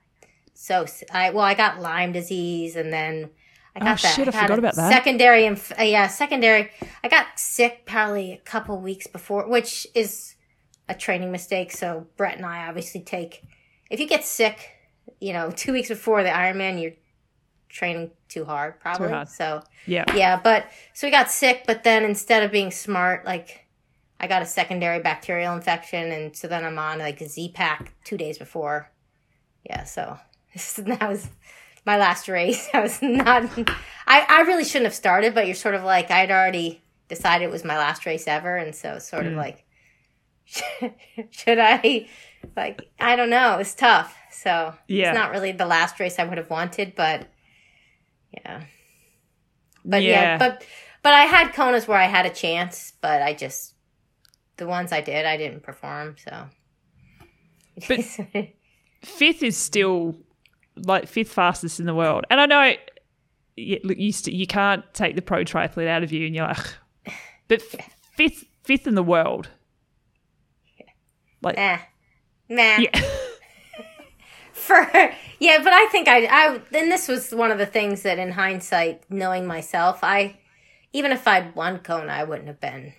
[0.54, 3.30] so, I well, I got Lyme disease and then
[3.76, 4.16] I got Oh, that.
[4.16, 4.92] shit, I had forgot about that.
[4.92, 6.70] Secondary, inf- uh, yeah, secondary.
[7.04, 10.36] I got sick probably a couple weeks before, which is
[10.90, 11.72] a training mistake.
[11.72, 13.44] So Brett and I obviously take,
[13.90, 14.72] if you get sick,
[15.22, 16.94] you know, two weeks before the Ironman, you're
[17.70, 19.10] training too hard, probably.
[19.10, 19.30] hard.
[19.30, 20.04] So Yeah.
[20.16, 23.66] yeah, but so we got sick, but then instead of being smart, like
[24.20, 27.94] I got a secondary bacterial infection, and so then I'm on like a Z pack
[28.04, 28.92] two days before.
[29.64, 30.18] Yeah, so
[30.78, 31.28] that was
[31.86, 32.70] my last race.
[32.74, 33.44] I was not.
[34.08, 37.52] I I really shouldn't have started, but you're sort of like I'd already decided it
[37.52, 39.38] was my last race ever, and so sort of mm.
[39.38, 39.66] like
[41.32, 42.08] should I?
[42.56, 43.58] Like I don't know.
[43.60, 44.16] It's tough.
[44.32, 45.10] So Yeah.
[45.10, 47.28] it's not really the last race I would have wanted, but
[48.32, 48.64] yeah.
[49.86, 50.22] But yeah.
[50.22, 50.38] Yeah.
[50.38, 50.66] but
[51.02, 53.74] but I had Konas where I had a chance, but I just
[54.60, 56.16] the ones I did, I didn't perform.
[56.24, 56.46] So,
[57.88, 58.50] But-
[59.02, 60.18] Fifth is still
[60.76, 62.26] like fifth fastest in the world.
[62.30, 62.74] And I know
[63.56, 66.68] you, you, st- you can't take the pro triathlete out of you and you're like,
[67.48, 69.50] but f- fifth, fifth in the world.
[71.42, 71.78] Like, eh,
[72.50, 72.78] nah, nah.
[72.80, 73.02] yeah.
[74.52, 74.76] For
[75.40, 78.32] yeah, but I think I I and this was one of the things that in
[78.34, 80.38] hindsight, knowing myself, I
[80.92, 82.94] even if I'd won Kona, I wouldn't have been.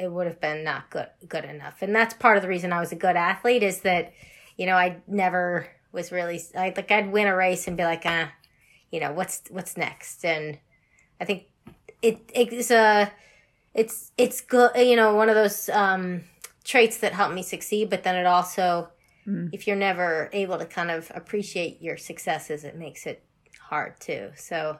[0.00, 2.80] It would have been not good good enough, and that's part of the reason I
[2.80, 4.12] was a good athlete is that
[4.56, 8.02] you know I never was really I like I'd win a race and be like
[8.04, 8.32] ah,
[8.90, 10.58] you know what's what's next, and
[11.20, 11.44] I think
[12.00, 13.12] it it's a
[13.74, 16.24] it's it's good you know one of those um
[16.64, 18.88] traits that help me succeed, but then it also
[19.52, 23.22] if you're never able to kind of appreciate your successes, it makes it
[23.60, 24.30] hard too.
[24.34, 24.78] So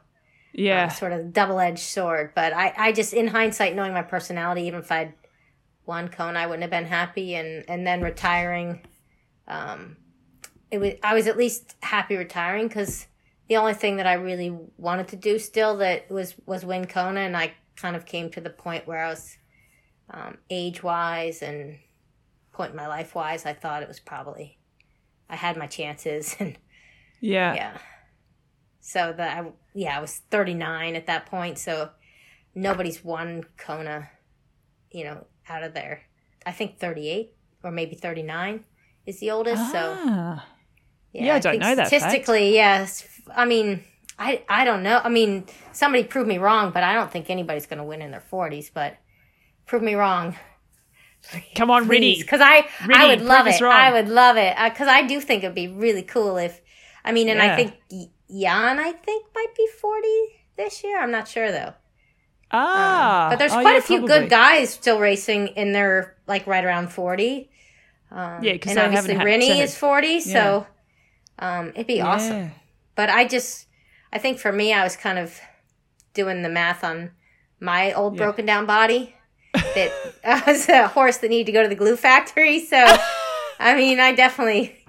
[0.53, 0.89] yeah.
[0.89, 2.33] sort of double edged sword.
[2.35, 5.15] But I, I just in hindsight, knowing my personality, even if I'd
[5.87, 7.35] won Kona, I wouldn't have been happy.
[7.35, 8.81] And and then retiring,
[9.49, 9.97] um,
[10.71, 13.07] it was I was at least happy retiring because
[13.49, 17.21] the only thing that I really wanted to do still that was was win Kona,
[17.21, 19.37] and I kind of came to the point where I was
[20.11, 21.79] um, age wise and
[22.53, 23.47] point in my life wise.
[23.47, 24.59] I thought it was probably
[25.29, 26.57] I had my chances and
[27.21, 27.55] yeah.
[27.55, 27.79] yeah.
[28.81, 31.91] So that I yeah, I was 39 at that point, so
[32.55, 34.09] nobody's won Kona,
[34.91, 36.03] you know, out of there.
[36.47, 37.33] I think 38
[37.63, 38.65] or maybe 39
[39.07, 40.47] is the oldest, so Ah.
[41.13, 41.89] Yeah, I don't know that.
[41.89, 43.07] Statistically, yes.
[43.35, 43.83] I mean,
[44.19, 45.01] I I don't know.
[45.03, 48.11] I mean, somebody prove me wrong, but I don't think anybody's going to win in
[48.13, 48.97] their 40s, but
[49.67, 50.37] prove me wrong.
[51.57, 52.19] Come on, Rinny.
[52.21, 53.61] Because I, I would love it.
[53.61, 54.57] I would love it.
[54.65, 56.61] Because I do think it'd be really cool if,
[57.05, 57.53] I mean, and Yeah.
[57.53, 57.75] I think
[58.33, 60.09] Jan, I think, might be 40
[60.57, 61.01] this year.
[61.01, 61.75] I'm not sure, though.
[62.51, 63.29] Ah.
[63.31, 64.19] But there's Oh, quite yeah, a few probably.
[64.21, 67.51] good guys still racing in their, like, right around 40.
[68.11, 70.67] Um, Yeah, 'cause And obviously, had is 40, so
[71.39, 72.53] um, it'd be awesome.
[72.97, 73.67] But I just,
[74.13, 75.41] I think for me, I was kind of
[76.13, 77.13] doing the math on
[77.61, 78.25] my old Yeah.
[78.25, 79.15] broken down body.
[79.75, 79.93] That
[80.25, 82.59] I was a horse that needed to go to the glue factory.
[82.61, 82.77] So,
[83.61, 84.80] I mean, I definitely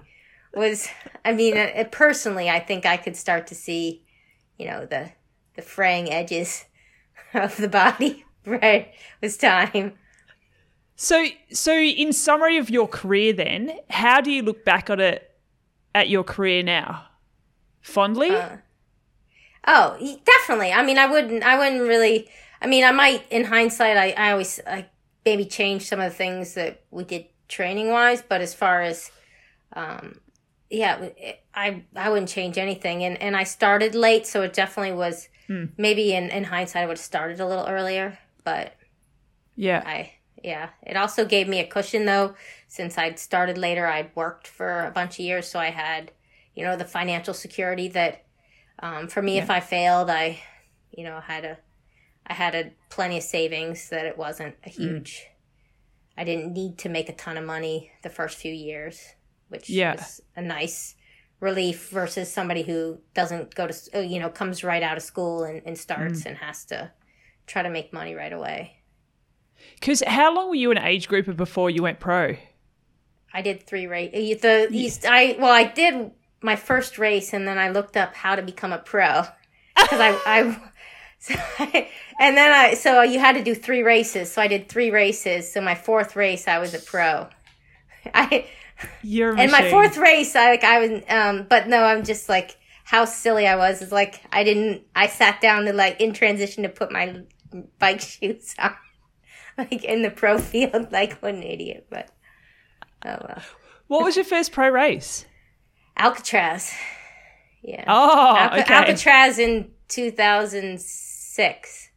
[0.54, 0.88] was.
[1.24, 4.04] I mean, uh, personally, I think I could start to see,
[4.58, 5.12] you know, the
[5.56, 6.66] the fraying edges
[7.34, 8.26] of the body.
[8.44, 9.94] Right, it was time.
[10.96, 15.30] So, so in summary of your career, then, how do you look back at it
[15.94, 17.06] at your career now?
[17.82, 18.32] Fondly?
[18.32, 18.58] Uh,
[19.68, 20.72] Oh, definitely.
[20.72, 21.44] I mean, I wouldn't.
[21.44, 22.30] I wouldn't really.
[22.62, 24.88] I mean, I might, in hindsight, I, I always I
[25.26, 29.12] maybe change some of the things that we did training wise, but as far as,
[29.74, 30.20] um,
[30.72, 31.10] yeah,
[31.54, 33.04] I I wouldn't change anything.
[33.04, 35.28] And and I started late, so it definitely was.
[35.78, 38.74] Maybe in in hindsight, I would have started a little earlier, but
[39.56, 39.84] yeah.
[39.86, 40.70] I yeah.
[40.82, 42.36] It also gave me a cushion though,
[42.68, 43.86] since I'd started later.
[43.86, 46.12] I'd worked for a bunch of years, so I had,
[46.56, 48.24] you know, the financial security that,
[48.80, 50.40] um, for me, if I failed, I,
[50.90, 51.58] you know, had a,
[52.26, 55.28] I had a plenty of savings that it wasn't a huge.
[56.18, 59.16] I didn't need to make a ton of money the first few years,
[59.52, 59.94] which Yeah.
[59.96, 60.96] was a nice
[61.40, 65.44] relief versus somebody who doesn't go to, uh, you know, comes right out of school
[65.44, 66.92] and, and starts and has to
[67.48, 68.78] try to make money right away.
[69.80, 72.36] Because how long were you an age grouper before you went pro?
[73.34, 74.12] I did three race.
[74.42, 76.12] The these I well I did
[76.42, 79.24] my first race and then I looked up how to become a pro
[79.76, 80.62] because I I.
[81.20, 81.34] So
[82.20, 84.32] and then I so you had to do three races.
[84.32, 85.52] So I did three races.
[85.52, 87.30] So my fourth race I was a pro.
[88.14, 88.48] I
[89.04, 92.58] You're And my fourth race, I like I was, um, but no, I'm just like
[92.84, 93.82] how silly I was.
[93.82, 94.84] Is like I didn't.
[94.96, 97.22] I sat down to like in transition to put my
[97.80, 98.76] bike shoes on,
[99.58, 101.88] like in the pro field, like what an idiot.
[101.90, 102.10] But
[103.06, 103.42] oh well,
[103.88, 105.26] What was your first pro race?
[105.98, 106.74] Alcatraz.
[107.64, 107.84] Yeah.
[107.88, 108.74] Oh, Alca- okay.
[108.74, 111.90] Alcatraz in 2006.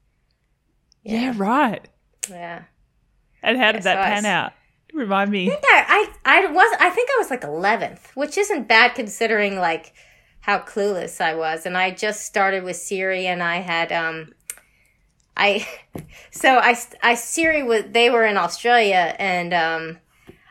[1.03, 1.87] Yeah, right.
[2.29, 2.65] Yeah.
[3.43, 4.53] And how did that so pan s- out?
[4.95, 5.47] Remind me.
[5.47, 9.93] Yeah, I I was I think I was like 11th, which isn't bad considering like
[10.41, 14.33] how clueless I was, and I just started with Siri, and I had um,
[15.37, 15.67] I
[16.31, 19.99] so I I Siri was they were in Australia, and um,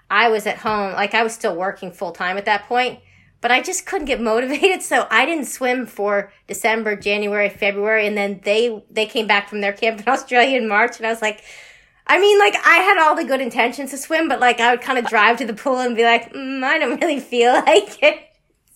[0.10, 3.00] I was at home, like I was still working full time at that point,
[3.40, 8.18] but I just couldn't get motivated, so I didn't swim for December, January, February, and
[8.18, 11.22] then they they came back from their camp in Australia in March, and I was
[11.22, 11.44] like.
[12.06, 14.82] I mean, like I had all the good intentions to swim, but like I would
[14.82, 18.02] kind of drive to the pool and be like, mm, I don't really feel like
[18.02, 18.20] it.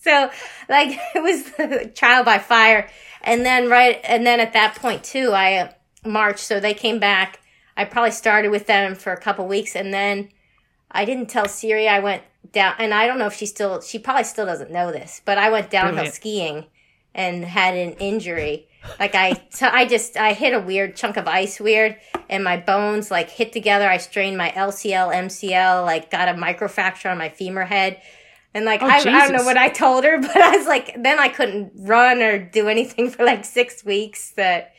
[0.00, 0.30] So,
[0.68, 2.88] like it was the trial by fire,
[3.22, 5.74] and then right, and then at that point too, I
[6.04, 6.40] marched.
[6.40, 7.40] So they came back.
[7.76, 10.30] I probably started with them for a couple weeks, and then
[10.90, 11.88] I didn't tell Siri.
[11.88, 12.22] I went
[12.52, 15.38] down, and I don't know if she still, she probably still doesn't know this, but
[15.38, 16.14] I went downhill Brilliant.
[16.14, 16.66] skiing
[17.18, 18.68] and had an injury.
[19.00, 21.96] Like I, I just I hit a weird chunk of ice weird,
[22.30, 23.88] and my bones like hit together.
[23.88, 28.00] I strained my LCL, MCL, like got a microfracture on my femur head,
[28.54, 30.94] and like Oh, I, I don't know what I told her, but I was like,
[31.02, 34.30] then I couldn't run or do anything for like six weeks.
[34.30, 34.74] That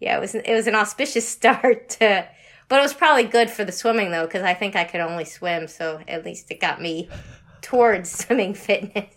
[0.00, 2.28] yeah, it was it was an auspicious start to,
[2.68, 5.24] but it was probably good for the swimming though because I think I could only
[5.24, 7.08] swim, so at least it got me
[7.62, 9.14] towards swimming fitness.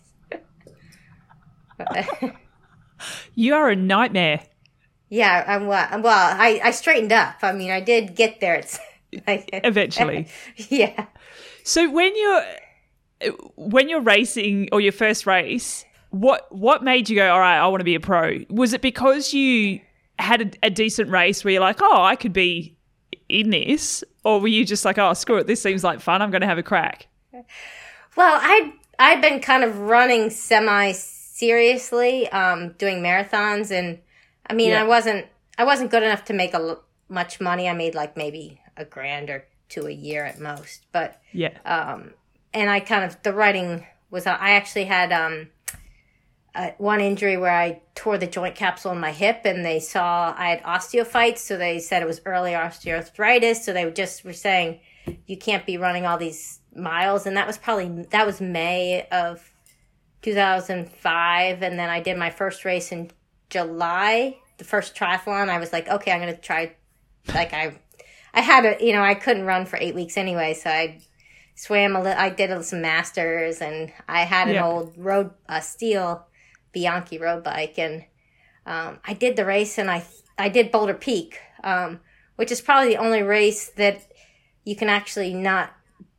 [3.34, 4.42] You are a nightmare.
[5.08, 5.88] Yeah, I'm well.
[6.02, 7.36] Well, I I straightened up.
[7.42, 8.54] I mean, I did get there.
[8.54, 8.78] It's
[9.26, 10.28] Eventually.
[10.56, 11.06] yeah.
[11.64, 12.44] So when you're
[13.56, 17.66] when you're racing or your first race, what what made you go, all right, I
[17.68, 18.38] want to be a pro?
[18.48, 19.80] Was it because you
[20.18, 22.76] had a, a decent race where you're like, oh, I could be
[23.28, 26.30] in this, or were you just like, oh, screw it, this seems like fun, I'm
[26.30, 27.06] going to have a crack?
[27.32, 30.92] Well, I I've been kind of running semi
[31.40, 33.98] seriously, um, doing marathons, and
[34.48, 34.82] I mean, Yeah.
[34.82, 35.26] I wasn't
[35.58, 37.68] I wasn't good enough to make a l- much money.
[37.68, 41.56] I made like maybe a grand or two a year at most, but Yeah.
[41.64, 42.14] um,
[42.54, 45.48] and I kind of the writing was I actually had um,
[46.54, 50.34] uh, one injury where I tore the joint capsule in my hip, and they saw
[50.36, 53.56] I had osteophytes, so they said it was early osteoarthritis.
[53.56, 54.80] So they just were saying
[55.26, 59.49] you can't be running all these miles, and that was probably that was May of
[60.22, 63.10] 2005, and then I did my first race in
[63.48, 65.48] July, the first triathlon.
[65.48, 66.72] I was like, okay, I'm gonna try.
[67.34, 67.78] Like I,
[68.34, 71.00] I had a you know I couldn't run for eight weeks anyway, so I
[71.54, 72.18] swam a little.
[72.18, 74.66] I did some masters, and I had an Yeah.
[74.66, 76.26] old road uh, steel
[76.72, 78.04] Bianchi road bike, and
[78.66, 80.04] um, I did the race, and I
[80.38, 82.00] I did Boulder Peak, um,
[82.36, 84.00] which is probably the only race that
[84.64, 85.72] you can actually not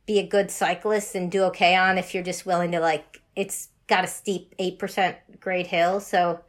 [0.06, 3.20] be a good cyclist and do okay on if you're just willing to like.
[3.34, 6.40] It's got a steep eight percent grade hill, so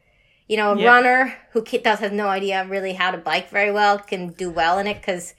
[0.48, 0.86] you know a Yeah.
[0.88, 4.78] runner who does has no idea really how to bike very well can do well
[4.80, 5.34] in it because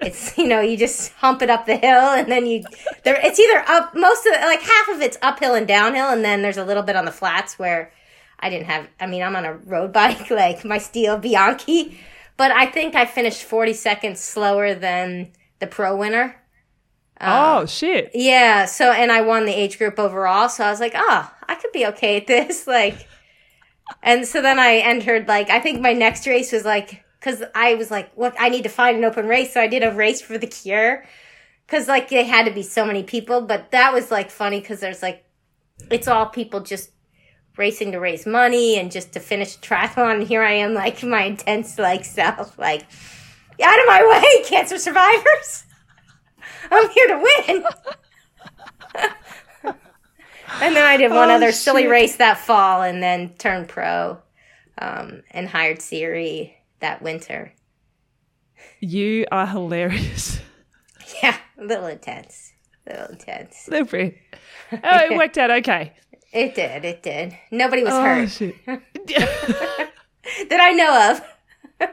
[0.00, 2.64] it's you know you just hump it up the hill and then you
[3.04, 6.24] there it's either up most of it like half of it's uphill and downhill and
[6.24, 7.92] then there's a little bit on the flats where
[8.40, 11.98] I didn't have I mean I'm on a road bike like my steel Bianchi
[12.36, 16.36] but I think I finished 40 seconds slower than the pro winner
[17.20, 18.10] oh, um, shit.
[18.14, 21.54] yeah so and I won the age group overall so I was like oh I
[21.54, 23.08] could be okay at this like
[24.02, 27.74] and so then I entered like I think my next race was like because I
[27.74, 30.20] was like, what I need to find an open race, so I did a race
[30.20, 31.06] for the Cure
[31.66, 34.80] because like they had to be so many people, but that was like funny because
[34.80, 35.24] there's like
[35.90, 36.90] it's all people just
[37.56, 40.18] racing to raise money and just to finish a triathlon.
[40.18, 42.82] And here I am, like my intense like self, like
[43.62, 45.64] out of my way, cancer survivors.
[46.70, 47.64] I'm here to win.
[50.60, 54.18] and then I did one Oh, other silly race that fall, and then turned pro,
[54.78, 57.52] um, and hired Siri that winter.
[58.80, 60.40] You are hilarious.
[61.22, 62.52] Yeah, a little intense.
[62.86, 63.68] A little intense.
[63.68, 64.16] Little bit.
[64.72, 65.92] Oh, it worked out okay.
[66.32, 66.84] It did.
[66.84, 67.36] It did.
[67.52, 68.54] Nobody was Oh, hurt shit.
[68.66, 69.90] that
[70.50, 71.88] I know of.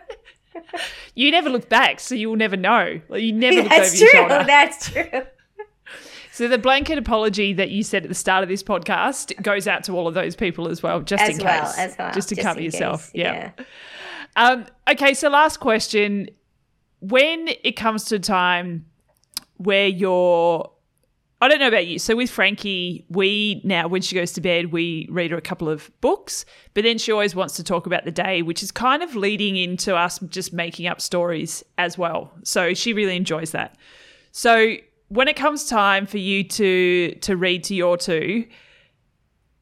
[1.15, 3.01] You never look back, so you'll never know.
[3.09, 4.43] Like, you never look over your shoulder.
[4.47, 5.03] That's true.
[6.33, 9.83] So the blanket apology that you said at the start of this podcast goes out
[9.83, 12.13] to all of those people as well, just As in well, case, as well.
[12.13, 13.11] just to just cover yourself.
[13.11, 13.11] case.
[13.15, 13.51] Yeah.
[14.37, 15.13] Um, okay.
[15.13, 16.29] So last question:
[17.01, 18.85] When it comes to time
[19.57, 20.71] where you're
[21.43, 21.97] I don't know about you.
[21.97, 25.67] So with Frankie, we now when she goes to bed, we read her a couple
[25.69, 26.45] of books,
[26.75, 29.55] but then she always wants to talk about the day, which is kind of leading
[29.57, 32.31] into us just making up stories as well.
[32.43, 33.75] So she really enjoys that.
[34.31, 34.75] So
[35.07, 38.45] when it comes time for you to to read to your two,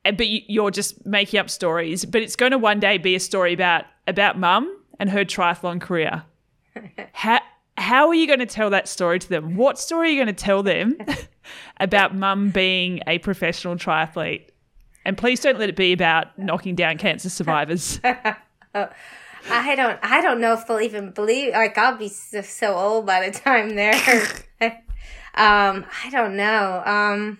[0.03, 3.19] but you- you're just making up stories, but it's going to one day be a
[3.19, 6.23] story about about mum and her triathlon career.
[7.13, 7.39] How
[7.77, 9.55] how are you going to tell that story to them?
[9.55, 10.97] What story are you going to tell them
[11.79, 14.47] about mum being a professional triathlete?
[15.05, 17.99] And please don't let it be about knocking down cancer survivors.
[18.03, 19.99] I don't.
[20.03, 21.53] I don't know if they'll even believe.
[21.53, 23.93] Like I'll be so, so old by the time they're.
[24.61, 26.83] um, I don't know.
[26.85, 27.39] Um.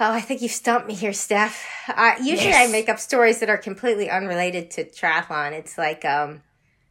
[0.00, 1.66] Oh, I think you've stumped me here, Steph.
[1.88, 2.68] Uh, usually, Yes.
[2.68, 5.52] I make up stories that are completely unrelated to triathlon.
[5.52, 6.42] It's like um,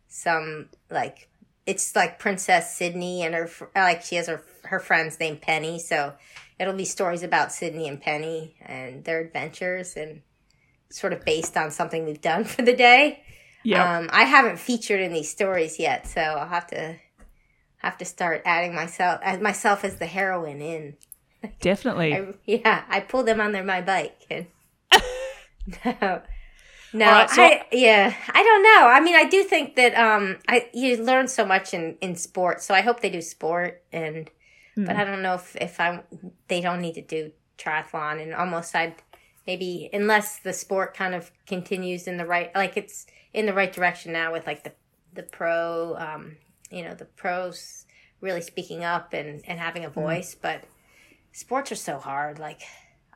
[0.08, 1.30] some like
[1.66, 6.14] it's like Princess Sydney and her like she has her her friends named Penny, so
[6.60, 10.22] it'll be stories about Sydney and Penny and their adventures and
[10.90, 13.24] sort of based on something we've done for the day.
[13.64, 13.98] yeah.
[13.98, 16.96] Um, I haven't featured in these stories yet, so I'll have to
[17.78, 20.96] have to start adding myself as myself as the heroine in.
[21.62, 22.14] definitely.
[22.16, 24.18] I, yeah, I pull them on their my bike.
[24.32, 24.48] And
[25.86, 26.22] no,
[26.94, 28.88] no, right, so- I yeah, I don't know.
[28.88, 32.62] I mean, I do think that um, I you learn so much in in sport,
[32.64, 34.30] so I hope they do sport, and
[34.86, 34.98] but Hmm.
[34.98, 36.04] I don't know if if I
[36.48, 38.96] they don't need to do triathlon, and almost I'd
[39.46, 43.72] maybe unless the sport kind of continues in the right like it's in the right
[43.72, 44.74] direction now with like the
[45.14, 46.38] the pro um
[46.70, 47.86] you know the pros
[48.22, 49.86] really speaking up and and having Hmm.
[49.86, 50.66] a voice but
[51.32, 52.62] sports are so hard like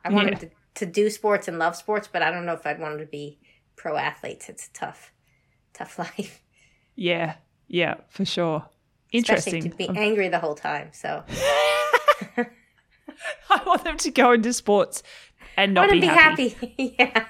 [0.04, 0.40] i wanted Yeah.
[0.40, 3.06] to, to do sports and love sports but i don't know if i'd want to
[3.06, 3.38] be
[3.76, 5.12] pro athletes it's a tough
[5.74, 6.42] tough life
[6.96, 7.36] yeah.
[7.68, 8.68] Yeah, for sure.
[9.14, 9.70] Especially Interesting.
[9.70, 11.22] to be angry the whole time so
[13.50, 15.02] I want them to go into sports
[15.56, 16.48] and i not be, be happy.
[16.50, 17.24] happy, yeah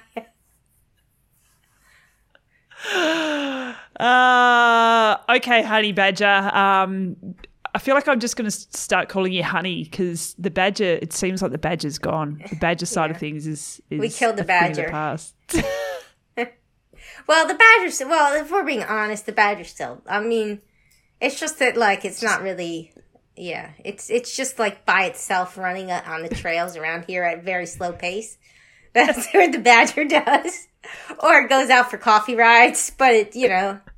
[3.99, 6.25] Uh, okay, Honey Badger.
[6.53, 7.15] Um,
[7.75, 10.99] I feel like I'm just going to start calling you Honey because the Badger.
[11.01, 12.41] It seems like the Badger's gone.
[12.49, 14.89] The Badger side of things is, is We killed the a thing of Badger.
[14.89, 15.35] past.
[17.27, 20.59] well the badgers well if we're being honest the badgers still i mean
[21.23, 22.93] it's just that like it's not really
[23.35, 27.65] yeah it's it's just like by itself running on the trails around here at very
[27.65, 28.37] slow pace.
[28.93, 30.67] That's what the badger does.
[31.19, 33.79] Or it goes out for coffee rides but it you know.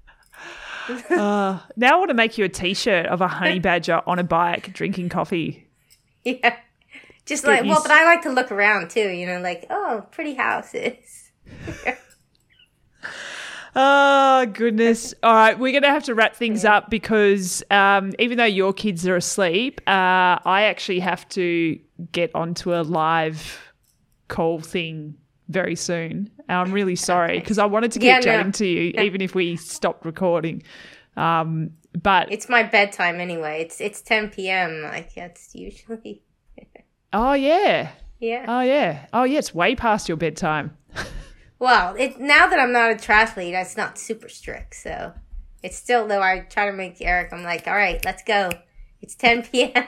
[1.09, 4.23] Uh, now I want to make you a T-shirt of a Honey Badger on a
[4.23, 5.67] bike drinking coffee.
[6.23, 6.57] yeah.
[7.25, 10.05] Just Get like well but i like to look around too you know like oh
[10.11, 11.31] pretty houses
[13.77, 15.13] Oh goodness!
[15.21, 19.05] All right, we're gonna have to wrap things up because um, even though your kids
[19.05, 21.77] are asleep, uh, I actually have to
[22.13, 23.59] get onto a live
[24.29, 25.15] call thing
[25.49, 26.31] very soon.
[26.47, 28.21] And I'm really sorry because I wanted to keep Yeah, no.
[28.21, 30.63] chatting to you even if we stopped recording.
[31.17, 31.71] Um,
[32.01, 36.21] but it's my bedtime anyway it's it's 10 p.m like that's usually
[37.13, 40.75] oh yeah, yeah oh yeah, oh yeah, it's way past your bedtime.
[41.59, 44.75] Well, it now that I'm not a triathlete, it's not super strict.
[44.75, 45.13] So
[45.63, 46.21] it's still though.
[46.21, 47.31] I try to make Eric.
[47.33, 48.49] I'm like, all right, let's go.
[49.01, 49.85] It's 10 p.m.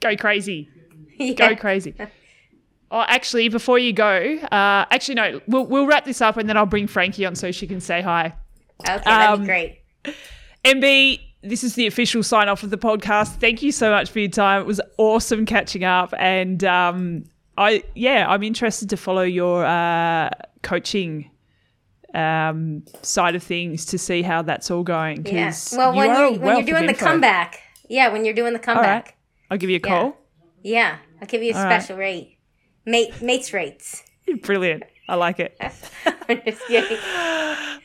[0.00, 0.68] Go crazy.
[1.16, 1.32] yeah.
[1.34, 1.94] go crazy.
[2.90, 6.56] Oh, actually, before you go, uh, actually no, we'll we'll wrap this up and then
[6.56, 8.34] I'll bring Frankie on so she can say hi.
[8.88, 9.80] Okay, that'd Um, be great.
[10.64, 13.36] MB, this is the official sign off of the podcast.
[13.36, 14.60] Thank you so much for your time.
[14.62, 17.24] It was awesome catching up, and um,
[17.56, 20.30] I yeah, I'm interested to follow your uh,
[20.64, 21.30] coaching
[22.14, 25.24] um, side of things to see how that's all going.
[25.26, 25.46] Yeah.
[25.46, 28.58] 'cause Well, you when you're when you're doing the comeback, yeah, when you're doing the
[28.58, 29.16] right, comeback,
[29.50, 30.16] I'll give you a call.
[30.62, 31.80] yeah, I'll give you a All right.
[31.82, 32.38] special rate,
[32.86, 34.02] mate mates rates.
[34.42, 34.84] Brilliant.
[35.08, 35.56] I like it.
[36.28, 36.98] I'm just kidding.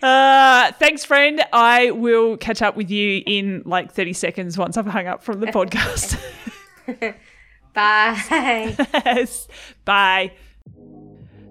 [0.02, 1.44] Uh, thanks, friend.
[1.52, 5.42] I will catch up with you in like 30 seconds once I've hung up from
[5.42, 6.18] the podcast.
[7.74, 8.76] Bye.
[9.06, 9.50] yes.
[9.84, 10.32] Bye.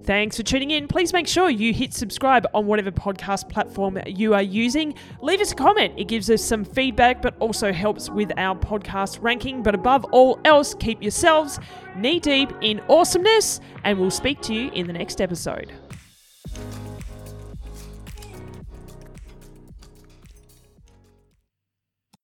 [0.08, 0.88] Thanks for tuning in.
[0.88, 4.94] Please make sure you hit subscribe on whatever podcast platform you are using.
[5.20, 5.92] Leave us a comment.
[5.98, 9.62] It gives us some feedback, but also helps with our podcast ranking.
[9.62, 11.60] But above all else, keep yourselves
[11.94, 15.74] knee deep in awesomeness, and we'll speak to you in the next episode.